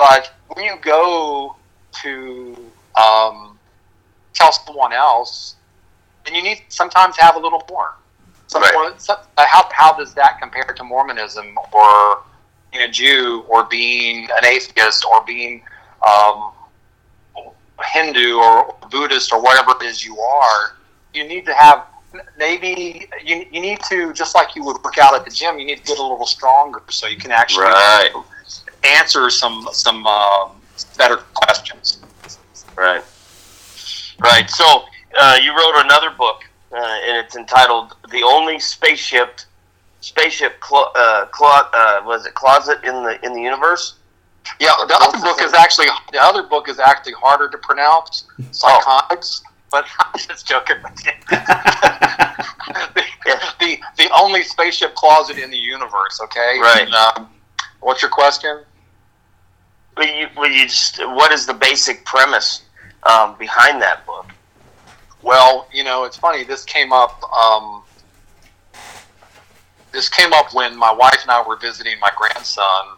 But 0.00 0.32
when 0.54 0.64
you 0.64 0.76
go 0.80 1.56
to 2.02 2.56
um, 2.98 3.58
tell 4.32 4.50
someone 4.50 4.94
else, 4.94 5.56
then 6.24 6.34
you 6.34 6.42
need 6.42 6.62
sometimes 6.70 7.18
have 7.18 7.36
a 7.36 7.38
little 7.38 7.62
more. 7.68 7.92
Someone, 8.46 8.72
Right. 8.72 9.00
so- 9.00 9.20
uh, 9.36 9.44
how, 9.46 9.68
how 9.72 9.92
does 9.92 10.14
that 10.14 10.40
compare 10.40 10.64
to 10.64 10.84
Mormonism 10.84 11.54
or 11.72 12.22
being 12.72 12.84
a 12.84 12.88
Jew 12.88 13.44
or 13.46 13.64
being 13.64 14.26
an 14.38 14.44
atheist 14.46 15.04
or 15.04 15.22
being 15.24 15.62
um, 16.06 16.52
Hindu 17.92 18.36
or 18.38 18.74
Buddhist 18.90 19.34
or 19.34 19.42
whatever 19.42 19.72
it 19.80 19.82
is 19.86 20.02
you 20.02 20.18
are? 20.18 20.76
You 21.12 21.28
need 21.28 21.44
to 21.44 21.52
have 21.52 21.84
maybe 22.38 23.06
you, 23.22 23.44
you 23.52 23.60
need 23.60 23.80
to 23.90 24.14
just 24.14 24.34
like 24.34 24.56
you 24.56 24.64
would 24.64 24.82
work 24.82 24.96
out 24.96 25.14
at 25.14 25.26
the 25.26 25.30
gym. 25.30 25.58
You 25.58 25.66
need 25.66 25.78
to 25.78 25.84
get 25.84 25.98
a 25.98 26.02
little 26.02 26.26
stronger 26.26 26.82
so 26.88 27.06
you 27.06 27.18
can 27.18 27.32
actually 27.32 27.64
Right. 27.64 28.10
Answer 28.84 29.30
some 29.30 29.68
some 29.72 30.06
um, 30.06 30.52
better 30.96 31.18
questions. 31.34 32.00
Right. 32.76 33.02
Right. 34.18 34.50
So 34.50 34.84
uh, 35.18 35.38
you 35.42 35.50
wrote 35.50 35.84
another 35.84 36.10
book, 36.10 36.42
uh, 36.72 36.76
and 36.76 37.24
it's 37.24 37.36
entitled 37.36 37.94
"The 38.10 38.22
Only 38.22 38.58
Spaceship 38.58 39.40
Spaceship 40.00 40.60
Clo- 40.60 40.92
uh, 40.94 41.26
clo- 41.26 41.68
uh, 41.72 42.02
was 42.04 42.26
it 42.26 42.34
closet 42.34 42.82
in 42.84 43.02
the 43.02 43.24
in 43.24 43.34
the 43.34 43.40
universe?" 43.40 43.94
Yeah, 44.58 44.72
the 44.88 44.96
other 45.00 45.20
book 45.20 45.42
is 45.42 45.52
actually 45.52 45.88
the 46.12 46.22
other 46.22 46.42
book 46.42 46.68
is 46.68 46.78
actually 46.78 47.12
harder 47.12 47.48
to 47.50 47.58
pronounce, 47.58 48.24
Psychonix. 48.50 49.42
But 49.70 49.86
I'm 50.00 50.18
just 50.18 50.46
joking 50.46 50.76
the, 50.82 50.90
the 53.60 53.78
the 53.96 54.10
only 54.18 54.42
spaceship 54.42 54.94
closet 54.94 55.38
in 55.38 55.50
the 55.50 55.58
universe. 55.58 56.20
Okay. 56.22 56.58
Right. 56.60 56.86
And, 56.86 56.94
um, 56.94 57.28
what's 57.80 58.02
your 58.02 58.10
question? 58.10 58.64
Will 59.96 60.06
you, 60.06 60.28
will 60.36 60.50
you 60.50 60.66
just, 60.66 60.98
what 60.98 61.32
is 61.32 61.46
the 61.46 61.54
basic 61.54 62.04
premise 62.04 62.62
um, 63.02 63.36
behind 63.38 63.82
that 63.82 64.06
book? 64.06 64.26
Well, 65.22 65.68
you 65.72 65.84
know, 65.84 66.04
it's 66.04 66.16
funny. 66.16 66.44
This 66.44 66.64
came 66.64 66.92
up. 66.92 67.22
Um, 67.32 67.82
this 69.92 70.08
came 70.08 70.32
up 70.32 70.54
when 70.54 70.76
my 70.76 70.92
wife 70.92 71.18
and 71.22 71.30
I 71.30 71.46
were 71.46 71.56
visiting 71.56 71.98
my 72.00 72.10
grandson, 72.16 72.96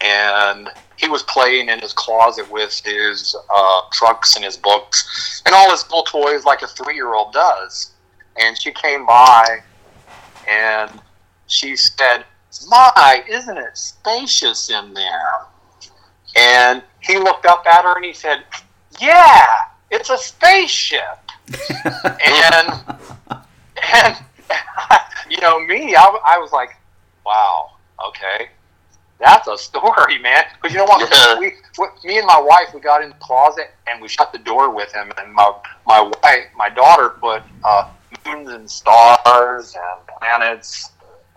and 0.00 0.68
he 0.96 1.08
was 1.08 1.22
playing 1.22 1.68
in 1.68 1.78
his 1.78 1.92
closet 1.92 2.50
with 2.50 2.80
his 2.84 3.34
uh, 3.54 3.82
trucks 3.92 4.36
and 4.36 4.44
his 4.44 4.56
books 4.56 5.42
and 5.46 5.54
all 5.54 5.70
his 5.70 5.84
little 5.84 6.02
toys, 6.02 6.44
like 6.44 6.62
a 6.62 6.66
three-year-old 6.66 7.32
does. 7.32 7.92
And 8.38 8.60
she 8.60 8.72
came 8.72 9.06
by, 9.06 9.60
and 10.48 10.90
she 11.46 11.76
said, 11.76 12.24
"My, 12.68 13.24
isn't 13.28 13.56
it 13.56 13.76
spacious 13.76 14.68
in 14.68 14.92
there?" 14.92 15.46
And 16.36 16.82
he 17.00 17.18
looked 17.18 17.46
up 17.46 17.66
at 17.66 17.84
her 17.84 17.96
and 17.96 18.04
he 18.04 18.12
said, 18.12 18.44
"Yeah, 19.00 19.44
it's 19.90 20.10
a 20.10 20.16
spaceship." 20.18 21.18
and 22.04 22.82
and 23.94 24.16
you 25.30 25.40
know 25.40 25.60
me, 25.60 25.94
I, 25.94 26.18
I 26.26 26.38
was 26.38 26.52
like, 26.52 26.70
wow, 27.26 27.72
okay, 28.08 28.48
that's 29.20 29.48
a 29.48 29.56
story, 29.58 30.18
man. 30.18 30.44
Because 30.54 30.72
you 30.74 30.78
know 30.78 30.84
what, 30.84 31.10
Yeah. 31.10 31.38
we, 31.38 31.52
we, 31.78 31.86
me 32.04 32.18
and 32.18 32.26
my 32.26 32.40
wife, 32.40 32.72
we 32.74 32.80
got 32.80 33.02
in 33.02 33.10
the 33.10 33.14
closet 33.16 33.70
and 33.88 34.00
we 34.00 34.08
shut 34.08 34.32
the 34.32 34.38
door 34.38 34.70
with 34.74 34.92
him, 34.92 35.12
and 35.18 35.32
my 35.32 35.52
my 35.86 36.00
wife, 36.22 36.44
my 36.56 36.68
daughter, 36.68 37.10
put 37.10 37.42
uh, 37.64 37.88
moons 38.26 38.50
and 38.50 38.70
stars 38.70 39.74
and 39.74 40.18
planets 40.18 40.90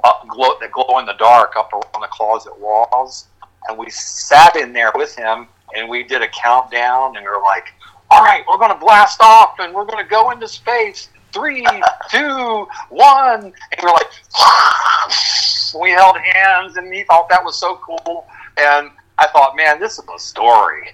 up, 0.04 0.28
glow, 0.28 0.58
that 0.60 0.72
glow 0.72 1.00
in 1.00 1.06
the 1.06 1.14
dark 1.14 1.56
up 1.58 1.72
around 1.74 2.02
the 2.02 2.08
closet 2.12 2.58
walls, 2.60 3.28
and 3.68 3.78
we 3.78 3.90
sat 3.90 4.56
in 4.56 4.74
there 4.74 4.92
with 4.96 5.16
him, 5.16 5.48
and 5.76 5.90
we 5.90 6.04
did 6.04 6.22
a 6.22 6.28
countdown, 6.28 7.16
and 7.16 7.24
we 7.24 7.30
are 7.30 7.42
like 7.42 7.74
all 8.12 8.24
right, 8.24 8.44
we're 8.48 8.58
going 8.58 8.72
to 8.72 8.78
blast 8.80 9.20
off 9.22 9.56
and 9.60 9.74
we're 9.74 9.86
going 9.86 10.04
to 10.04 10.10
go 10.10 10.32
into 10.32 10.48
space. 10.48 11.10
Three, 11.34 11.66
two, 12.10 12.68
one. 12.90 13.44
And 13.44 13.82
we're 13.84 13.90
like, 13.90 14.10
we 15.82 15.90
held 15.92 16.18
hands 16.18 16.78
and 16.78 16.94
he 16.94 17.04
thought 17.04 17.30
that 17.30 17.44
was 17.44 17.58
so 17.58 17.80
cool. 17.86 18.26
And 18.58 18.92
I 19.18 19.28
thought, 19.28 19.56
man, 19.56 19.80
this 19.80 19.94
is 19.98 20.06
a 20.14 20.20
story, 20.20 20.92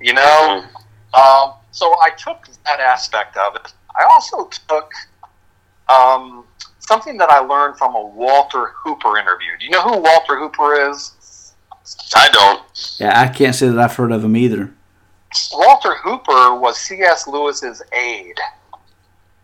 you 0.00 0.14
know? 0.14 0.64
Um, 1.14 1.54
so 1.70 1.94
I 2.02 2.10
took 2.16 2.48
that 2.64 2.80
aspect 2.80 3.36
of 3.36 3.54
it. 3.56 3.72
I 3.98 4.04
also 4.04 4.48
took 4.68 4.90
um, 5.88 6.44
something 6.80 7.16
that 7.18 7.30
I 7.30 7.38
learned 7.38 7.78
from 7.78 7.94
a 7.94 8.02
Walter 8.02 8.72
Hooper 8.82 9.18
interview. 9.18 9.56
Do 9.58 9.64
you 9.66 9.70
know 9.70 9.82
who 9.82 9.98
Walter 9.98 10.38
Hooper 10.38 10.90
is? 10.90 11.12
I 12.14 12.28
don't. 12.28 12.96
yeah, 12.98 13.20
I 13.20 13.28
can't 13.28 13.54
say 13.54 13.68
that 13.68 13.78
I've 13.78 13.94
heard 13.94 14.12
of 14.12 14.24
him 14.24 14.36
either. 14.36 14.72
Walter 15.52 15.94
Hooper 15.94 16.58
was 16.58 16.78
C.S. 16.78 17.26
Lewis's 17.26 17.82
aide, 17.92 18.38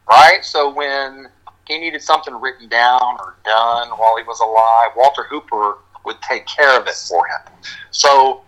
right? 0.08 0.44
So 0.44 0.72
when 0.72 1.28
he 1.66 1.78
needed 1.78 2.02
something 2.02 2.34
written 2.34 2.68
down 2.68 3.00
or 3.18 3.36
done 3.44 3.88
while 3.90 4.16
he 4.16 4.22
was 4.24 4.40
alive, 4.40 4.90
Walter 4.96 5.24
Hooper 5.24 5.78
would 6.04 6.20
take 6.22 6.46
care 6.46 6.80
of 6.80 6.86
it 6.86 6.94
for 6.94 7.26
him. 7.26 7.52
So 7.90 8.42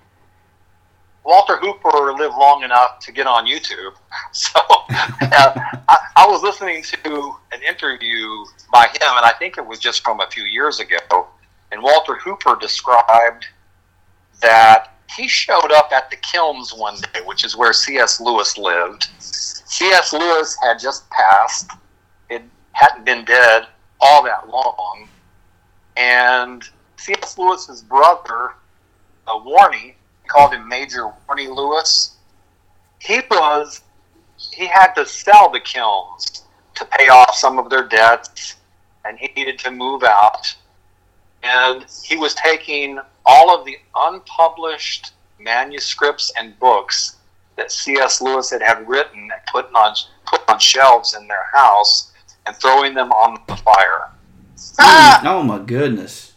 Walter 1.24 1.56
Hooper 1.56 2.12
lived 2.12 2.34
long 2.36 2.62
enough 2.62 2.98
to 3.00 3.12
get 3.12 3.26
on 3.26 3.46
YouTube. 3.46 3.94
So 4.32 4.58
uh, 4.58 5.54
I, 5.88 5.96
I 6.16 6.26
was 6.26 6.42
listening 6.42 6.82
to 6.82 7.34
an 7.52 7.62
interview 7.68 8.26
by 8.72 8.86
him, 8.86 9.00
and 9.16 9.24
I 9.24 9.32
think 9.38 9.58
it 9.58 9.66
was 9.66 9.78
just 9.78 10.02
from 10.02 10.20
a 10.20 10.26
few 10.28 10.44
years 10.44 10.80
ago. 10.80 11.28
And 11.70 11.82
Walter 11.82 12.16
Hooper 12.16 12.56
described 12.60 13.46
that 14.44 14.92
he 15.16 15.26
showed 15.26 15.72
up 15.72 15.90
at 15.90 16.10
the 16.10 16.16
Kilns 16.16 16.74
one 16.74 16.96
day, 16.96 17.20
which 17.24 17.44
is 17.44 17.56
where 17.56 17.72
C.S. 17.72 18.20
Lewis 18.20 18.58
lived. 18.58 19.08
C.S. 19.18 20.12
Lewis 20.12 20.56
had 20.62 20.78
just 20.78 21.08
passed; 21.10 21.70
it 22.28 22.42
hadn't 22.72 23.04
been 23.06 23.24
dead 23.24 23.66
all 24.00 24.22
that 24.24 24.48
long, 24.48 25.08
and 25.96 26.62
C.S. 26.98 27.38
Lewis's 27.38 27.80
brother, 27.80 28.52
uh, 29.26 29.38
Warnie, 29.40 29.94
called 30.26 30.52
him 30.52 30.68
Major 30.68 31.10
Warnie 31.26 31.48
Lewis. 31.48 32.16
He 33.00 33.20
was 33.30 33.80
he 34.36 34.66
had 34.66 34.92
to 34.94 35.06
sell 35.06 35.50
the 35.50 35.60
Kilns 35.60 36.44
to 36.74 36.84
pay 36.84 37.08
off 37.08 37.34
some 37.34 37.58
of 37.58 37.70
their 37.70 37.86
debts, 37.88 38.56
and 39.06 39.18
he 39.18 39.30
needed 39.36 39.58
to 39.60 39.70
move 39.70 40.02
out. 40.02 40.54
And 41.42 41.86
he 42.02 42.16
was 42.16 42.34
taking 42.34 42.98
all 43.26 43.56
of 43.56 43.64
the 43.64 43.76
unpublished 43.96 45.12
manuscripts 45.38 46.32
and 46.38 46.58
books 46.58 47.16
that 47.56 47.70
C.S. 47.70 48.20
Lewis 48.20 48.50
had, 48.50 48.62
had 48.62 48.88
written 48.88 49.20
and 49.20 49.40
putting 49.50 49.74
on 49.74 49.94
put 50.26 50.48
on 50.48 50.58
shelves 50.58 51.14
in 51.14 51.28
their 51.28 51.46
house 51.52 52.12
and 52.46 52.56
throwing 52.56 52.94
them 52.94 53.12
on 53.12 53.38
the 53.46 53.56
fire. 53.56 54.10
Ah! 54.78 55.22
Oh 55.24 55.42
my 55.42 55.58
goodness. 55.58 56.32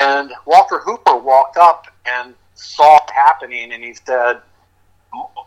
And 0.00 0.32
Walter 0.46 0.78
Hooper 0.78 1.16
walked 1.16 1.56
up 1.56 1.86
and 2.06 2.34
saw 2.54 2.96
it 2.96 3.10
happening, 3.10 3.72
and 3.72 3.82
he 3.82 3.94
said, 3.94 4.40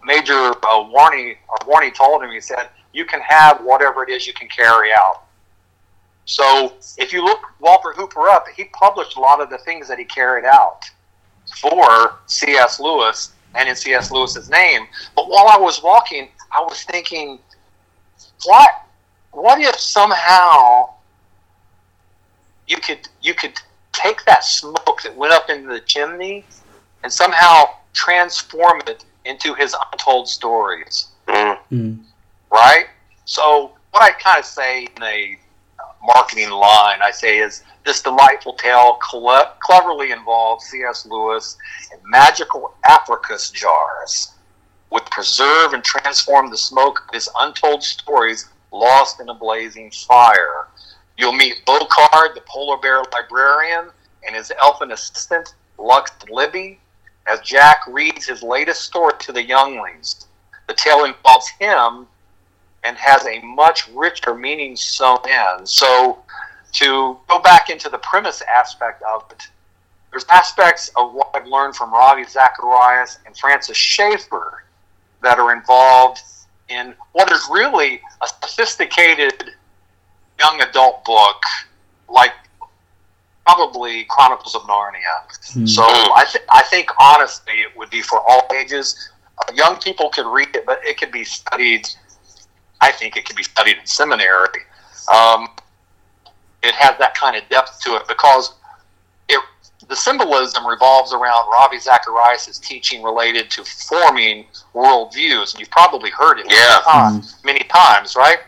Major 0.05 0.33
uh, 0.33 0.83
Warnie, 0.85 1.37
or 1.47 1.57
Warnie 1.65 1.93
told 1.93 2.23
him, 2.23 2.31
he 2.31 2.39
said, 2.39 2.69
you 2.93 3.05
can 3.05 3.19
have 3.21 3.61
whatever 3.61 4.03
it 4.03 4.09
is 4.09 4.25
you 4.25 4.33
can 4.33 4.47
carry 4.47 4.89
out. 4.91 5.23
So 6.27 6.73
if 6.97 7.13
you 7.13 7.23
look 7.23 7.39
Walter 7.59 7.93
Hooper 7.93 8.27
up, 8.27 8.45
he 8.55 8.65
published 8.65 9.15
a 9.15 9.19
lot 9.19 9.41
of 9.41 9.49
the 9.49 9.57
things 9.59 9.87
that 9.87 9.97
he 9.97 10.03
carried 10.05 10.43
out 10.45 10.81
for 11.61 12.19
C.S. 12.27 12.79
Lewis 12.81 13.31
and 13.55 13.67
in 13.69 13.75
C.S. 13.75 14.11
Lewis's 14.11 14.49
name. 14.49 14.87
But 15.15 15.29
while 15.29 15.47
I 15.47 15.57
was 15.57 15.81
walking, 15.81 16.27
I 16.51 16.61
was 16.61 16.83
thinking, 16.83 17.39
what, 18.43 18.69
what 19.31 19.59
if 19.61 19.79
somehow 19.79 20.89
you 22.67 22.75
could 22.77 23.07
you 23.21 23.33
could 23.33 23.53
take 23.93 24.23
that 24.25 24.43
smoke 24.43 25.01
that 25.03 25.15
went 25.15 25.31
up 25.31 25.49
into 25.49 25.69
the 25.69 25.79
chimney 25.79 26.43
and 27.03 27.11
somehow 27.11 27.63
transform 27.93 28.81
it 28.87 29.05
into 29.23 29.53
his 29.53 29.73
untold 29.93 30.27
stories, 30.27 31.07
Mm. 31.27 31.57
Mm. 31.71 31.99
right? 32.51 32.87
So 33.23 33.71
what 33.91 34.03
I 34.03 34.11
kind 34.11 34.39
of 34.39 34.45
say 34.45 34.87
in 34.95 35.03
a 35.03 35.37
marketing 36.07 36.49
line 36.49 36.99
I 37.03 37.11
say 37.11 37.39
is 37.39 37.63
this 37.85 38.01
delightful 38.01 38.53
tale 38.53 38.97
cle- 39.01 39.51
cleverly 39.61 40.11
involves 40.11 40.65
C.S. 40.65 41.05
Lewis 41.05 41.57
and 41.91 42.01
magical 42.05 42.73
apricot 42.89 43.51
jars 43.53 44.33
would 44.89 45.05
preserve 45.07 45.73
and 45.73 45.83
transform 45.83 46.49
the 46.49 46.57
smoke 46.57 47.03
of 47.07 47.13
his 47.13 47.29
untold 47.41 47.83
stories 47.83 48.49
lost 48.71 49.19
in 49.19 49.29
a 49.29 49.33
blazing 49.33 49.91
fire. 49.91 50.67
You'll 51.17 51.33
meet 51.33 51.65
Bocard, 51.65 52.35
the 52.35 52.43
polar 52.45 52.77
bear 52.77 53.01
librarian, 53.11 53.89
and 54.25 54.35
his 54.35 54.51
elfin 54.61 54.91
assistant, 54.91 55.55
Lux 55.77 56.11
Libby, 56.29 56.79
as 57.27 57.41
Jack 57.41 57.81
reads 57.87 58.25
his 58.25 58.41
latest 58.41 58.83
story 58.83 59.13
to 59.19 59.31
the 59.31 59.43
younglings. 59.43 60.27
The 60.67 60.73
tale 60.73 61.05
involves 61.05 61.49
him 61.59 62.07
and 62.83 62.97
has 62.97 63.25
a 63.25 63.39
much 63.39 63.87
richer 63.89 64.33
meaning 64.33 64.75
sewn 64.75 65.19
in. 65.27 65.65
So, 65.65 66.19
to 66.73 67.17
go 67.27 67.39
back 67.39 67.69
into 67.69 67.89
the 67.89 67.97
premise 67.99 68.41
aspect 68.41 69.01
of 69.03 69.25
it, 69.31 69.47
there's 70.11 70.25
aspects 70.31 70.91
of 70.95 71.13
what 71.13 71.29
I've 71.33 71.47
learned 71.47 71.75
from 71.75 71.91
Ravi 71.91 72.23
Zacharias 72.23 73.19
and 73.25 73.35
Francis 73.37 73.77
Schaeffer 73.77 74.63
that 75.21 75.39
are 75.39 75.51
involved 75.53 76.21
in 76.69 76.93
what 77.13 77.31
is 77.31 77.47
really 77.51 78.01
a 78.21 78.27
sophisticated 78.27 79.51
young 80.39 80.61
adult 80.61 81.03
book, 81.05 81.41
like 82.09 82.33
probably 83.45 84.05
Chronicles 84.09 84.55
of 84.55 84.61
Narnia. 84.63 85.53
Hmm. 85.53 85.65
So 85.65 85.83
I, 85.83 86.25
th- 86.29 86.43
I 86.49 86.63
think 86.63 86.89
honestly 86.99 87.53
it 87.61 87.75
would 87.77 87.89
be 87.89 88.01
for 88.01 88.19
all 88.19 88.47
ages. 88.53 89.11
Uh, 89.39 89.53
young 89.53 89.77
people 89.77 90.09
could 90.09 90.25
read 90.25 90.49
it, 90.55 90.65
but 90.65 90.79
it 90.83 90.99
could 90.99 91.11
be 91.11 91.23
studied. 91.23 91.87
I 92.81 92.91
think 92.91 93.17
it 93.17 93.25
could 93.25 93.35
be 93.35 93.43
studied 93.43 93.77
in 93.77 93.85
seminary. 93.85 94.47
Um, 95.13 95.47
it 96.63 96.73
has 96.75 96.97
that 96.99 97.15
kind 97.15 97.35
of 97.35 97.47
depth 97.49 97.79
to 97.83 97.95
it 97.95 98.07
because 98.07 98.53
it 99.29 99.39
the 99.87 99.95
symbolism 99.95 100.65
revolves 100.67 101.13
around 101.13 101.49
Ravi 101.49 101.79
Zacharias' 101.79 102.59
teaching 102.59 103.03
related 103.03 103.49
to 103.51 103.63
forming 103.63 104.45
worldviews. 104.73 105.53
And 105.53 105.59
you've 105.59 105.69
probably 105.71 106.09
heard 106.09 106.39
it 106.39 106.47
Yeah. 106.49 106.57
many, 106.57 106.83
times, 106.83 107.35
many 107.43 107.59
times, 107.59 108.15
right? 108.15 108.39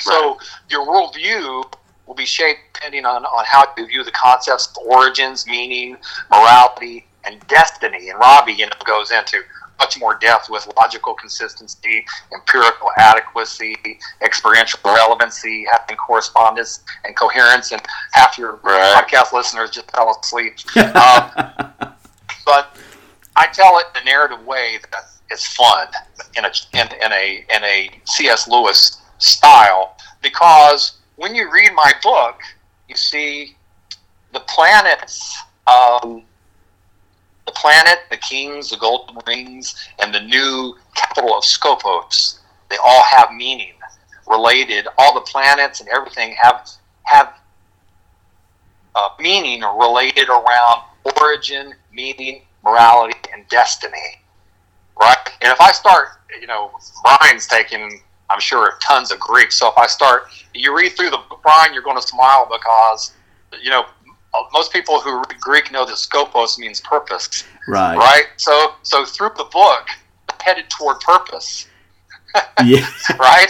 So 0.00 0.38
your 0.70 0.86
worldview 0.86 1.64
will 2.06 2.14
be 2.14 2.24
shaped 2.24 2.60
depending 2.72 3.04
on, 3.04 3.24
on 3.24 3.44
how 3.46 3.64
you 3.76 3.86
view 3.86 4.04
the 4.04 4.12
concepts 4.12 4.68
of 4.68 4.86
origins, 4.86 5.46
meaning, 5.46 5.96
morality, 6.30 7.06
and 7.24 7.44
destiny. 7.48 8.08
And 8.08 8.18
Ravi, 8.18 8.52
you 8.52 8.66
know, 8.66 8.72
goes 8.84 9.10
into 9.10 9.42
much 9.78 9.98
more 9.98 10.14
depth 10.16 10.50
with 10.50 10.70
logical 10.76 11.14
consistency, 11.14 12.04
empirical 12.34 12.90
adequacy, 12.98 13.76
experiential 14.22 14.80
relevancy, 14.84 15.64
having 15.70 15.96
correspondence 15.96 16.80
and 17.04 17.16
coherence. 17.16 17.72
And 17.72 17.82
half 18.12 18.36
your 18.38 18.58
Right. 18.62 18.94
podcast 19.04 19.32
listeners 19.32 19.70
just 19.70 19.90
fell 19.90 20.10
asleep. 20.22 20.56
Um, 20.76 21.52
but 22.44 22.76
I 23.36 23.46
tell 23.52 23.78
it 23.78 23.86
in 23.94 24.02
a 24.02 24.04
narrative 24.04 24.44
way 24.46 24.78
that 24.90 25.02
is 25.30 25.44
fun 25.46 25.86
in 26.36 26.44
a 26.44 26.50
in, 26.72 26.88
in 27.04 27.12
a 27.12 27.44
in 27.54 27.64
a 27.64 27.90
C.S. 28.04 28.48
Lewis 28.48 29.00
style 29.18 29.96
because 30.22 30.98
when 31.16 31.34
you 31.34 31.50
read 31.52 31.72
my 31.74 31.92
book, 32.02 32.40
you 32.88 32.96
see 32.96 33.56
the 34.32 34.40
planets, 34.40 35.36
um, 35.66 36.22
the 37.48 37.52
planet, 37.52 38.00
the 38.10 38.16
kings, 38.18 38.68
the 38.68 38.76
golden 38.76 39.16
rings, 39.26 39.88
and 40.00 40.14
the 40.14 40.20
new 40.20 40.76
capital 40.94 41.34
of 41.34 41.42
Scopos. 41.44 42.40
They 42.68 42.76
all 42.84 43.02
have 43.04 43.32
meaning 43.32 43.72
related. 44.26 44.86
All 44.98 45.14
the 45.14 45.22
planets 45.22 45.80
and 45.80 45.88
everything 45.88 46.36
have 46.42 46.68
have 47.04 47.32
uh, 48.94 49.08
meaning 49.18 49.62
related 49.62 50.28
around 50.28 50.82
origin, 51.22 51.72
meaning, 51.90 52.42
morality, 52.62 53.18
and 53.32 53.48
destiny. 53.48 54.20
Right? 55.00 55.16
And 55.40 55.50
if 55.50 55.60
I 55.60 55.72
start, 55.72 56.08
you 56.38 56.46
know, 56.46 56.70
Brian's 57.02 57.46
taking, 57.46 58.02
I'm 58.28 58.40
sure, 58.40 58.74
tons 58.86 59.10
of 59.10 59.20
Greek. 59.20 59.52
So 59.52 59.68
if 59.68 59.78
I 59.78 59.86
start, 59.86 60.24
you 60.52 60.76
read 60.76 60.90
through 60.90 61.10
the 61.10 61.22
book, 61.30 61.40
Brian, 61.42 61.72
you're 61.72 61.82
going 61.82 61.96
to 61.96 62.06
smile 62.06 62.46
because, 62.50 63.14
you 63.62 63.70
know, 63.70 63.86
Uh, 64.34 64.42
most 64.52 64.72
people 64.72 65.00
who 65.00 65.16
read 65.18 65.40
Greek 65.40 65.72
know 65.72 65.86
that 65.86 65.96
scopos 65.96 66.58
means 66.58 66.80
purpose, 66.80 67.44
right. 67.66 67.96
right? 67.96 68.26
So, 68.36 68.74
so 68.82 69.04
through 69.04 69.30
the 69.36 69.44
book, 69.44 69.86
headed 70.40 70.68
toward 70.70 71.00
purpose, 71.00 71.66
Yeah. 72.64 72.86
right? 73.18 73.48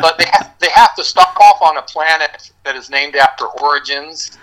but 0.00 0.18
they 0.18 0.24
ha- 0.26 0.52
they 0.58 0.68
have 0.70 0.94
to 0.96 1.04
stop 1.04 1.36
off 1.40 1.62
on 1.62 1.76
a 1.76 1.82
planet 1.82 2.50
that 2.64 2.76
is 2.76 2.90
named 2.90 3.14
after 3.14 3.46
origins 3.46 4.36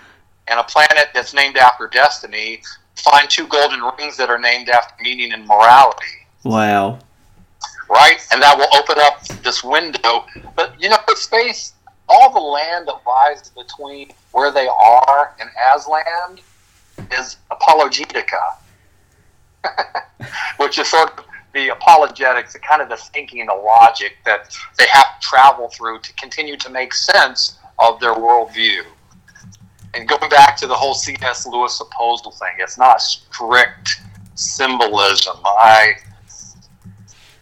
and 0.48 0.58
a 0.58 0.64
planet 0.64 1.08
that's 1.14 1.34
named 1.34 1.56
after 1.56 1.88
destiny. 1.88 2.62
Find 2.96 3.28
two 3.28 3.46
golden 3.46 3.80
rings 3.98 4.16
that 4.16 4.30
are 4.30 4.38
named 4.38 4.68
after 4.70 4.94
meaning 5.02 5.32
and 5.32 5.46
morality, 5.46 6.06
wow. 6.44 6.98
right? 7.90 8.18
And 8.32 8.40
that 8.40 8.56
will 8.56 8.68
open 8.78 8.96
up 8.98 9.26
this 9.42 9.62
window. 9.62 10.24
But 10.54 10.80
you 10.80 10.88
know, 10.88 10.96
space, 11.14 11.74
all 12.08 12.32
the 12.32 12.40
land 12.40 12.88
that 12.88 13.00
lies 13.06 13.50
between 13.50 14.12
where 14.32 14.52
they 14.52 14.68
are 14.68 15.34
and 15.40 15.50
Aslan 15.74 16.38
is 17.12 17.36
apologetica, 17.50 18.56
which 20.58 20.78
is 20.78 20.88
sort 20.88 21.18
of 21.18 21.24
the 21.52 21.68
apologetics, 21.68 22.52
the 22.52 22.58
kind 22.58 22.82
of 22.82 22.88
the 22.88 22.96
thinking, 22.96 23.46
the 23.46 23.54
logic 23.54 24.18
that 24.24 24.56
they 24.78 24.86
have 24.92 25.18
to 25.18 25.26
travel 25.26 25.68
through 25.68 25.98
to 26.00 26.12
continue 26.14 26.56
to 26.56 26.70
make 26.70 26.92
sense 26.92 27.58
of 27.78 27.98
their 27.98 28.14
worldview. 28.14 28.84
And 29.94 30.06
going 30.06 30.28
back 30.28 30.56
to 30.58 30.66
the 30.66 30.74
whole 30.74 30.94
C.S. 30.94 31.46
Lewis 31.46 31.78
supposal 31.78 32.30
thing, 32.32 32.52
it's 32.58 32.76
not 32.76 33.00
strict 33.00 34.02
symbolism. 34.34 35.36
I 35.44 35.94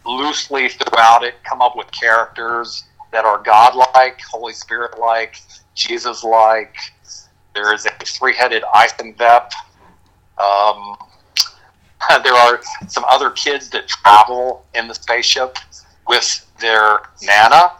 loosely 0.05 0.69
throughout 0.69 1.23
it 1.23 1.35
come 1.43 1.61
up 1.61 1.75
with 1.75 1.91
characters 1.91 2.85
that 3.15 3.23
are 3.23 3.41
godlike, 3.41 4.19
Holy 4.29 4.51
Spirit 4.51 4.99
like, 4.99 5.39
Jesus 5.73 6.21
like. 6.21 6.75
There 7.53 7.73
is 7.73 7.85
a 7.85 7.89
three 8.03 8.35
headed 8.35 8.63
Eisenvep. 8.75 9.51
Um, 10.37 10.97
there 12.23 12.33
are 12.33 12.59
some 12.89 13.05
other 13.07 13.29
kids 13.29 13.69
that 13.69 13.87
travel 13.87 14.65
in 14.73 14.89
the 14.89 14.93
spaceship 14.93 15.57
with 16.09 16.45
their 16.59 16.99
Nana, 17.23 17.71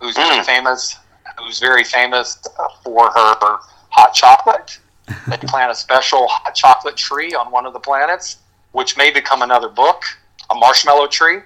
who's 0.00 0.14
very 0.14 0.38
Mm. 0.38 0.44
famous, 0.44 0.96
who's 1.38 1.58
very 1.58 1.82
famous 1.82 2.38
for 2.84 3.10
her 3.10 3.58
hot 3.90 4.14
chocolate. 4.14 4.78
They 5.26 5.36
plant 5.48 5.72
a 5.72 5.74
special 5.74 6.28
hot 6.28 6.54
chocolate 6.54 6.96
tree 6.96 7.34
on 7.34 7.50
one 7.50 7.66
of 7.66 7.72
the 7.72 7.80
planets, 7.80 8.36
which 8.70 8.96
may 8.96 9.10
become 9.10 9.42
another 9.42 9.68
book, 9.68 10.04
a 10.50 10.54
marshmallow 10.54 11.08
tree. 11.08 11.40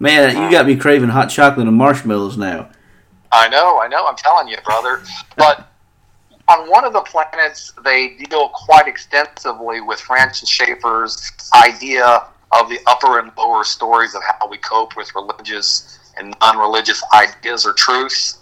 Man, 0.00 0.34
you 0.34 0.50
got 0.50 0.66
me 0.66 0.76
craving 0.76 1.10
hot 1.10 1.26
chocolate 1.28 1.68
and 1.68 1.76
marshmallows 1.76 2.38
now. 2.38 2.70
I 3.32 3.48
know, 3.48 3.78
I 3.80 3.86
know. 3.86 4.06
I'm 4.06 4.16
telling 4.16 4.48
you, 4.48 4.56
brother. 4.64 5.02
But 5.36 5.68
on 6.48 6.68
one 6.70 6.84
of 6.84 6.94
the 6.94 7.02
planets, 7.02 7.72
they 7.84 8.16
deal 8.30 8.48
quite 8.48 8.88
extensively 8.88 9.82
with 9.82 10.00
Francis 10.00 10.48
Schaeffer's 10.48 11.30
idea 11.54 12.24
of 12.52 12.68
the 12.70 12.80
upper 12.86 13.18
and 13.20 13.30
lower 13.36 13.62
stories 13.62 14.14
of 14.14 14.22
how 14.26 14.48
we 14.48 14.56
cope 14.58 14.96
with 14.96 15.14
religious 15.14 15.98
and 16.16 16.34
non-religious 16.40 17.04
ideas 17.14 17.66
or 17.66 17.74
truths. 17.74 18.38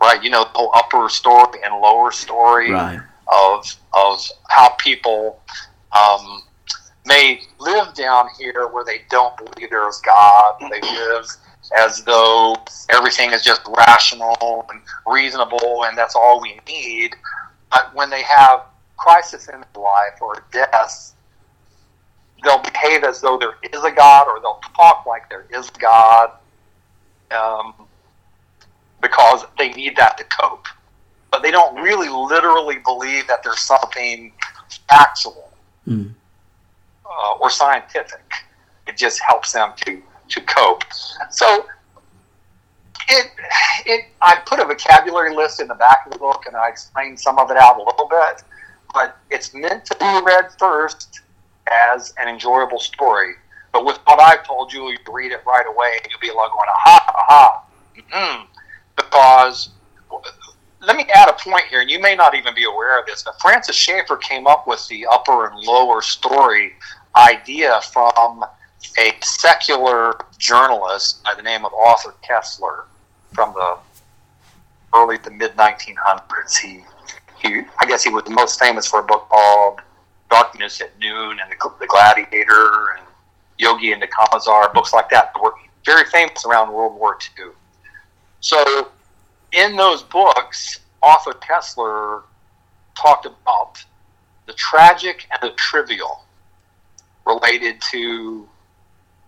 Right? 0.00 0.22
You 0.22 0.30
know, 0.30 0.44
the 0.44 0.50
whole 0.58 0.70
upper 0.74 1.08
story 1.08 1.58
and 1.64 1.74
lower 1.80 2.12
story 2.12 2.70
Right. 2.70 3.00
of 3.32 3.64
of 3.94 4.20
how 4.50 4.68
people 4.78 5.40
um, 5.90 6.42
may 7.08 7.40
live 7.58 7.94
down 7.94 8.28
here 8.38 8.68
where 8.68 8.84
they 8.84 9.00
don't 9.10 9.36
believe 9.36 9.70
there 9.70 9.88
is 9.88 10.00
God. 10.04 10.54
They 10.70 10.80
live 10.80 11.26
as 11.76 12.04
though 12.04 12.56
everything 12.90 13.32
is 13.32 13.42
just 13.42 13.62
rational 13.76 14.66
and 14.70 14.80
reasonable, 15.06 15.84
and 15.84 15.96
that's 15.98 16.14
all 16.14 16.40
we 16.40 16.60
need. 16.68 17.16
But 17.70 17.94
when 17.94 18.10
they 18.10 18.22
have 18.22 18.62
crisis 18.96 19.48
in 19.48 19.60
their 19.60 19.82
life 19.82 20.20
or 20.20 20.44
death, 20.52 21.14
they'll 22.44 22.62
behave 22.62 23.04
as 23.04 23.20
though 23.20 23.38
there 23.38 23.54
is 23.72 23.82
a 23.82 23.90
God, 23.90 24.28
or 24.28 24.40
they'll 24.40 24.60
talk 24.76 25.06
like 25.06 25.28
there 25.28 25.46
is 25.50 25.70
God, 25.70 26.30
um, 27.30 27.74
because 29.02 29.44
they 29.58 29.70
need 29.70 29.96
that 29.96 30.18
to 30.18 30.24
cope. 30.24 30.66
But 31.30 31.42
they 31.42 31.50
don't 31.50 31.82
really 31.82 32.08
literally 32.08 32.78
believe 32.78 33.26
that 33.26 33.42
there's 33.42 33.60
something 33.60 34.32
factual 34.88 35.48
Mm. 35.88 36.12
Uh, 37.08 37.34
or 37.40 37.50
scientific. 37.50 38.32
It 38.86 38.96
just 38.96 39.20
helps 39.20 39.52
them 39.52 39.72
to 39.84 40.02
to 40.30 40.40
cope. 40.42 40.84
So 41.30 41.66
it 43.08 43.30
it 43.86 44.04
I 44.20 44.40
put 44.46 44.60
a 44.60 44.64
vocabulary 44.64 45.34
list 45.34 45.60
in 45.60 45.68
the 45.68 45.74
back 45.74 46.06
of 46.06 46.12
the 46.12 46.18
book 46.18 46.44
and 46.46 46.56
I 46.56 46.68
explained 46.68 47.18
some 47.18 47.38
of 47.38 47.50
it 47.50 47.56
out 47.56 47.76
a 47.76 47.82
little 47.82 48.08
bit, 48.08 48.42
but 48.92 49.16
it's 49.30 49.54
meant 49.54 49.84
to 49.86 49.96
be 49.98 50.20
read 50.24 50.50
first 50.58 51.20
as 51.70 52.14
an 52.18 52.28
enjoyable 52.28 52.78
story. 52.78 53.34
But 53.72 53.84
with 53.84 53.98
what 54.04 54.20
I've 54.20 54.46
told 54.46 54.72
you, 54.72 54.88
you 54.88 54.98
read 55.12 55.32
it 55.32 55.42
right 55.46 55.66
away 55.66 55.98
and 56.02 56.10
you'll 56.10 56.20
be 56.20 56.34
like 56.36 56.50
going, 56.50 56.68
aha, 56.68 57.24
aha, 57.30 57.64
mm 58.12 58.46
because 58.96 59.70
let 60.80 60.96
me 60.96 61.06
add 61.14 61.28
a 61.28 61.32
point 61.32 61.64
here, 61.64 61.80
and 61.80 61.90
you 61.90 62.00
may 62.00 62.14
not 62.14 62.34
even 62.34 62.54
be 62.54 62.64
aware 62.64 62.98
of 62.98 63.06
this, 63.06 63.22
but 63.22 63.40
Francis 63.40 63.76
Schaeffer 63.76 64.16
came 64.16 64.46
up 64.46 64.66
with 64.66 64.86
the 64.88 65.06
upper 65.06 65.46
and 65.46 65.56
lower 65.60 66.00
story 66.02 66.72
idea 67.18 67.80
from 67.92 68.44
a 68.98 69.12
secular 69.22 70.14
journalist 70.38 71.22
by 71.24 71.34
the 71.34 71.42
name 71.42 71.64
of 71.64 71.72
Arthur 71.74 72.14
Koestler 72.28 72.84
from 73.34 73.52
the 73.54 73.78
early 74.94 75.18
to 75.18 75.30
mid 75.30 75.52
1900s. 75.56 76.56
He, 76.56 76.84
he, 77.42 77.62
I 77.80 77.86
guess 77.86 78.04
he 78.04 78.10
was 78.10 78.24
most 78.28 78.58
famous 78.58 78.86
for 78.86 79.00
a 79.00 79.02
book 79.02 79.28
called 79.28 79.80
Darkness 80.30 80.80
at 80.80 80.96
Noon 80.98 81.38
and 81.40 81.50
The, 81.50 81.70
the 81.80 81.86
Gladiator 81.86 82.96
and 82.96 83.06
Yogi 83.58 83.92
and 83.92 84.00
the 84.00 84.06
Commissar, 84.06 84.72
books 84.72 84.92
like 84.92 85.10
that 85.10 85.32
that 85.34 85.42
were 85.42 85.54
very 85.84 86.04
famous 86.06 86.44
around 86.46 86.72
World 86.72 86.98
War 86.98 87.18
II. 87.38 87.46
So, 88.40 88.90
in 89.52 89.74
those 89.76 90.02
books, 90.02 90.78
Arthur 91.02 91.32
Koestler 91.32 92.22
talked 92.96 93.26
about 93.26 93.84
the 94.46 94.52
tragic 94.52 95.26
and 95.30 95.40
the 95.42 95.54
trivial 95.56 96.24
related 97.28 97.80
to 97.92 98.48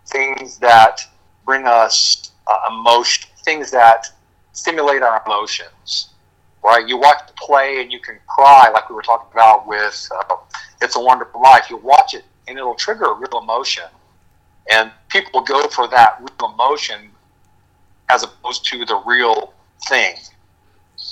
things 0.09 0.59
that 0.59 1.01
bring 1.45 1.67
us 1.67 2.33
uh, 2.47 2.59
emotion, 2.71 3.31
things 3.45 3.71
that 3.71 4.07
stimulate 4.53 5.03
our 5.03 5.23
emotions. 5.25 6.09
Right? 6.63 6.87
You 6.87 6.99
watch 6.99 7.27
the 7.27 7.33
play 7.35 7.81
and 7.81 7.93
you 7.93 8.01
can 8.01 8.19
cry, 8.27 8.71
like 8.73 8.89
we 8.91 8.95
were 8.95 9.03
talking 9.03 9.29
about 9.33 9.67
with 9.67 10.09
uh, 10.15 10.37
"It's 10.83 10.97
a 10.97 11.01
Wonderful 11.01 11.41
Life." 11.41 11.71
You 11.71 11.79
watch 11.79 12.15
it 12.15 12.25
and 12.49 12.59
it'll 12.59 12.75
trigger 12.75 13.05
a 13.05 13.15
real 13.15 13.41
emotion, 13.41 13.85
and 14.71 14.91
people 15.09 15.41
go 15.41 15.69
for 15.69 15.89
that 15.89 16.19
real 16.21 16.53
emotion 16.53 17.11
as 18.11 18.25
opposed 18.25 18.65
to 18.67 18.85
the 18.85 18.97
real 19.07 19.55
thing 19.89 20.15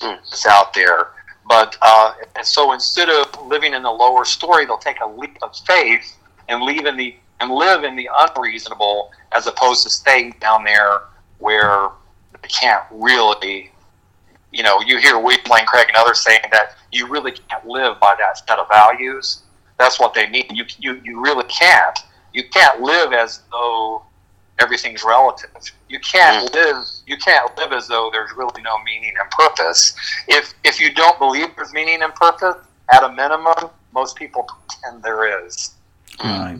that's 0.02 0.46
out 0.46 0.74
there. 0.74 1.12
But 1.48 1.78
uh, 1.80 2.12
and 2.36 2.46
so 2.46 2.72
instead 2.72 3.08
of 3.08 3.46
living 3.46 3.72
in 3.72 3.82
the 3.82 3.90
lower 3.90 4.26
story, 4.26 4.66
they'll 4.66 4.76
take 4.76 5.00
a 5.00 5.08
leap 5.08 5.38
of 5.40 5.56
faith 5.56 6.17
and 6.48 6.62
leave 6.62 6.86
in 6.86 6.96
the 6.96 7.14
and 7.40 7.50
live 7.50 7.84
in 7.84 7.94
the 7.94 8.08
unreasonable 8.20 9.10
as 9.32 9.46
opposed 9.46 9.84
to 9.84 9.90
staying 9.90 10.34
down 10.40 10.64
there 10.64 11.02
where 11.38 11.90
they 12.42 12.48
can't 12.48 12.82
really 12.90 13.70
you 14.52 14.62
know 14.62 14.80
you 14.80 14.98
hear 14.98 15.18
William 15.18 15.44
Lane 15.50 15.66
Craig 15.66 15.86
and 15.88 15.96
others 15.96 16.20
saying 16.20 16.40
that 16.50 16.76
you 16.92 17.06
really 17.06 17.32
can't 17.32 17.66
live 17.66 18.00
by 18.00 18.14
that 18.18 18.38
set 18.38 18.58
of 18.58 18.68
values. 18.68 19.42
That's 19.78 20.00
what 20.00 20.14
they 20.14 20.28
mean. 20.28 20.46
You, 20.50 20.64
you, 20.78 21.00
you 21.04 21.22
really 21.22 21.44
can't. 21.44 21.98
You 22.32 22.44
can't 22.48 22.80
live 22.80 23.12
as 23.12 23.42
though 23.52 24.02
everything's 24.58 25.04
relative. 25.04 25.50
You 25.88 26.00
can't 26.00 26.50
mm. 26.50 26.54
live 26.54 26.84
you 27.06 27.16
can't 27.18 27.56
live 27.56 27.72
as 27.72 27.88
though 27.88 28.10
there's 28.12 28.32
really 28.36 28.62
no 28.62 28.82
meaning 28.84 29.14
and 29.20 29.30
purpose. 29.30 29.94
If 30.26 30.54
if 30.64 30.80
you 30.80 30.92
don't 30.94 31.18
believe 31.18 31.48
there's 31.56 31.72
meaning 31.72 32.02
and 32.02 32.14
purpose 32.14 32.56
at 32.92 33.04
a 33.04 33.12
minimum 33.12 33.70
most 33.92 34.16
people 34.16 34.44
pretend 34.44 35.02
there 35.02 35.46
is 35.46 35.74
Right. 36.22 36.58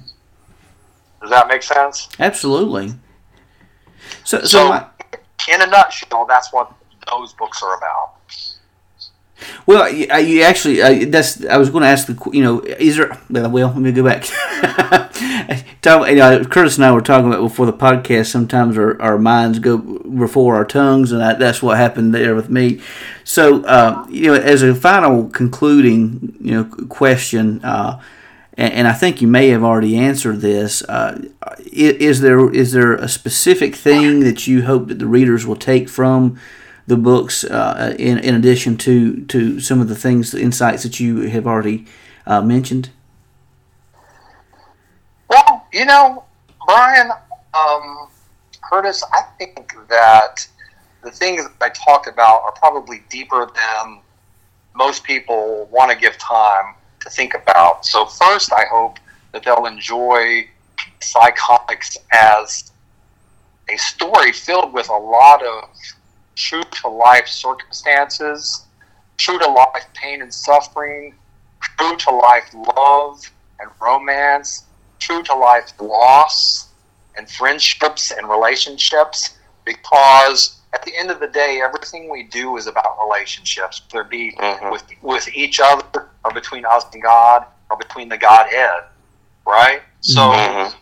does 1.21 1.31
that 1.31 1.49
make 1.49 1.63
sense 1.63 2.09
Absolutely. 2.19 2.95
So, 4.25 4.41
so, 4.41 4.47
So, 4.47 4.69
my- 4.69 4.87
in 5.53 5.63
a 5.63 5.67
nutshell, 5.67 6.27
that's 6.27 6.53
what 6.53 6.71
those 7.11 7.33
books 7.35 7.63
are 7.63 7.77
about. 7.77 8.11
well, 9.67 9.91
you, 9.93 10.07
uh, 10.13 10.17
you 10.19 10.43
actually 10.43 10.83
uh, 10.83 11.07
that's 11.09 11.45
I 11.47 11.57
was 11.57 11.71
going 11.71 11.83
to 11.83 11.89
ask 11.89 12.07
the 12.07 12.17
you 12.33 12.43
know 12.43 12.61
is 12.61 12.97
there 12.97 13.17
well 13.31 13.69
let 13.69 13.77
me 13.77 13.93
go 13.93 14.05
back. 14.05 14.25
Talk, 15.81 16.09
you 16.09 16.17
know, 16.17 16.45
Curtis 16.45 16.77
and 16.77 16.85
I 16.85 16.91
were 16.93 17.01
talking 17.01 17.29
about 17.33 17.41
before 17.43 17.65
the 17.67 17.73
podcast. 17.73 18.27
Sometimes 18.27 18.77
our, 18.77 19.01
our 19.01 19.17
minds 19.19 19.61
go 19.61 19.79
before 19.79 20.57
our 20.57 20.65
tongues, 20.65 21.13
and 21.13 21.21
that, 21.21 21.39
that's 21.39 21.63
what 21.63 21.77
happened 21.77 22.13
there 22.13 22.35
with 22.35 22.51
me. 22.51 22.81
So, 23.23 23.63
uh, 23.65 24.05
you 24.11 24.27
know, 24.33 24.35
as 24.35 24.63
a 24.63 24.75
final 24.75 25.29
concluding 25.31 26.37
you 26.41 26.55
know 26.55 26.65
question. 26.89 27.65
Uh, 27.65 28.01
and, 28.59 28.75
and 28.75 28.89
I 28.89 28.93
think 28.93 29.23
you 29.23 29.29
may 29.29 29.49
have 29.49 29.63
already 29.63 29.97
answered 29.97 30.41
this. 30.41 30.83
Uh, 30.83 31.29
is 31.73 32.21
there 32.21 32.53
is 32.53 32.73
there 32.73 32.95
a 32.95 33.09
specific 33.09 33.75
thing 33.75 34.21
that 34.21 34.47
you 34.47 34.65
hope 34.65 34.89
that 34.89 34.99
the 34.99 35.07
readers 35.07 35.47
will 35.47 35.57
take 35.57 35.89
from 35.89 36.39
the 36.87 36.97
books, 36.97 37.45
uh, 37.45 37.95
in 37.99 38.19
in 38.19 38.35
addition 38.35 38.77
to 38.79 39.25
to 39.27 39.61
some 39.61 39.81
of 39.81 39.89
the 39.89 39.95
things, 39.95 40.33
the 40.33 40.41
insights 40.41 40.83
that 40.83 40.99
you 40.99 41.21
have 41.29 41.47
already 41.47 41.87
uh, 42.27 42.43
mentioned? 42.43 42.91
Well, 45.31 45.67
you 45.73 45.85
know, 45.85 46.25
Brian, 46.67 47.11
um, 47.55 48.09
Curtis, 48.69 49.05
I 49.13 49.23
think 49.39 49.75
that 49.89 50.47
the 51.05 51.11
things 51.13 51.45
that 51.45 51.55
I 51.61 51.69
talked 51.69 52.09
about 52.09 52.43
are 52.43 52.53
probably 52.53 53.03
deeper 53.09 53.49
than 53.55 54.01
most 54.75 55.05
people 55.05 55.69
want 55.71 55.93
to 55.93 55.97
give 55.97 56.19
time 56.19 56.75
to 57.09 57.15
think 57.15 57.35
about. 57.35 57.85
So, 57.85 58.07
first, 58.07 58.53
I 58.53 58.65
hope 58.71 58.99
that 59.33 59.43
they'll 59.45 59.67
enjoy 59.67 60.49
Psychonix 61.01 61.97
as 62.13 62.73
a 63.69 63.77
story 63.77 64.33
filled 64.33 64.73
with 64.73 64.89
a 64.89 64.97
lot 64.97 65.45
of 65.45 65.65
true 66.37 66.63
to 66.83 66.89
life 66.89 67.27
circumstances, 67.27 68.65
true 69.17 69.39
to 69.39 69.49
life 69.49 69.85
pain 69.95 70.23
and 70.23 70.33
suffering, 70.33 71.15
true 71.61 71.97
to 71.97 72.11
life 72.11 72.49
love 72.77 73.31
and 73.61 73.71
romance, 73.81 74.65
true 74.99 75.23
to 75.25 75.35
life 75.35 75.73
loss 75.81 76.69
and 77.17 77.29
friendships 77.31 78.11
and 78.13 78.29
relationships 78.29 79.37
because 79.65 80.61
at 80.73 80.83
the 80.85 80.97
end 80.97 81.11
of 81.11 81.19
the 81.21 81.27
day 81.27 81.61
everything 81.63 82.09
we 82.11 82.23
do 82.25 82.57
is 82.57 82.67
about 82.67 82.97
relationships 83.05 83.83
whether 83.91 84.05
it 84.05 84.11
be 84.11 84.33
Mhm. 84.33 84.71
with 84.71 84.85
with 85.03 85.29
each 85.35 85.59
other 85.61 86.08
or 86.29 86.35
between 86.35 86.65
us 86.65 86.85
and 86.93 87.03
god 87.03 87.45
or 87.71 87.77
between 87.77 88.09
the 88.09 88.19
godhead 88.19 88.85
right 89.47 89.83
so 90.01 90.21
Mhm. 90.31 90.75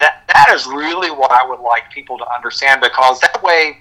that 0.00 0.22
that 0.32 0.48
is 0.50 0.66
really 0.66 1.10
what 1.10 1.30
i 1.30 1.44
would 1.44 1.60
like 1.60 1.90
people 1.90 2.16
to 2.18 2.26
understand 2.34 2.80
because 2.80 3.20
that 3.20 3.42
way 3.42 3.78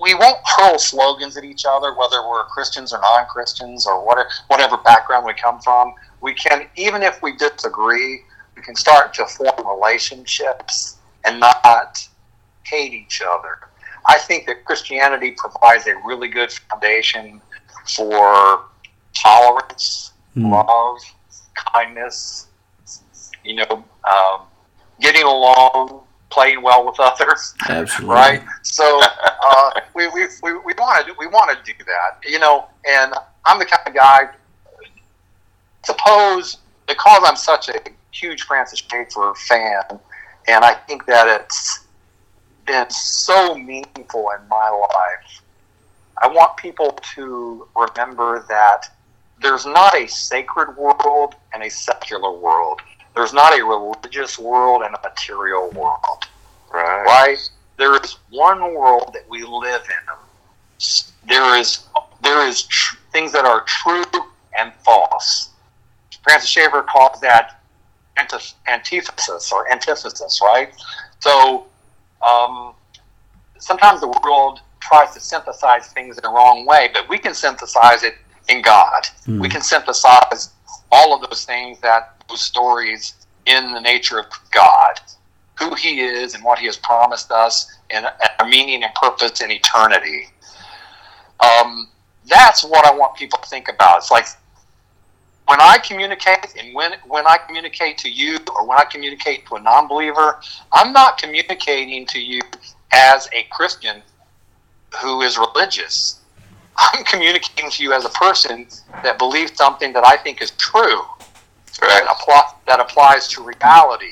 we 0.00 0.14
won't 0.14 0.38
hurl 0.44 0.78
slogans 0.78 1.36
at 1.36 1.44
each 1.44 1.64
other, 1.68 1.92
whether 1.94 2.26
we're 2.28 2.44
Christians 2.44 2.92
or 2.92 3.00
non-Christians 3.00 3.86
or 3.86 4.04
whatever, 4.04 4.28
whatever 4.46 4.76
background 4.76 5.26
we 5.26 5.34
come 5.34 5.60
from. 5.60 5.92
We 6.20 6.34
can, 6.34 6.68
even 6.76 7.02
if 7.02 7.20
we 7.20 7.36
disagree, 7.36 8.22
we 8.54 8.62
can 8.62 8.76
start 8.76 9.12
to 9.14 9.26
form 9.26 9.66
relationships 9.66 10.98
and 11.24 11.40
not 11.40 12.06
hate 12.64 12.92
each 12.92 13.22
other. 13.22 13.58
I 14.06 14.18
think 14.18 14.46
that 14.46 14.64
Christianity 14.64 15.32
provides 15.36 15.86
a 15.86 15.96
really 16.04 16.28
good 16.28 16.52
foundation 16.52 17.40
for 17.96 18.62
tolerance, 19.28 20.12
Hmm. 20.34 20.52
love, 20.52 20.98
kindness, 21.72 22.46
you 23.44 23.54
know, 23.56 23.84
um, 24.12 24.40
getting 25.00 25.24
along, 25.24 26.02
playing 26.30 26.60
well 26.62 26.84
with 26.86 27.00
others 27.00 27.54
Absolutely. 27.68 28.14
right? 28.14 28.42
So 28.62 29.00
uh, 29.02 29.70
we 29.94 30.06
we 30.08 30.26
we 30.42 30.52
we 30.66 30.72
want 30.74 31.06
to 31.06 31.14
we 31.18 31.26
want 31.26 31.48
to 31.56 31.72
do 31.72 31.76
that, 31.84 32.10
you 32.30 32.38
know. 32.38 32.66
And 32.88 33.14
I'm 33.46 33.58
the 33.58 33.64
kind 33.64 33.86
of 33.88 33.94
guy. 33.94 34.28
Suppose 35.84 36.58
because 36.86 37.22
I'm 37.24 37.36
such 37.36 37.68
a 37.68 37.78
huge 38.12 38.42
Francis 38.42 38.80
Schaeffer 38.80 39.32
fan, 39.48 39.82
and 40.46 40.64
I 40.64 40.74
think 40.74 41.06
that 41.06 41.26
it's 41.40 41.86
been 42.66 42.90
so 42.90 43.54
meaningful 43.54 44.30
in 44.38 44.46
my 44.48 44.68
life. 44.68 45.42
I 46.20 46.26
want 46.28 46.56
people 46.56 46.98
to 47.14 47.66
remember 47.76 48.44
that 48.48 48.88
there's 49.40 49.66
not 49.66 49.94
a 49.96 50.06
sacred 50.08 50.76
world 50.76 51.34
and 51.54 51.62
a 51.62 51.70
secular 51.70 52.32
world. 52.36 52.80
There's 53.14 53.32
not 53.32 53.58
a 53.58 53.64
religious 53.64 54.38
world 54.38 54.82
and 54.82 54.94
a 54.94 55.00
material 55.02 55.70
world 55.70 56.26
Right. 56.72 57.04
right? 57.04 57.50
There 57.76 57.94
is 58.02 58.16
one 58.30 58.74
world 58.74 59.10
that 59.14 59.28
we 59.28 59.42
live 59.42 59.82
in. 59.82 61.28
There 61.28 61.58
is 61.58 61.86
there 62.22 62.46
is 62.46 62.64
tr- 62.64 62.96
things 63.12 63.32
that 63.32 63.44
are 63.44 63.62
true 63.64 64.04
and 64.58 64.72
false. 64.84 65.50
Francis 66.22 66.50
Schaeffer 66.50 66.82
calls 66.82 67.20
that 67.20 67.60
antith- 68.18 68.54
antithesis 68.66 69.52
or 69.52 69.70
antithesis, 69.70 70.40
right? 70.42 70.72
So 71.20 71.66
um, 72.26 72.74
sometimes 73.58 74.00
the 74.00 74.08
world 74.24 74.60
tries 74.80 75.14
to 75.14 75.20
synthesize 75.20 75.88
things 75.92 76.18
in 76.18 76.22
the 76.22 76.28
wrong 76.28 76.66
way, 76.66 76.90
but 76.92 77.08
we 77.08 77.18
can 77.18 77.34
synthesize 77.34 78.02
it 78.02 78.14
in 78.48 78.62
God. 78.62 79.06
Hmm. 79.24 79.40
We 79.40 79.48
can 79.48 79.62
synthesize 79.62 80.50
all 80.90 81.14
of 81.14 81.28
those 81.28 81.44
things 81.44 81.78
that 81.80 82.14
those 82.28 82.40
stories 82.40 83.26
in 83.46 83.72
the 83.72 83.80
nature 83.80 84.18
of 84.18 84.26
God 84.50 85.00
who 85.58 85.74
he 85.74 86.00
is 86.00 86.34
and 86.34 86.44
what 86.44 86.58
he 86.58 86.66
has 86.66 86.76
promised 86.76 87.30
us 87.30 87.78
and 87.90 88.06
a 88.06 88.46
meaning 88.46 88.84
and 88.84 88.94
purpose 88.94 89.40
in 89.40 89.50
eternity. 89.50 90.28
Um, 91.40 91.88
that's 92.26 92.64
what 92.64 92.86
I 92.86 92.94
want 92.94 93.16
people 93.16 93.38
to 93.38 93.48
think 93.48 93.68
about. 93.68 93.98
It's 93.98 94.10
like 94.10 94.26
when 95.46 95.60
I 95.60 95.78
communicate 95.78 96.54
and 96.58 96.74
when 96.74 96.92
when 97.06 97.26
I 97.26 97.38
communicate 97.38 97.98
to 97.98 98.10
you 98.10 98.38
or 98.54 98.66
when 98.66 98.78
I 98.78 98.84
communicate 98.84 99.46
to 99.46 99.56
a 99.56 99.60
non-believer, 99.60 100.40
I'm 100.72 100.92
not 100.92 101.18
communicating 101.18 102.06
to 102.06 102.20
you 102.20 102.40
as 102.92 103.28
a 103.32 103.44
Christian 103.50 104.02
who 105.00 105.22
is 105.22 105.38
religious. 105.38 106.20
I'm 106.78 107.04
communicating 107.04 107.70
to 107.70 107.82
you 107.82 107.92
as 107.92 108.04
a 108.04 108.10
person 108.10 108.66
that 109.02 109.18
believes 109.18 109.56
something 109.56 109.92
that 109.92 110.06
I 110.06 110.16
think 110.16 110.40
is 110.40 110.52
true. 110.52 111.00
Right. 111.80 112.02
That, 112.04 112.06
apply, 112.10 112.42
that 112.66 112.80
applies 112.80 113.28
to 113.28 113.42
reality. 113.42 114.06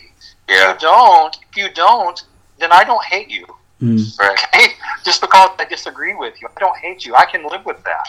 Yeah. 0.48 0.70
If 0.74 0.82
you 0.82 0.88
don't, 0.88 1.36
if 1.50 1.56
you 1.56 1.68
don't, 1.74 2.22
then 2.58 2.72
I 2.72 2.84
don't 2.84 3.04
hate 3.04 3.28
you. 3.30 3.46
Mm. 3.82 4.18
Right. 4.18 4.38
Okay? 4.54 4.66
Just 5.04 5.20
because 5.20 5.50
I 5.58 5.64
disagree 5.64 6.14
with 6.14 6.40
you, 6.40 6.48
I 6.56 6.60
don't 6.60 6.76
hate 6.78 7.04
you. 7.04 7.14
I 7.14 7.24
can 7.26 7.44
live 7.48 7.64
with 7.64 7.82
that. 7.84 8.08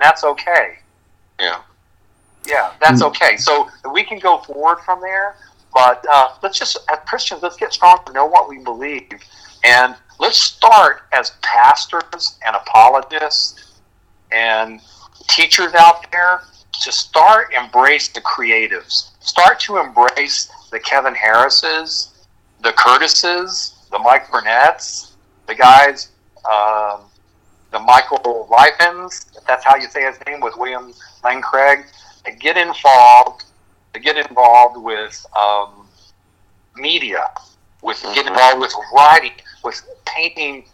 That's 0.00 0.24
okay. 0.24 0.78
Yeah. 1.40 1.60
Yeah, 2.46 2.72
that's 2.80 3.02
Mm. 3.02 3.08
okay. 3.08 3.36
So 3.36 3.68
we 3.92 4.04
can 4.04 4.18
go 4.18 4.38
forward 4.38 4.78
from 4.84 5.00
there, 5.00 5.36
but 5.74 6.04
uh, 6.10 6.28
let's 6.42 6.58
just, 6.58 6.76
as 6.90 6.98
Christians, 7.06 7.42
let's 7.42 7.56
get 7.56 7.72
strong 7.72 7.98
to 8.06 8.12
know 8.12 8.26
what 8.26 8.48
we 8.48 8.58
believe. 8.58 9.10
And 9.64 9.96
let's 10.20 10.40
start 10.40 11.02
as 11.12 11.32
pastors 11.42 12.38
and 12.46 12.54
apologists 12.54 13.65
and 14.32 14.80
teachers 15.28 15.72
out 15.74 16.10
there 16.12 16.42
to 16.82 16.92
start 16.92 17.52
embrace 17.54 18.08
the 18.08 18.20
creatives. 18.20 19.10
Start 19.20 19.58
to 19.60 19.78
embrace 19.78 20.50
the 20.70 20.78
Kevin 20.80 21.14
Harrises, 21.14 22.26
the 22.62 22.72
Curtises, 22.72 23.86
the 23.90 23.98
Mike 23.98 24.30
Burnette's, 24.30 25.16
the 25.46 25.54
guys, 25.54 26.10
um, 26.50 27.02
the 27.72 27.78
Michael 27.78 28.48
Ripens, 28.50 29.26
if 29.36 29.44
that's 29.46 29.64
how 29.64 29.76
you 29.76 29.88
say 29.88 30.04
his 30.04 30.16
name, 30.26 30.40
with 30.40 30.56
William 30.56 30.92
Lane 31.24 31.42
Craig, 31.42 31.86
to 32.24 32.32
get 32.32 32.56
involved, 32.56 33.44
to 33.94 34.00
get 34.00 34.16
involved 34.16 34.82
with 34.82 35.24
um, 35.36 35.86
media, 36.76 37.30
with 37.82 38.02
get 38.14 38.26
involved 38.26 38.60
with 38.60 38.72
writing, 38.94 39.32
with 39.64 39.82
painting, 40.04 40.64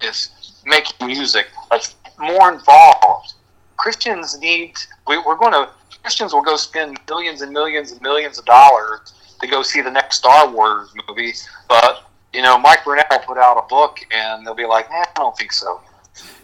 with 0.00 0.28
making 0.64 1.06
music. 1.06 1.46
Let's 1.70 1.94
more 2.18 2.52
involved. 2.52 3.34
Christians 3.76 4.38
need. 4.38 4.74
We, 5.06 5.18
we're 5.18 5.36
going 5.36 5.52
to. 5.52 5.70
Christians 6.02 6.32
will 6.32 6.42
go 6.42 6.56
spend 6.56 6.98
millions 7.08 7.42
and 7.42 7.52
millions 7.52 7.92
and 7.92 8.00
millions 8.00 8.38
of 8.38 8.44
dollars 8.44 9.12
to 9.40 9.46
go 9.46 9.62
see 9.62 9.80
the 9.80 9.90
next 9.90 10.18
Star 10.18 10.48
Wars 10.50 10.92
movie, 11.08 11.32
but 11.68 12.08
you 12.32 12.42
know, 12.42 12.58
Mike 12.58 12.80
Burnette 12.80 13.10
will 13.10 13.18
put 13.18 13.38
out 13.38 13.56
a 13.56 13.66
book, 13.68 13.98
and 14.10 14.46
they'll 14.46 14.54
be 14.54 14.66
like, 14.66 14.86
eh, 14.90 15.04
"I 15.04 15.06
don't 15.16 15.36
think 15.36 15.52
so." 15.52 15.80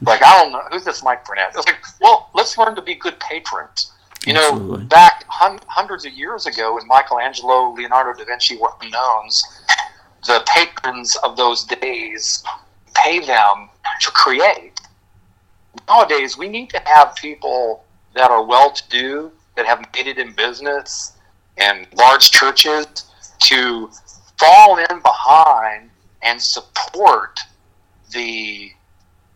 Like, 0.03 0.23
I 0.23 0.43
don't 0.43 0.53
know 0.53 0.63
who's 0.71 0.85
this 0.85 1.03
Mike 1.03 1.25
Burnette. 1.25 1.49
It's 1.49 1.67
like, 1.67 1.83
well, 2.01 2.29
let's 2.35 2.59
learn 2.59 2.75
to 2.75 2.83
be 2.83 2.95
good 2.95 3.19
patrons. 3.21 3.93
You 4.27 4.35
know, 4.35 4.53
Absolutely. 4.53 4.85
back 4.87 5.25
hun- 5.29 5.61
hundreds 5.67 6.05
of 6.05 6.13
years 6.13 6.47
ago, 6.47 6.75
when 6.75 6.87
Michelangelo, 6.87 7.73
Leonardo 7.73 8.13
da 8.17 8.25
Vinci 8.25 8.57
were 8.57 8.71
unknowns, 8.81 9.43
the 10.27 10.45
patrons 10.47 11.17
of 11.25 11.37
those 11.37 11.65
days 11.65 12.45
pay 12.95 13.19
them 13.21 13.69
to 14.01 14.11
create. 14.13 14.72
Nowadays, 15.89 16.37
we 16.37 16.49
need 16.49 16.71
to 16.71 16.83
have 16.85 17.15
people 17.17 17.85
that 18.15 18.31
are 18.31 18.45
well-to-do, 18.45 19.33
that 19.57 19.67
have 19.67 19.85
made 19.95 20.07
it 20.07 20.19
in 20.19 20.33
business, 20.33 21.13
and 21.57 21.87
large 21.95 22.31
churches 22.31 22.87
to 23.41 23.91
fall 24.39 24.79
in 24.79 25.01
behind 25.03 25.91
and 26.23 26.41
support 26.41 27.39
the 28.13 28.73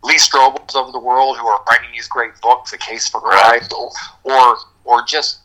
Lee 0.03 0.15
Strobels 0.15 0.75
of 0.75 0.93
the 0.93 0.99
world 0.99 1.37
who 1.37 1.47
are 1.47 1.63
writing 1.69 1.89
these 1.91 2.07
great 2.07 2.39
books, 2.41 2.73
A 2.73 2.77
Case 2.77 3.07
for 3.09 3.19
Christ, 3.19 3.73
or 4.23 4.57
or 4.85 5.03
just 5.05 5.39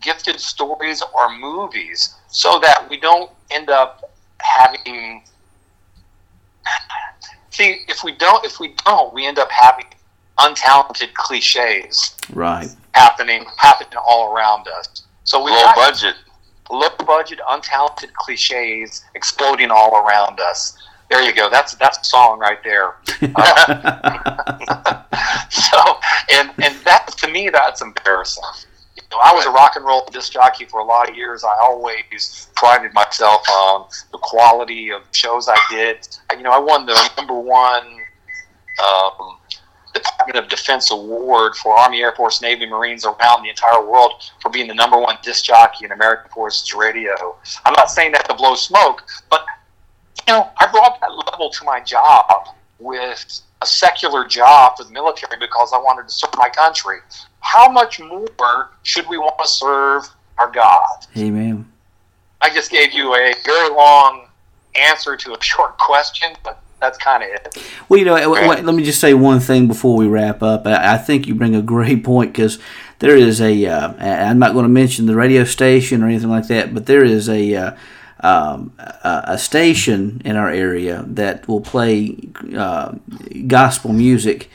gifted 0.00 0.40
stories 0.40 1.02
or 1.14 1.36
movies, 1.36 2.14
so 2.28 2.58
that 2.60 2.86
we 2.88 2.98
don't 2.98 3.30
end 3.50 3.68
up 3.68 4.10
having. 4.40 5.22
See, 7.50 7.82
if 7.88 8.04
we 8.04 8.12
don't, 8.12 8.44
if 8.44 8.60
we 8.60 8.74
don't, 8.84 9.12
we 9.12 9.26
end 9.26 9.38
up 9.38 9.50
having 9.50 9.86
untalented 10.38 11.12
cliches 11.14 12.14
Right. 12.32 12.68
happening 12.92 13.44
happening 13.58 13.98
all 14.08 14.32
around 14.34 14.66
us. 14.68 15.02
So 15.24 15.42
we 15.44 15.50
Low 15.50 15.72
budget. 15.74 16.14
low 16.70 16.88
budget, 17.06 17.40
untalented 17.48 18.12
cliches 18.14 19.02
exploding 19.14 19.70
all 19.70 19.96
around 19.96 20.40
us. 20.40 20.76
There 21.10 21.22
you 21.22 21.32
go. 21.34 21.48
That's 21.48 21.74
that's 21.76 21.98
a 21.98 22.04
song 22.04 22.38
right 22.40 22.58
there. 22.64 22.94
Uh, 23.36 25.02
so, 25.50 25.78
and 26.32 26.50
and 26.62 26.74
that 26.84 27.08
to 27.18 27.28
me, 27.28 27.48
that's 27.48 27.80
embarrassing. 27.80 28.42
You 28.96 29.02
know, 29.12 29.18
I 29.22 29.32
was 29.32 29.46
a 29.46 29.50
rock 29.50 29.76
and 29.76 29.84
roll 29.84 30.04
disc 30.10 30.32
jockey 30.32 30.64
for 30.64 30.80
a 30.80 30.84
lot 30.84 31.08
of 31.08 31.16
years. 31.16 31.44
I 31.44 31.54
always 31.60 32.48
prided 32.56 32.92
myself 32.92 33.48
on 33.48 33.86
the 34.10 34.18
quality 34.18 34.90
of 34.90 35.02
shows 35.12 35.48
I 35.48 35.56
did. 35.70 36.08
You 36.36 36.42
know, 36.42 36.50
I 36.50 36.58
won 36.58 36.86
the 36.86 37.10
number 37.16 37.34
one 37.38 37.86
um, 38.84 39.36
Department 39.98 40.44
of 40.44 40.48
Defense 40.48 40.90
award 40.90 41.54
for 41.56 41.76
Army, 41.76 42.00
Air 42.00 42.12
Force, 42.12 42.42
Navy, 42.42 42.66
Marines 42.66 43.04
around 43.04 43.42
the 43.42 43.50
entire 43.50 43.84
world 43.84 44.12
for 44.40 44.50
being 44.50 44.66
the 44.66 44.74
number 44.74 44.98
one 44.98 45.16
disc 45.22 45.44
jockey 45.44 45.84
in 45.84 45.92
American 45.92 46.30
Forces 46.30 46.72
Radio. 46.74 47.36
I'm 47.64 47.74
not 47.74 47.90
saying 47.90 48.12
that 48.12 48.28
to 48.28 48.34
blow 48.34 48.54
smoke, 48.54 49.04
but 49.30 49.44
you 50.26 50.34
know, 50.34 50.50
I 50.58 50.66
brought 50.66 51.00
that 51.00 51.10
level 51.32 51.50
to 51.50 51.64
my 51.64 51.80
job 51.80 52.48
with 52.78 53.42
a 53.62 53.66
secular 53.66 54.26
job 54.26 54.76
for 54.76 54.84
the 54.84 54.92
military 54.92 55.38
because 55.38 55.72
I 55.72 55.78
wanted 55.78 56.08
to 56.08 56.14
serve 56.14 56.30
my 56.36 56.48
country. 56.48 56.98
How 57.40 57.70
much 57.70 58.00
more 58.00 58.70
should 58.82 59.08
we 59.08 59.18
want 59.18 59.38
to 59.38 59.48
serve 59.48 60.08
our 60.38 60.50
God? 60.50 61.06
Amen. 61.16 61.70
I 62.40 62.50
just 62.50 62.70
gave 62.70 62.92
you 62.92 63.14
a 63.14 63.34
very 63.44 63.70
long 63.70 64.28
answer 64.74 65.16
to 65.16 65.34
a 65.34 65.42
short 65.42 65.78
question, 65.78 66.34
but 66.44 66.62
that's 66.80 66.98
kind 66.98 67.22
of 67.22 67.30
it. 67.30 67.72
Well, 67.88 67.98
you 67.98 68.04
know, 68.04 68.14
let 68.14 68.74
me 68.74 68.84
just 68.84 69.00
say 69.00 69.14
one 69.14 69.40
thing 69.40 69.66
before 69.66 69.96
we 69.96 70.06
wrap 70.06 70.42
up. 70.42 70.66
I, 70.66 70.94
I 70.94 70.98
think 70.98 71.26
you 71.26 71.34
bring 71.34 71.54
a 71.54 71.62
great 71.62 72.04
point 72.04 72.32
because 72.32 72.58
there 72.98 73.16
is 73.16 73.40
a. 73.40 73.66
Uh, 73.66 73.94
I'm 73.98 74.38
not 74.38 74.52
going 74.52 74.64
to 74.64 74.70
mention 74.70 75.06
the 75.06 75.16
radio 75.16 75.44
station 75.44 76.02
or 76.02 76.06
anything 76.06 76.30
like 76.30 76.48
that, 76.48 76.74
but 76.74 76.86
there 76.86 77.04
is 77.04 77.28
a. 77.28 77.54
Uh, 77.54 77.76
um, 78.20 78.72
a, 78.78 79.24
a 79.26 79.38
station 79.38 80.22
in 80.24 80.36
our 80.36 80.48
area 80.48 81.04
that 81.06 81.46
will 81.46 81.60
play 81.60 82.16
uh, 82.56 82.92
gospel 83.46 83.92
music, 83.92 84.50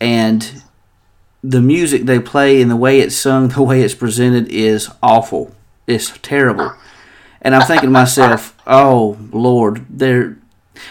and 0.00 0.62
the 1.42 1.60
music 1.60 2.04
they 2.04 2.20
play 2.20 2.62
and 2.62 2.70
the 2.70 2.76
way 2.76 3.00
it's 3.00 3.16
sung, 3.16 3.48
the 3.48 3.62
way 3.62 3.82
it's 3.82 3.94
presented 3.94 4.48
is 4.48 4.88
awful. 5.02 5.52
It's 5.86 6.16
terrible. 6.22 6.72
And 7.40 7.54
I'm 7.54 7.66
thinking 7.66 7.88
to 7.88 7.92
myself, 7.92 8.56
oh 8.66 9.18
Lord, 9.32 9.84
they're. 9.90 10.38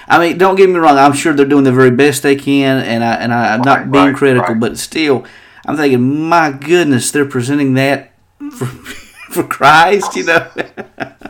I 0.08 0.20
mean, 0.20 0.38
don't 0.38 0.56
get 0.56 0.70
me 0.70 0.76
wrong. 0.78 0.98
I'm 0.98 1.14
sure 1.14 1.34
they're 1.34 1.46
doing 1.46 1.64
the 1.64 1.72
very 1.72 1.92
best 1.92 2.24
they 2.24 2.36
can, 2.36 2.84
and 2.84 3.04
I 3.04 3.16
and 3.16 3.34
I, 3.34 3.54
I'm 3.54 3.62
not 3.62 3.80
Right, 3.80 3.92
being 3.92 4.06
right, 4.08 4.16
critical, 4.16 4.54
right. 4.54 4.60
but 4.60 4.78
still, 4.78 5.26
I'm 5.66 5.78
thinking, 5.78 6.28
my 6.30 6.52
goodness, 6.52 7.12
they're 7.12 7.26
presenting 7.26 7.74
that 7.76 8.14
for 8.52 8.66
for 9.32 9.44
Christ, 9.44 10.16
you 10.16 10.26
know. 10.26 10.50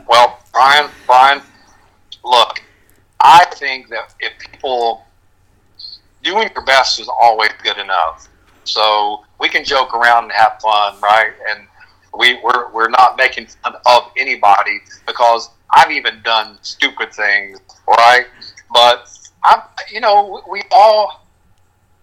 Well, 0.08 0.40
Brian, 0.52 0.90
Brian, 1.06 1.42
look, 2.26 2.62
I 3.22 3.46
think 3.56 3.88
that 3.90 4.14
if 4.20 4.34
people 4.40 5.06
doing 6.24 6.50
your 6.54 6.66
best 6.66 7.00
is 7.00 7.10
always 7.22 7.52
good 7.64 7.78
enough. 7.78 8.28
So 8.64 9.24
we 9.40 9.50
can 9.50 9.64
joke 9.64 9.94
around 9.94 10.26
and 10.26 10.34
have 10.34 10.60
fun, 10.62 11.00
right? 11.02 11.32
And 11.50 11.68
we 12.18 12.40
we're 12.44 12.72
we're 12.72 12.90
not 12.90 13.18
making 13.18 13.48
fun 13.48 13.76
of 13.86 14.12
anybody 14.18 14.80
because 15.08 15.50
I've 15.74 15.92
even 15.92 16.22
done 16.24 16.58
stupid 16.62 17.14
things, 17.14 17.60
right? 17.88 18.26
But 18.74 19.10
I'm, 19.44 19.62
you 19.92 20.00
know, 20.00 20.42
we 20.50 20.64
all 20.72 21.26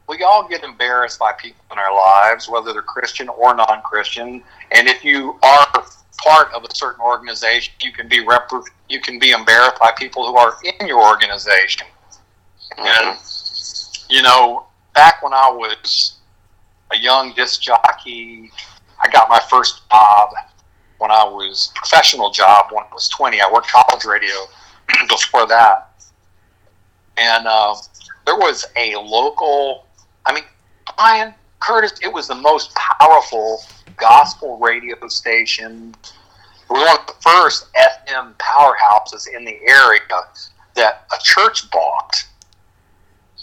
we 0.08 0.22
all 0.22 0.48
get 0.48 0.64
embarrassed 0.64 1.18
by 1.18 1.32
people 1.32 1.62
in 1.70 1.78
our 1.78 1.94
lives, 1.94 2.48
whether 2.48 2.72
they're 2.72 2.82
Christian 2.82 3.28
or 3.28 3.54
non-Christian. 3.54 4.42
And 4.70 4.88
if 4.88 5.04
you 5.04 5.38
are 5.42 5.84
part 6.22 6.52
of 6.54 6.64
a 6.64 6.74
certain 6.74 7.02
organization, 7.02 7.74
you 7.82 7.92
can 7.92 8.08
be 8.08 8.24
rep- 8.24 8.50
you 8.88 9.00
can 9.00 9.18
be 9.18 9.30
embarrassed 9.30 9.78
by 9.80 9.92
people 9.92 10.26
who 10.26 10.36
are 10.36 10.56
in 10.80 10.86
your 10.86 11.06
organization. 11.06 11.86
And 12.78 13.18
you 14.08 14.22
know, 14.22 14.66
back 14.94 15.22
when 15.22 15.32
I 15.32 15.50
was 15.50 16.16
a 16.92 16.96
young 16.96 17.34
disc 17.34 17.60
jockey, 17.60 18.50
I 19.02 19.08
got 19.10 19.28
my 19.28 19.40
first 19.50 19.88
job 19.90 20.30
when 20.98 21.10
I 21.10 21.24
was 21.24 21.70
professional 21.74 22.30
job 22.30 22.66
when 22.72 22.84
I 22.84 22.92
was 22.92 23.08
20. 23.10 23.40
I 23.40 23.50
worked 23.52 23.68
college 23.68 24.04
radio 24.04 24.34
before 25.08 25.46
that, 25.46 25.87
and 27.18 27.46
uh, 27.46 27.74
there 28.26 28.36
was 28.36 28.66
a 28.76 28.94
local. 28.96 29.86
I 30.26 30.34
mean, 30.34 30.44
Brian 30.96 31.34
Curtis. 31.60 31.98
It 32.02 32.12
was 32.12 32.28
the 32.28 32.34
most 32.34 32.74
powerful 32.74 33.62
gospel 33.96 34.58
radio 34.58 35.08
station. 35.08 35.94
It 36.04 36.70
was 36.70 36.86
one 36.86 36.98
of 36.98 37.06
the 37.06 37.14
first 37.20 37.66
FM 37.74 38.34
powerhouses 38.34 39.26
in 39.34 39.44
the 39.44 39.58
area 39.66 40.00
that 40.74 41.06
a 41.12 41.22
church 41.22 41.70
bought, 41.70 42.14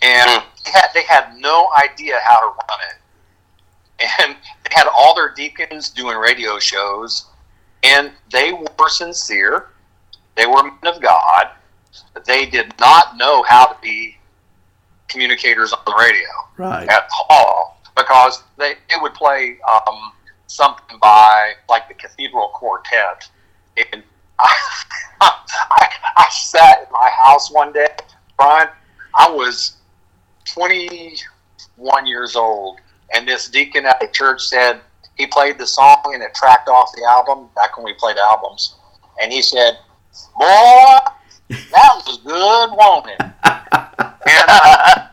and 0.02 0.44
they 0.64 0.72
had, 0.72 0.88
they 0.94 1.04
had 1.04 1.36
no 1.38 1.70
idea 1.84 2.20
how 2.24 2.40
to 2.40 2.46
run 2.48 2.80
it. 2.90 3.02
And 4.20 4.36
they 4.36 4.76
had 4.76 4.88
all 4.94 5.16
their 5.16 5.34
deacons 5.34 5.90
doing 5.90 6.18
radio 6.18 6.60
shows, 6.60 7.28
and 7.82 8.12
they 8.30 8.52
were 8.52 8.90
sincere. 8.90 9.68
They 10.36 10.46
were 10.46 10.64
men 10.64 10.94
of 10.94 11.02
God. 11.02 11.52
They 12.26 12.46
did 12.46 12.74
not 12.80 13.18
know 13.18 13.44
how 13.44 13.66
to 13.66 13.78
be 13.82 14.18
communicators 15.08 15.72
on 15.74 15.80
the 15.86 15.96
radio 15.98 16.28
right. 16.58 16.88
at 16.88 17.08
all. 17.30 17.80
because 17.96 18.44
they 18.58 18.72
it 18.90 19.02
would 19.02 19.14
play 19.14 19.58
um, 19.72 20.12
something 20.48 20.98
by 21.02 21.54
like 21.70 21.88
the 21.88 21.94
Cathedral 21.94 22.50
Quartet, 22.54 23.30
and 23.78 24.04
I, 24.40 24.56
I, 25.22 25.88
I 26.18 26.28
sat 26.32 26.84
in 26.86 26.92
my 26.92 27.10
house 27.24 27.52
one 27.52 27.72
day, 27.74 27.88
Brian. 28.38 28.68
I 29.18 29.30
was 29.30 29.78
21 30.46 32.06
years 32.06 32.36
old, 32.36 32.80
and 33.14 33.28
this 33.28 33.50
deacon 33.50 33.86
at 33.86 34.00
the 34.00 34.08
church 34.08 34.42
said 34.42 34.82
he 35.16 35.26
played 35.28 35.58
the 35.58 35.68
song 35.68 36.12
and 36.14 36.22
it 36.22 36.34
tracked 36.36 36.68
off 36.68 36.92
the 36.96 37.06
album 37.06 37.48
back 37.56 37.78
when 37.78 37.86
we 37.86 37.94
played 37.94 38.18
albums, 38.18 38.76
and 39.22 39.32
he 39.32 39.42
said, 39.42 39.78
"Boy, 40.38 40.98
that 41.50 41.90
was 41.96 42.18
a 42.18 42.24
good, 42.24 42.72
wasn't 42.76 43.36
and 44.28 44.46
uh, 44.48 45.08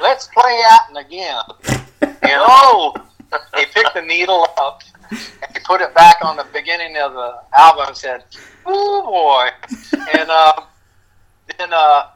let's 0.00 0.28
play 0.28 0.60
out 0.70 0.92
one 0.92 1.04
again. 1.04 1.42
And 2.00 2.18
oh, 2.24 2.94
he 3.56 3.64
picked 3.66 3.94
the 3.94 4.02
needle 4.02 4.46
up 4.58 4.82
and 5.10 5.20
he 5.52 5.58
put 5.64 5.80
it 5.80 5.94
back 5.94 6.16
on 6.24 6.36
the 6.36 6.46
beginning 6.52 6.96
of 6.96 7.12
the 7.12 7.40
album 7.58 7.86
and 7.88 7.96
said, 7.96 8.24
"Oh 8.66 9.02
boy!" 9.04 9.48
And 10.14 10.30
uh, 10.30 10.52
then 11.58 11.72
uh, 11.72 12.08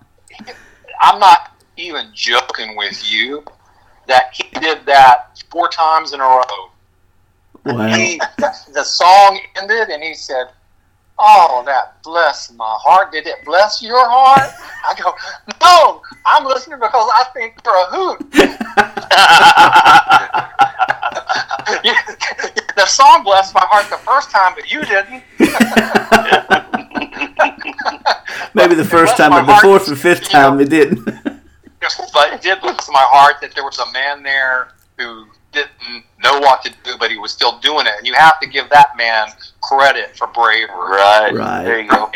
I'm 1.03 1.19
not 1.19 1.53
even 1.77 2.11
joking 2.15 2.77
with 2.77 3.11
you 3.11 3.45
that 4.07 4.31
he 4.33 4.45
did 4.61 4.87
that 4.87 5.43
four 5.51 5.69
times 5.69 6.13
in 6.13 6.21
a 6.21 6.25
row. 6.25 6.71
Wow. 7.65 7.89
He, 7.89 8.21
the 8.73 8.85
song 8.85 9.41
ended 9.61 9.89
and 9.89 10.03
he 10.03 10.15
said, 10.15 10.47
Oh, 11.19 11.63
that 11.65 12.03
blessed 12.03 12.55
my 12.57 12.77
heart. 12.79 13.11
Did 13.13 13.27
it 13.27 13.43
bless 13.45 13.83
your 13.83 14.07
heart? 14.09 14.53
I 14.85 14.95
go, 15.01 15.15
No, 15.63 16.03
I'm 16.27 16.45
listening 16.45 16.79
because 16.79 17.11
I 17.15 17.25
think 17.33 17.55
you're 17.65 17.75
a 17.75 17.87
hoot. 17.87 18.19
the 22.77 22.87
song 22.87 23.25
blessed 23.25 23.55
my 23.55 23.65
heart 23.65 23.89
the 23.89 23.97
first 23.99 24.31
time, 24.31 24.53
but 24.55 24.71
you 24.71 24.85
didn't. 24.85 25.23
Maybe 28.55 28.75
the 28.75 28.85
first 28.85 29.17
time, 29.17 29.31
but 29.31 29.47
the 29.47 29.59
fourth 29.63 29.91
or 29.91 29.97
fifth 29.97 30.29
time 30.29 30.61
it 30.61 30.69
didn't. 30.71 31.05
but 31.05 32.33
it 32.33 32.43
did 32.43 32.61
bless 32.61 32.89
my 32.91 33.05
heart 33.05 33.41
that 33.41 33.55
there 33.55 33.65
was 33.65 33.79
a 33.79 33.91
man 33.93 34.23
there 34.23 34.69
who 34.99 35.27
didn't 35.53 36.05
know 36.23 36.39
what 36.41 36.63
to 36.63 36.71
do, 36.85 36.97
but 36.99 37.11
he 37.11 37.19
was 37.19 37.31
still 37.31 37.59
doing 37.59 37.87
it. 37.87 37.93
And 37.99 38.07
you 38.07 38.15
have 38.15 38.41
to 38.41 38.47
give 38.49 38.69
that 38.71 38.97
man 38.97 39.29
credit 39.63 40.17
for 40.17 40.27
bravery. 40.29 40.67
Right. 40.75 41.33
Right. 41.35 41.65
There 41.65 41.81
you 41.81 41.89
go. 41.91 42.11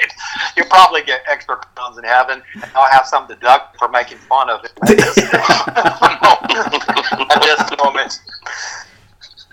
You'll 0.56 0.66
probably 0.66 1.02
get 1.02 1.22
extra 1.28 1.56
crowns 1.56 1.98
in 1.98 2.04
heaven, 2.04 2.42
and 2.54 2.64
I'll 2.74 2.90
have 2.90 3.06
some 3.06 3.26
deduct 3.26 3.76
for 3.78 3.88
making 3.88 4.18
fun 4.18 4.48
of 4.50 4.64
it 4.64 4.72
at 4.82 4.96
this, 4.96 5.18
at 7.30 7.42
this 7.42 7.78
moment. 7.82 8.20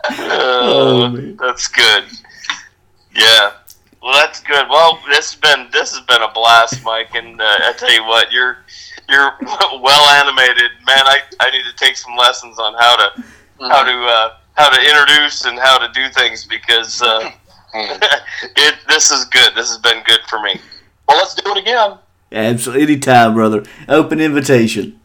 Oh, 0.10 1.06
Uh, 1.06 1.46
that's 1.46 1.68
good. 1.68 2.04
Yeah. 3.16 3.52
Well, 4.02 4.14
that's 4.14 4.42
good. 4.42 4.68
Well, 4.70 5.00
this 5.10 5.34
has 5.34 5.42
been 5.42 5.68
this 5.72 5.92
has 5.96 6.06
been 6.06 6.22
a 6.22 6.32
blast, 6.32 6.84
Mike. 6.84 7.14
And 7.16 7.42
uh, 7.42 7.44
I 7.44 7.74
tell 7.78 7.92
you 7.92 8.06
what, 8.06 8.32
you're 8.32 8.60
you're 9.10 9.34
well 9.42 10.10
animated, 10.24 10.72
man. 10.86 11.00
I, 11.06 11.20
I 11.40 11.50
need 11.52 11.64
to 11.66 11.76
take 11.76 11.98
some 11.98 12.16
lessons 12.16 12.60
on 12.60 12.74
how 12.80 12.96
to 12.96 13.24
how 13.60 13.84
to 13.84 13.92
uh, 13.92 14.38
how 14.56 14.70
to 14.70 14.82
introduce 14.82 15.46
and 15.46 15.58
how 15.60 15.78
to 15.78 15.92
do 15.94 16.10
things 16.10 16.46
because 16.46 17.02
uh, 17.02 17.32
it 17.74 18.76
this 18.88 19.12
is 19.12 19.26
good. 19.26 19.54
This 19.56 19.70
has 19.70 19.78
been 19.80 20.04
good 20.04 20.22
for 20.28 20.42
me. 20.42 20.60
Well, 21.08 21.18
let's 21.18 21.36
do 21.36 21.52
it 21.52 21.58
again. 21.58 21.98
Absolutely, 22.32 22.84
anytime, 22.84 23.34
brother. 23.34 23.64
Open 23.88 24.20
invitation. 24.20 25.00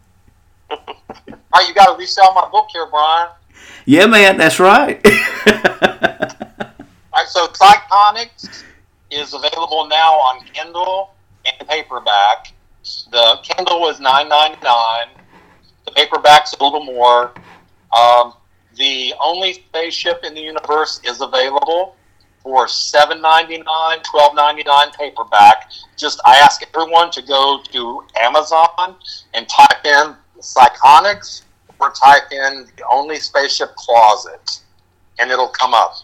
All 0.70 0.78
right, 1.54 1.68
you 1.68 1.74
got 1.74 1.92
to 1.92 1.98
resell 1.98 2.32
my 2.34 2.48
book 2.50 2.68
here, 2.72 2.86
Brian. 2.90 3.28
Yeah, 3.84 4.06
man, 4.06 4.36
that's 4.38 4.58
right. 4.58 5.00
All 5.46 5.52
right, 7.14 7.28
so 7.28 7.46
Psychonics 7.48 8.64
is 9.10 9.34
available 9.34 9.86
now 9.88 10.12
on 10.14 10.44
Kindle 10.46 11.14
and 11.44 11.68
paperback. 11.68 12.52
The 13.10 13.38
Kindle 13.42 13.88
is 13.88 14.00
nine 14.00 14.28
ninety 14.28 14.58
nine. 14.62 15.08
The 15.84 15.92
paperback's 15.92 16.52
a 16.54 16.62
little 16.62 16.84
more. 16.84 17.32
Um, 17.96 18.34
the 18.76 19.14
only 19.22 19.54
spaceship 19.54 20.24
in 20.24 20.34
the 20.34 20.40
universe 20.40 21.00
is 21.04 21.20
available 21.20 21.96
for 22.42 22.66
seven 22.66 23.20
ninety 23.20 23.58
nine, 23.58 23.98
twelve 24.02 24.34
ninety 24.34 24.62
nine 24.64 24.90
paperback. 24.98 25.70
Just 25.96 26.20
I 26.24 26.36
ask 26.36 26.62
everyone 26.74 27.10
to 27.12 27.22
go 27.22 27.60
to 27.72 28.04
Amazon 28.20 28.96
and 29.34 29.48
type 29.48 29.84
in 29.84 30.16
Psychonics 30.40 31.42
or 31.78 31.92
type 31.92 32.32
in 32.32 32.66
the 32.76 32.84
only 32.90 33.18
spaceship 33.18 33.74
closet, 33.76 34.60
and 35.18 35.30
it'll 35.30 35.48
come 35.48 35.74
up. 35.74 35.94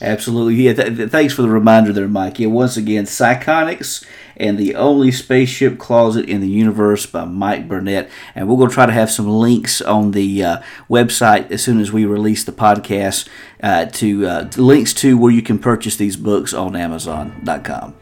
Absolutely. 0.00 0.54
Yeah, 0.54 0.72
th- 0.72 0.96
th- 0.96 1.10
thanks 1.10 1.34
for 1.34 1.42
the 1.42 1.48
reminder 1.48 1.92
there, 1.92 2.08
Mike. 2.08 2.38
Yeah, 2.38 2.46
once 2.46 2.76
again, 2.76 3.04
Psychonics 3.04 4.06
and 4.40 4.58
the 4.58 4.74
Only 4.74 5.12
Spaceship 5.12 5.78
Closet 5.78 6.28
in 6.28 6.40
the 6.40 6.48
Universe 6.48 7.06
by 7.06 7.24
Mike 7.26 7.68
Burnette. 7.68 8.10
And 8.34 8.48
we're 8.48 8.56
going 8.56 8.70
to 8.70 8.74
try 8.74 8.86
to 8.86 8.92
have 8.92 9.10
some 9.10 9.28
links 9.28 9.80
on 9.82 10.12
the 10.12 10.42
uh, 10.42 10.62
website 10.88 11.50
as 11.50 11.62
soon 11.62 11.78
as 11.78 11.92
we 11.92 12.06
release 12.06 12.42
the 12.42 12.52
podcast 12.52 13.28
uh, 13.62 13.84
to, 13.84 14.26
uh, 14.26 14.50
links 14.56 14.94
to 14.94 15.18
where 15.18 15.30
you 15.30 15.42
can 15.42 15.58
purchase 15.58 15.96
these 15.96 16.16
books 16.16 16.54
on 16.54 16.74
Amazon.com. 16.74 17.94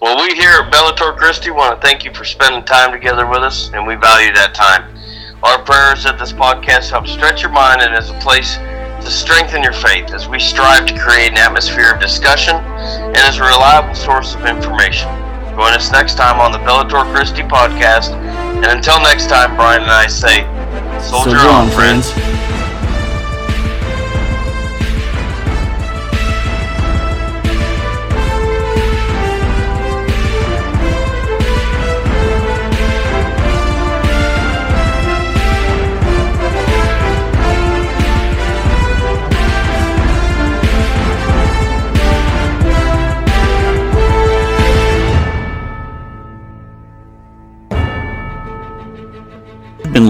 Well, 0.00 0.16
we 0.16 0.34
here 0.34 0.50
at 0.50 0.72
Bellator 0.72 1.16
Christi 1.16 1.50
want 1.50 1.80
to 1.80 1.86
thank 1.86 2.04
you 2.04 2.12
for 2.12 2.24
spending 2.24 2.64
time 2.64 2.92
together 2.92 3.26
with 3.26 3.42
us, 3.42 3.70
and 3.72 3.86
we 3.86 3.94
value 3.94 4.32
that 4.34 4.54
time. 4.54 4.94
Our 5.42 5.62
prayers 5.62 6.04
that 6.04 6.18
this 6.18 6.32
podcast 6.32 6.90
helps 6.90 7.12
stretch 7.12 7.42
your 7.42 7.52
mind 7.52 7.80
and 7.82 7.94
is 7.96 8.10
a 8.10 8.14
place 8.14 8.58
to 9.00 9.10
strengthen 9.10 9.62
your 9.62 9.72
faith 9.72 10.12
as 10.12 10.28
we 10.28 10.38
strive 10.38 10.86
to 10.86 10.98
create 10.98 11.30
an 11.30 11.38
atmosphere 11.38 11.92
of 11.92 12.00
discussion 12.00 12.56
and 12.56 13.16
as 13.16 13.38
a 13.38 13.42
reliable 13.42 13.94
source 13.94 14.34
of 14.34 14.44
information. 14.46 15.08
Join 15.58 15.74
us 15.74 15.90
next 15.90 16.14
time 16.14 16.40
on 16.40 16.52
the 16.52 16.58
Bellator 16.58 17.02
Christi 17.12 17.42
podcast. 17.42 18.12
And 18.12 18.66
until 18.66 19.00
next 19.00 19.28
time, 19.28 19.56
Brian 19.56 19.82
and 19.82 19.90
I 19.90 20.06
say, 20.06 20.42
Soldier 21.00 21.38
so, 21.38 21.44
go 21.44 21.50
on, 21.50 21.70
friends. 21.70 22.16
You've 22.16 22.37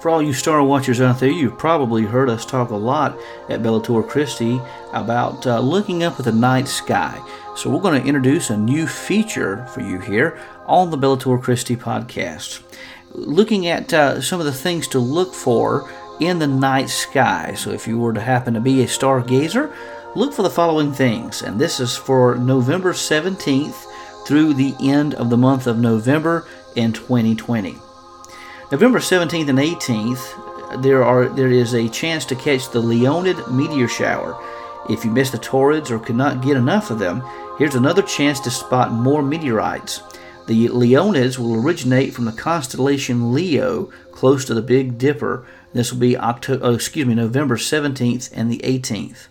For 0.00 0.08
all 0.08 0.22
you 0.22 0.32
Star 0.32 0.62
Watchers 0.62 1.02
out 1.02 1.20
there, 1.20 1.30
you've 1.30 1.58
probably 1.58 2.04
heard 2.04 2.30
us 2.30 2.46
talk 2.46 2.70
a 2.70 2.76
lot 2.76 3.18
at 3.50 3.60
Bellator 3.60 4.08
Christi 4.08 4.58
about 4.94 5.46
uh, 5.46 5.60
looking 5.60 6.02
up 6.02 6.18
at 6.18 6.24
the 6.24 6.32
night 6.32 6.68
sky. 6.68 7.22
So 7.54 7.68
we're 7.68 7.82
going 7.82 8.00
to 8.00 8.08
introduce 8.08 8.48
a 8.48 8.56
new 8.56 8.86
feature 8.86 9.66
for 9.66 9.82
you 9.82 9.98
here 9.98 10.40
on 10.64 10.90
the 10.90 10.96
Bellator 10.96 11.42
Christi 11.42 11.76
podcast. 11.76 12.62
looking 13.12 13.66
at 13.66 13.92
uh, 13.92 14.22
some 14.22 14.40
of 14.40 14.46
the 14.46 14.54
things 14.54 14.88
to 14.88 14.98
look 14.98 15.34
for 15.34 15.92
in 16.18 16.38
the 16.38 16.46
night 16.46 16.88
sky. 16.88 17.52
So 17.54 17.70
if 17.70 17.86
you 17.86 17.98
were 17.98 18.14
to 18.14 18.22
happen 18.22 18.54
to 18.54 18.60
be 18.60 18.82
a 18.82 18.86
stargazer, 18.86 19.70
look 20.14 20.32
for 20.32 20.42
the 20.42 20.48
following 20.48 20.94
things. 20.94 21.42
And 21.42 21.60
this 21.60 21.78
is 21.78 21.94
for 21.94 22.36
November 22.36 22.94
17th 22.94 23.84
through 24.26 24.54
the 24.54 24.74
end 24.80 25.14
of 25.16 25.28
the 25.28 25.36
month 25.36 25.66
of 25.66 25.78
November 25.78 26.46
in 26.74 26.94
2020. 26.94 27.76
November 28.70 29.00
17th 29.00 29.48
and 29.48 29.58
18th, 29.58 30.80
there 30.80 31.02
are 31.02 31.28
there 31.28 31.50
is 31.50 31.74
a 31.74 31.88
chance 31.88 32.24
to 32.24 32.36
catch 32.36 32.70
the 32.70 32.78
Leonid 32.78 33.48
meteor 33.48 33.88
shower. 33.88 34.40
If 34.88 35.04
you 35.04 35.10
missed 35.10 35.32
the 35.32 35.38
Taurids 35.38 35.90
or 35.90 35.98
could 35.98 36.14
not 36.14 36.40
get 36.40 36.56
enough 36.56 36.92
of 36.92 37.00
them, 37.00 37.20
here's 37.58 37.74
another 37.74 38.02
chance 38.02 38.38
to 38.40 38.50
spot 38.52 38.92
more 38.92 39.24
meteorites. 39.24 40.02
The 40.46 40.68
Leonids 40.68 41.36
will 41.36 41.56
originate 41.56 42.14
from 42.14 42.26
the 42.26 42.32
constellation 42.32 43.34
Leo, 43.34 43.86
close 44.12 44.44
to 44.44 44.54
the 44.54 44.62
Big 44.62 44.98
Dipper. 44.98 45.44
This 45.72 45.92
will 45.92 45.98
be 45.98 46.16
October, 46.16 46.64
oh, 46.64 46.70
uh, 46.70 46.74
excuse 46.74 47.06
me, 47.06 47.16
November 47.16 47.56
17th 47.56 48.30
and 48.32 48.52
the 48.52 48.58
18th. 48.58 49.26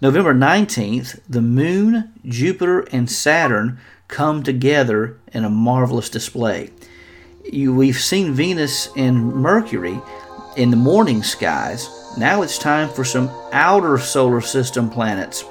November 0.00 0.34
19th, 0.34 1.20
the 1.28 1.40
Moon, 1.40 2.12
Jupiter, 2.26 2.80
and 2.90 3.08
Saturn 3.08 3.78
come 4.08 4.42
together 4.42 5.16
in 5.32 5.44
a 5.44 5.50
marvelous 5.50 6.10
display 6.10 6.70
you, 7.44 7.74
we've 7.74 7.98
seen 7.98 8.32
Venus 8.32 8.88
and 8.96 9.34
Mercury 9.34 10.00
in 10.56 10.70
the 10.70 10.76
morning 10.76 11.22
skies. 11.22 11.88
Now 12.16 12.42
it's 12.42 12.58
time 12.58 12.88
for 12.88 13.04
some 13.04 13.30
outer 13.52 13.98
solar 13.98 14.40
system 14.40 14.88
planets. 14.88 15.44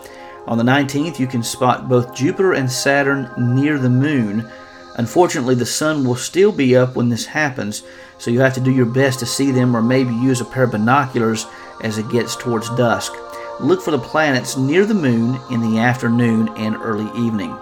On 0.47 0.57
the 0.57 0.63
19th, 0.63 1.19
you 1.19 1.27
can 1.27 1.43
spot 1.43 1.87
both 1.87 2.15
Jupiter 2.15 2.53
and 2.53 2.69
Saturn 2.69 3.29
near 3.37 3.77
the 3.77 3.89
moon. 3.89 4.49
Unfortunately, 4.95 5.55
the 5.55 5.65
sun 5.65 6.05
will 6.05 6.15
still 6.15 6.51
be 6.51 6.75
up 6.75 6.95
when 6.95 7.09
this 7.09 7.25
happens, 7.25 7.83
so 8.17 8.31
you 8.31 8.39
have 8.41 8.53
to 8.53 8.61
do 8.61 8.71
your 8.71 8.85
best 8.85 9.19
to 9.19 9.25
see 9.25 9.51
them 9.51 9.75
or 9.75 9.81
maybe 9.81 10.13
use 10.13 10.41
a 10.41 10.45
pair 10.45 10.63
of 10.63 10.71
binoculars 10.71 11.45
as 11.81 11.97
it 11.97 12.09
gets 12.09 12.35
towards 12.35 12.69
dusk. 12.75 13.13
Look 13.59 13.81
for 13.81 13.91
the 13.91 13.99
planets 13.99 14.57
near 14.57 14.85
the 14.85 14.93
moon 14.93 15.39
in 15.51 15.61
the 15.61 15.79
afternoon 15.79 16.49
and 16.57 16.75
early 16.77 17.09
evening. 17.25 17.55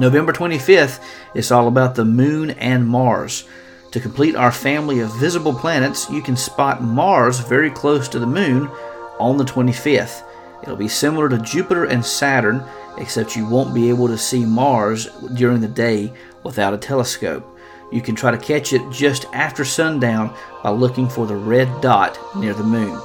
November 0.00 0.32
25th 0.32 0.98
is 1.34 1.52
all 1.52 1.68
about 1.68 1.94
the 1.94 2.06
moon 2.06 2.52
and 2.52 2.88
Mars. 2.88 3.44
To 3.90 4.00
complete 4.00 4.34
our 4.34 4.50
family 4.50 5.00
of 5.00 5.14
visible 5.20 5.52
planets, 5.52 6.08
you 6.08 6.22
can 6.22 6.38
spot 6.38 6.82
Mars 6.82 7.38
very 7.40 7.70
close 7.70 8.08
to 8.08 8.18
the 8.18 8.26
moon 8.26 8.70
on 9.18 9.36
the 9.36 9.44
25th. 9.44 10.22
It'll 10.62 10.74
be 10.74 10.88
similar 10.88 11.28
to 11.28 11.36
Jupiter 11.36 11.84
and 11.84 12.02
Saturn, 12.02 12.64
except 12.96 13.36
you 13.36 13.46
won't 13.46 13.74
be 13.74 13.90
able 13.90 14.08
to 14.08 14.16
see 14.16 14.46
Mars 14.46 15.04
during 15.34 15.60
the 15.60 15.68
day 15.68 16.14
without 16.44 16.72
a 16.72 16.78
telescope. 16.78 17.46
You 17.92 18.00
can 18.00 18.14
try 18.14 18.30
to 18.30 18.38
catch 18.38 18.72
it 18.72 18.90
just 18.90 19.26
after 19.34 19.66
sundown 19.66 20.34
by 20.62 20.70
looking 20.70 21.10
for 21.10 21.26
the 21.26 21.36
red 21.36 21.68
dot 21.82 22.18
near 22.34 22.54
the 22.54 22.64
moon. 22.64 22.98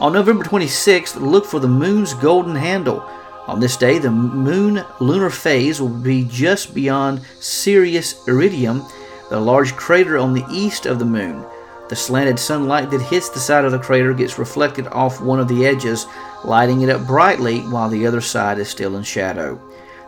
On 0.00 0.12
November 0.12 0.42
26th, 0.42 1.14
look 1.20 1.46
for 1.46 1.60
the 1.60 1.68
moon's 1.68 2.12
golden 2.14 2.56
handle. 2.56 3.08
On 3.46 3.60
this 3.60 3.76
day, 3.76 3.98
the 3.98 4.10
moon 4.10 4.82
lunar 5.00 5.28
phase 5.28 5.80
will 5.80 5.88
be 5.88 6.24
just 6.24 6.74
beyond 6.74 7.20
Sinus 7.40 8.14
Iridum, 8.26 8.90
the 9.28 9.38
large 9.38 9.76
crater 9.76 10.16
on 10.18 10.32
the 10.32 10.46
east 10.50 10.86
of 10.86 10.98
the 10.98 11.04
moon. 11.04 11.44
The 11.90 11.96
slanted 11.96 12.38
sunlight 12.38 12.90
that 12.90 13.02
hits 13.02 13.28
the 13.28 13.38
side 13.38 13.66
of 13.66 13.72
the 13.72 13.78
crater 13.78 14.14
gets 14.14 14.38
reflected 14.38 14.86
off 14.88 15.20
one 15.20 15.38
of 15.38 15.48
the 15.48 15.66
edges, 15.66 16.06
lighting 16.42 16.80
it 16.80 16.88
up 16.88 17.06
brightly 17.06 17.60
while 17.60 17.90
the 17.90 18.06
other 18.06 18.22
side 18.22 18.58
is 18.58 18.70
still 18.70 18.96
in 18.96 19.02
shadow. 19.02 19.60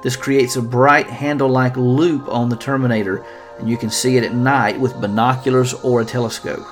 This 0.02 0.16
creates 0.16 0.56
a 0.56 0.62
bright 0.62 1.06
handle 1.06 1.50
like 1.50 1.76
loop 1.76 2.28
on 2.28 2.48
the 2.48 2.56
terminator, 2.56 3.22
and 3.58 3.68
you 3.68 3.76
can 3.76 3.90
see 3.90 4.16
it 4.16 4.24
at 4.24 4.34
night 4.34 4.80
with 4.80 5.00
binoculars 5.00 5.74
or 5.74 6.00
a 6.00 6.04
telescope. 6.06 6.66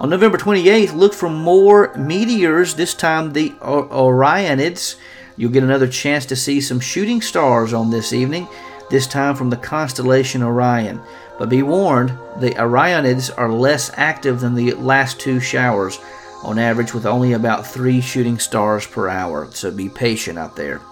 On 0.00 0.10
November 0.10 0.36
28th, 0.36 0.94
look 0.94 1.14
for 1.14 1.30
more 1.30 1.94
meteors, 1.94 2.74
this 2.74 2.92
time 2.92 3.32
the 3.32 3.50
Orionids. 3.60 4.96
You'll 5.40 5.50
get 5.50 5.64
another 5.64 5.88
chance 5.88 6.26
to 6.26 6.36
see 6.36 6.60
some 6.60 6.80
shooting 6.80 7.22
stars 7.22 7.72
on 7.72 7.88
this 7.88 8.12
evening, 8.12 8.46
this 8.90 9.06
time 9.06 9.34
from 9.34 9.48
the 9.48 9.56
constellation 9.56 10.42
Orion. 10.42 11.00
But 11.38 11.48
be 11.48 11.62
warned, 11.62 12.10
the 12.36 12.50
Orionids 12.50 13.30
are 13.38 13.50
less 13.50 13.90
active 13.94 14.40
than 14.40 14.54
the 14.54 14.74
last 14.74 15.18
two 15.18 15.40
showers, 15.40 15.98
on 16.42 16.58
average 16.58 16.92
with 16.92 17.06
only 17.06 17.32
about 17.32 17.66
three 17.66 18.02
shooting 18.02 18.38
stars 18.38 18.86
per 18.86 19.08
hour, 19.08 19.48
so 19.50 19.70
be 19.70 19.88
patient 19.88 20.38
out 20.38 20.56
there. 20.56 20.82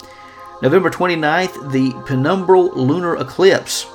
November 0.63 0.89
29th, 0.89 1.71
the 1.71 1.91
penumbral 2.07 2.75
lunar 2.75 3.17
eclipse. 3.17 3.87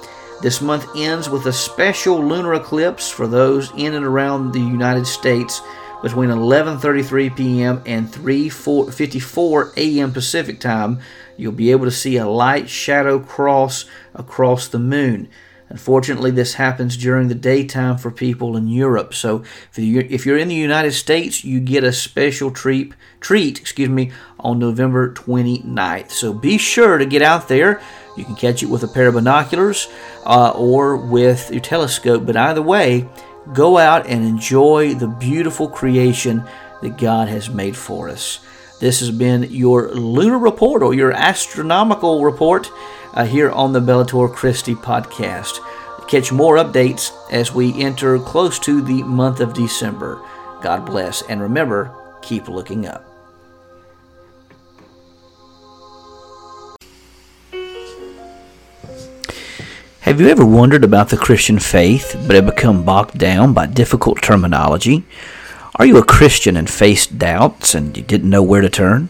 This 0.43 0.61
month 0.61 0.85
ends 0.95 1.29
with 1.29 1.47
a 1.47 1.53
special 1.53 2.23
lunar 2.23 2.53
eclipse 2.53 3.09
for 3.09 3.25
those 3.25 3.71
in 3.75 3.95
and 3.95 4.05
around 4.05 4.51
the 4.51 4.59
United 4.59 5.07
States 5.07 5.63
between 6.03 6.29
11:33 6.29 7.35
p.m. 7.35 7.81
and 7.87 8.07
3:54 8.09 9.77
a.m. 9.77 10.11
Pacific 10.11 10.59
time, 10.59 10.99
you'll 11.37 11.53
be 11.53 11.71
able 11.71 11.85
to 11.85 11.91
see 11.91 12.17
a 12.17 12.27
light 12.27 12.69
shadow 12.69 13.17
cross 13.17 13.85
across 14.13 14.67
the 14.67 14.77
moon. 14.77 15.29
Unfortunately, 15.69 16.29
this 16.29 16.55
happens 16.55 16.97
during 16.97 17.29
the 17.29 17.35
daytime 17.35 17.97
for 17.97 18.11
people 18.11 18.55
in 18.55 18.67
Europe. 18.67 19.13
So, 19.13 19.43
if 19.75 20.25
you're 20.25 20.37
in 20.37 20.49
the 20.49 20.53
United 20.53 20.91
States, 20.91 21.43
you 21.43 21.59
get 21.59 21.83
a 21.83 21.91
special 21.93 22.51
treat, 22.51 22.93
treat, 23.19 23.59
excuse 23.59 23.89
me, 23.89 24.11
on 24.39 24.59
November 24.59 25.11
29th. 25.13 26.11
So 26.11 26.33
be 26.33 26.59
sure 26.59 26.97
to 26.97 27.05
get 27.05 27.23
out 27.23 27.47
there. 27.47 27.81
You 28.15 28.25
can 28.25 28.35
catch 28.35 28.61
it 28.61 28.67
with 28.67 28.83
a 28.83 28.87
pair 28.87 29.07
of 29.07 29.15
binoculars 29.15 29.87
uh, 30.25 30.51
or 30.51 30.95
with 30.95 31.49
your 31.49 31.61
telescope. 31.61 32.25
But 32.25 32.37
either 32.37 32.61
way, 32.61 33.09
Go 33.51 33.77
out 33.77 34.07
and 34.07 34.23
enjoy 34.23 34.93
the 34.93 35.07
beautiful 35.07 35.67
creation 35.67 36.43
that 36.81 36.97
God 36.97 37.27
has 37.27 37.49
made 37.49 37.75
for 37.75 38.09
us. 38.09 38.39
This 38.79 38.99
has 38.99 39.11
been 39.11 39.43
your 39.43 39.89
lunar 39.91 40.37
report 40.37 40.81
or 40.81 40.93
your 40.93 41.11
astronomical 41.11 42.23
report 42.23 42.69
uh, 43.13 43.25
here 43.25 43.51
on 43.51 43.73
the 43.73 43.79
Bellator 43.79 44.33
Christi 44.33 44.75
podcast. 44.75 45.59
Catch 46.07 46.31
more 46.31 46.57
updates 46.57 47.11
as 47.31 47.53
we 47.53 47.81
enter 47.81 48.19
close 48.19 48.59
to 48.59 48.81
the 48.81 49.03
month 49.03 49.39
of 49.39 49.53
December. 49.53 50.21
God 50.61 50.85
bless, 50.85 51.21
and 51.23 51.41
remember, 51.41 51.93
keep 52.21 52.47
looking 52.47 52.87
up. 52.87 53.12
Have 60.03 60.19
you 60.19 60.27
ever 60.27 60.45
wondered 60.45 60.83
about 60.83 61.07
the 61.07 61.15
Christian 61.15 61.59
faith 61.59 62.21
but 62.27 62.35
have 62.35 62.45
become 62.45 62.83
bogged 62.83 63.17
down 63.17 63.53
by 63.53 63.67
difficult 63.67 64.21
terminology? 64.21 65.05
Are 65.77 65.85
you 65.85 65.97
a 65.97 66.03
Christian 66.03 66.57
and 66.57 66.69
faced 66.69 67.17
doubts 67.17 67.73
and 67.73 67.95
you 67.95 68.03
didn't 68.03 68.29
know 68.29 68.43
where 68.43 68.59
to 68.59 68.69
turn? 68.69 69.07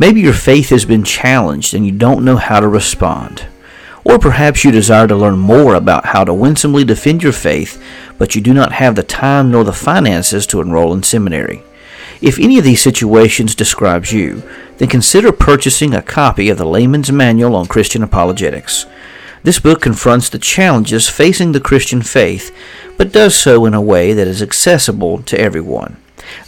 Maybe 0.00 0.20
your 0.20 0.32
faith 0.32 0.70
has 0.70 0.84
been 0.84 1.04
challenged 1.04 1.74
and 1.74 1.86
you 1.86 1.92
don't 1.92 2.24
know 2.24 2.38
how 2.38 2.58
to 2.58 2.66
respond. 2.66 3.46
Or 4.02 4.18
perhaps 4.18 4.64
you 4.64 4.72
desire 4.72 5.06
to 5.06 5.14
learn 5.14 5.38
more 5.38 5.76
about 5.76 6.06
how 6.06 6.24
to 6.24 6.34
winsomely 6.34 6.82
defend 6.82 7.22
your 7.22 7.32
faith, 7.32 7.80
but 8.18 8.34
you 8.34 8.40
do 8.40 8.52
not 8.52 8.72
have 8.72 8.96
the 8.96 9.04
time 9.04 9.52
nor 9.52 9.62
the 9.62 9.72
finances 9.72 10.44
to 10.48 10.60
enroll 10.60 10.92
in 10.92 11.04
seminary. 11.04 11.62
If 12.20 12.40
any 12.40 12.58
of 12.58 12.64
these 12.64 12.82
situations 12.82 13.54
describes 13.54 14.12
you, 14.12 14.42
then 14.78 14.88
consider 14.88 15.30
purchasing 15.30 15.94
a 15.94 16.02
copy 16.02 16.50
of 16.50 16.58
the 16.58 16.66
Layman's 16.66 17.12
Manual 17.12 17.54
on 17.54 17.66
Christian 17.66 18.02
Apologetics. 18.02 18.86
This 19.46 19.60
book 19.60 19.80
confronts 19.80 20.28
the 20.28 20.40
challenges 20.40 21.08
facing 21.08 21.52
the 21.52 21.60
Christian 21.60 22.02
faith, 22.02 22.52
but 22.96 23.12
does 23.12 23.32
so 23.36 23.64
in 23.64 23.74
a 23.74 23.80
way 23.80 24.12
that 24.12 24.26
is 24.26 24.42
accessible 24.42 25.22
to 25.22 25.38
everyone. 25.38 25.98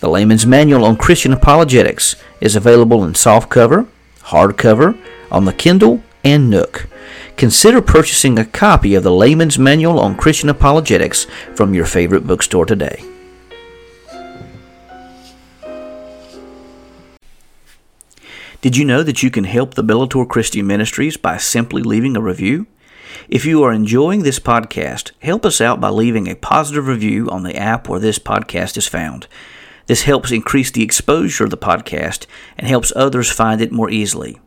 The 0.00 0.08
Layman's 0.08 0.44
Manual 0.44 0.84
on 0.84 0.96
Christian 0.96 1.32
Apologetics 1.32 2.16
is 2.40 2.56
available 2.56 3.04
in 3.04 3.12
softcover, 3.12 3.86
hardcover, 4.22 4.98
on 5.30 5.44
the 5.44 5.52
Kindle, 5.52 6.02
and 6.24 6.50
Nook. 6.50 6.88
Consider 7.36 7.80
purchasing 7.80 8.36
a 8.36 8.44
copy 8.44 8.96
of 8.96 9.04
the 9.04 9.12
Layman's 9.12 9.60
Manual 9.60 10.00
on 10.00 10.16
Christian 10.16 10.48
Apologetics 10.48 11.28
from 11.54 11.74
your 11.74 11.86
favorite 11.86 12.26
bookstore 12.26 12.66
today. 12.66 13.04
Did 18.60 18.76
you 18.76 18.84
know 18.84 19.04
that 19.04 19.22
you 19.22 19.30
can 19.30 19.44
help 19.44 19.74
the 19.74 19.84
Bellator 19.84 20.28
Christi 20.28 20.62
Ministries 20.62 21.16
by 21.16 21.36
simply 21.36 21.80
leaving 21.80 22.16
a 22.16 22.20
review? 22.20 22.66
If 23.28 23.44
you 23.44 23.62
are 23.62 23.72
enjoying 23.72 24.22
this 24.22 24.38
podcast, 24.38 25.12
help 25.20 25.44
us 25.44 25.60
out 25.60 25.80
by 25.80 25.88
leaving 25.88 26.28
a 26.28 26.34
positive 26.34 26.86
review 26.86 27.28
on 27.30 27.42
the 27.42 27.56
app 27.56 27.88
where 27.88 28.00
this 28.00 28.18
podcast 28.18 28.76
is 28.76 28.86
found. 28.86 29.26
This 29.86 30.02
helps 30.02 30.30
increase 30.30 30.70
the 30.70 30.82
exposure 30.82 31.44
of 31.44 31.50
the 31.50 31.56
podcast 31.56 32.26
and 32.58 32.66
helps 32.66 32.92
others 32.94 33.30
find 33.30 33.60
it 33.60 33.72
more 33.72 33.90
easily. 33.90 34.38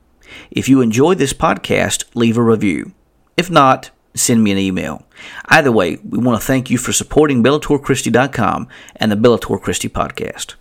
If 0.51 0.69
you 0.69 0.81
enjoy 0.81 1.15
this 1.15 1.33
podcast, 1.33 2.05
leave 2.13 2.37
a 2.37 2.43
review. 2.43 2.93
If 3.37 3.49
not, 3.49 3.89
send 4.13 4.43
me 4.43 4.51
an 4.51 4.57
email. 4.57 5.05
Either 5.45 5.71
way, 5.71 5.97
we 6.07 6.19
want 6.19 6.39
to 6.39 6.45
thank 6.45 6.69
you 6.69 6.77
for 6.77 6.93
supporting 6.93 7.43
BellatorChristi.com 7.43 8.67
and 8.95 9.11
the 9.11 9.15
Bellator 9.15 9.61
Christi 9.61 9.89
podcast. 9.89 10.55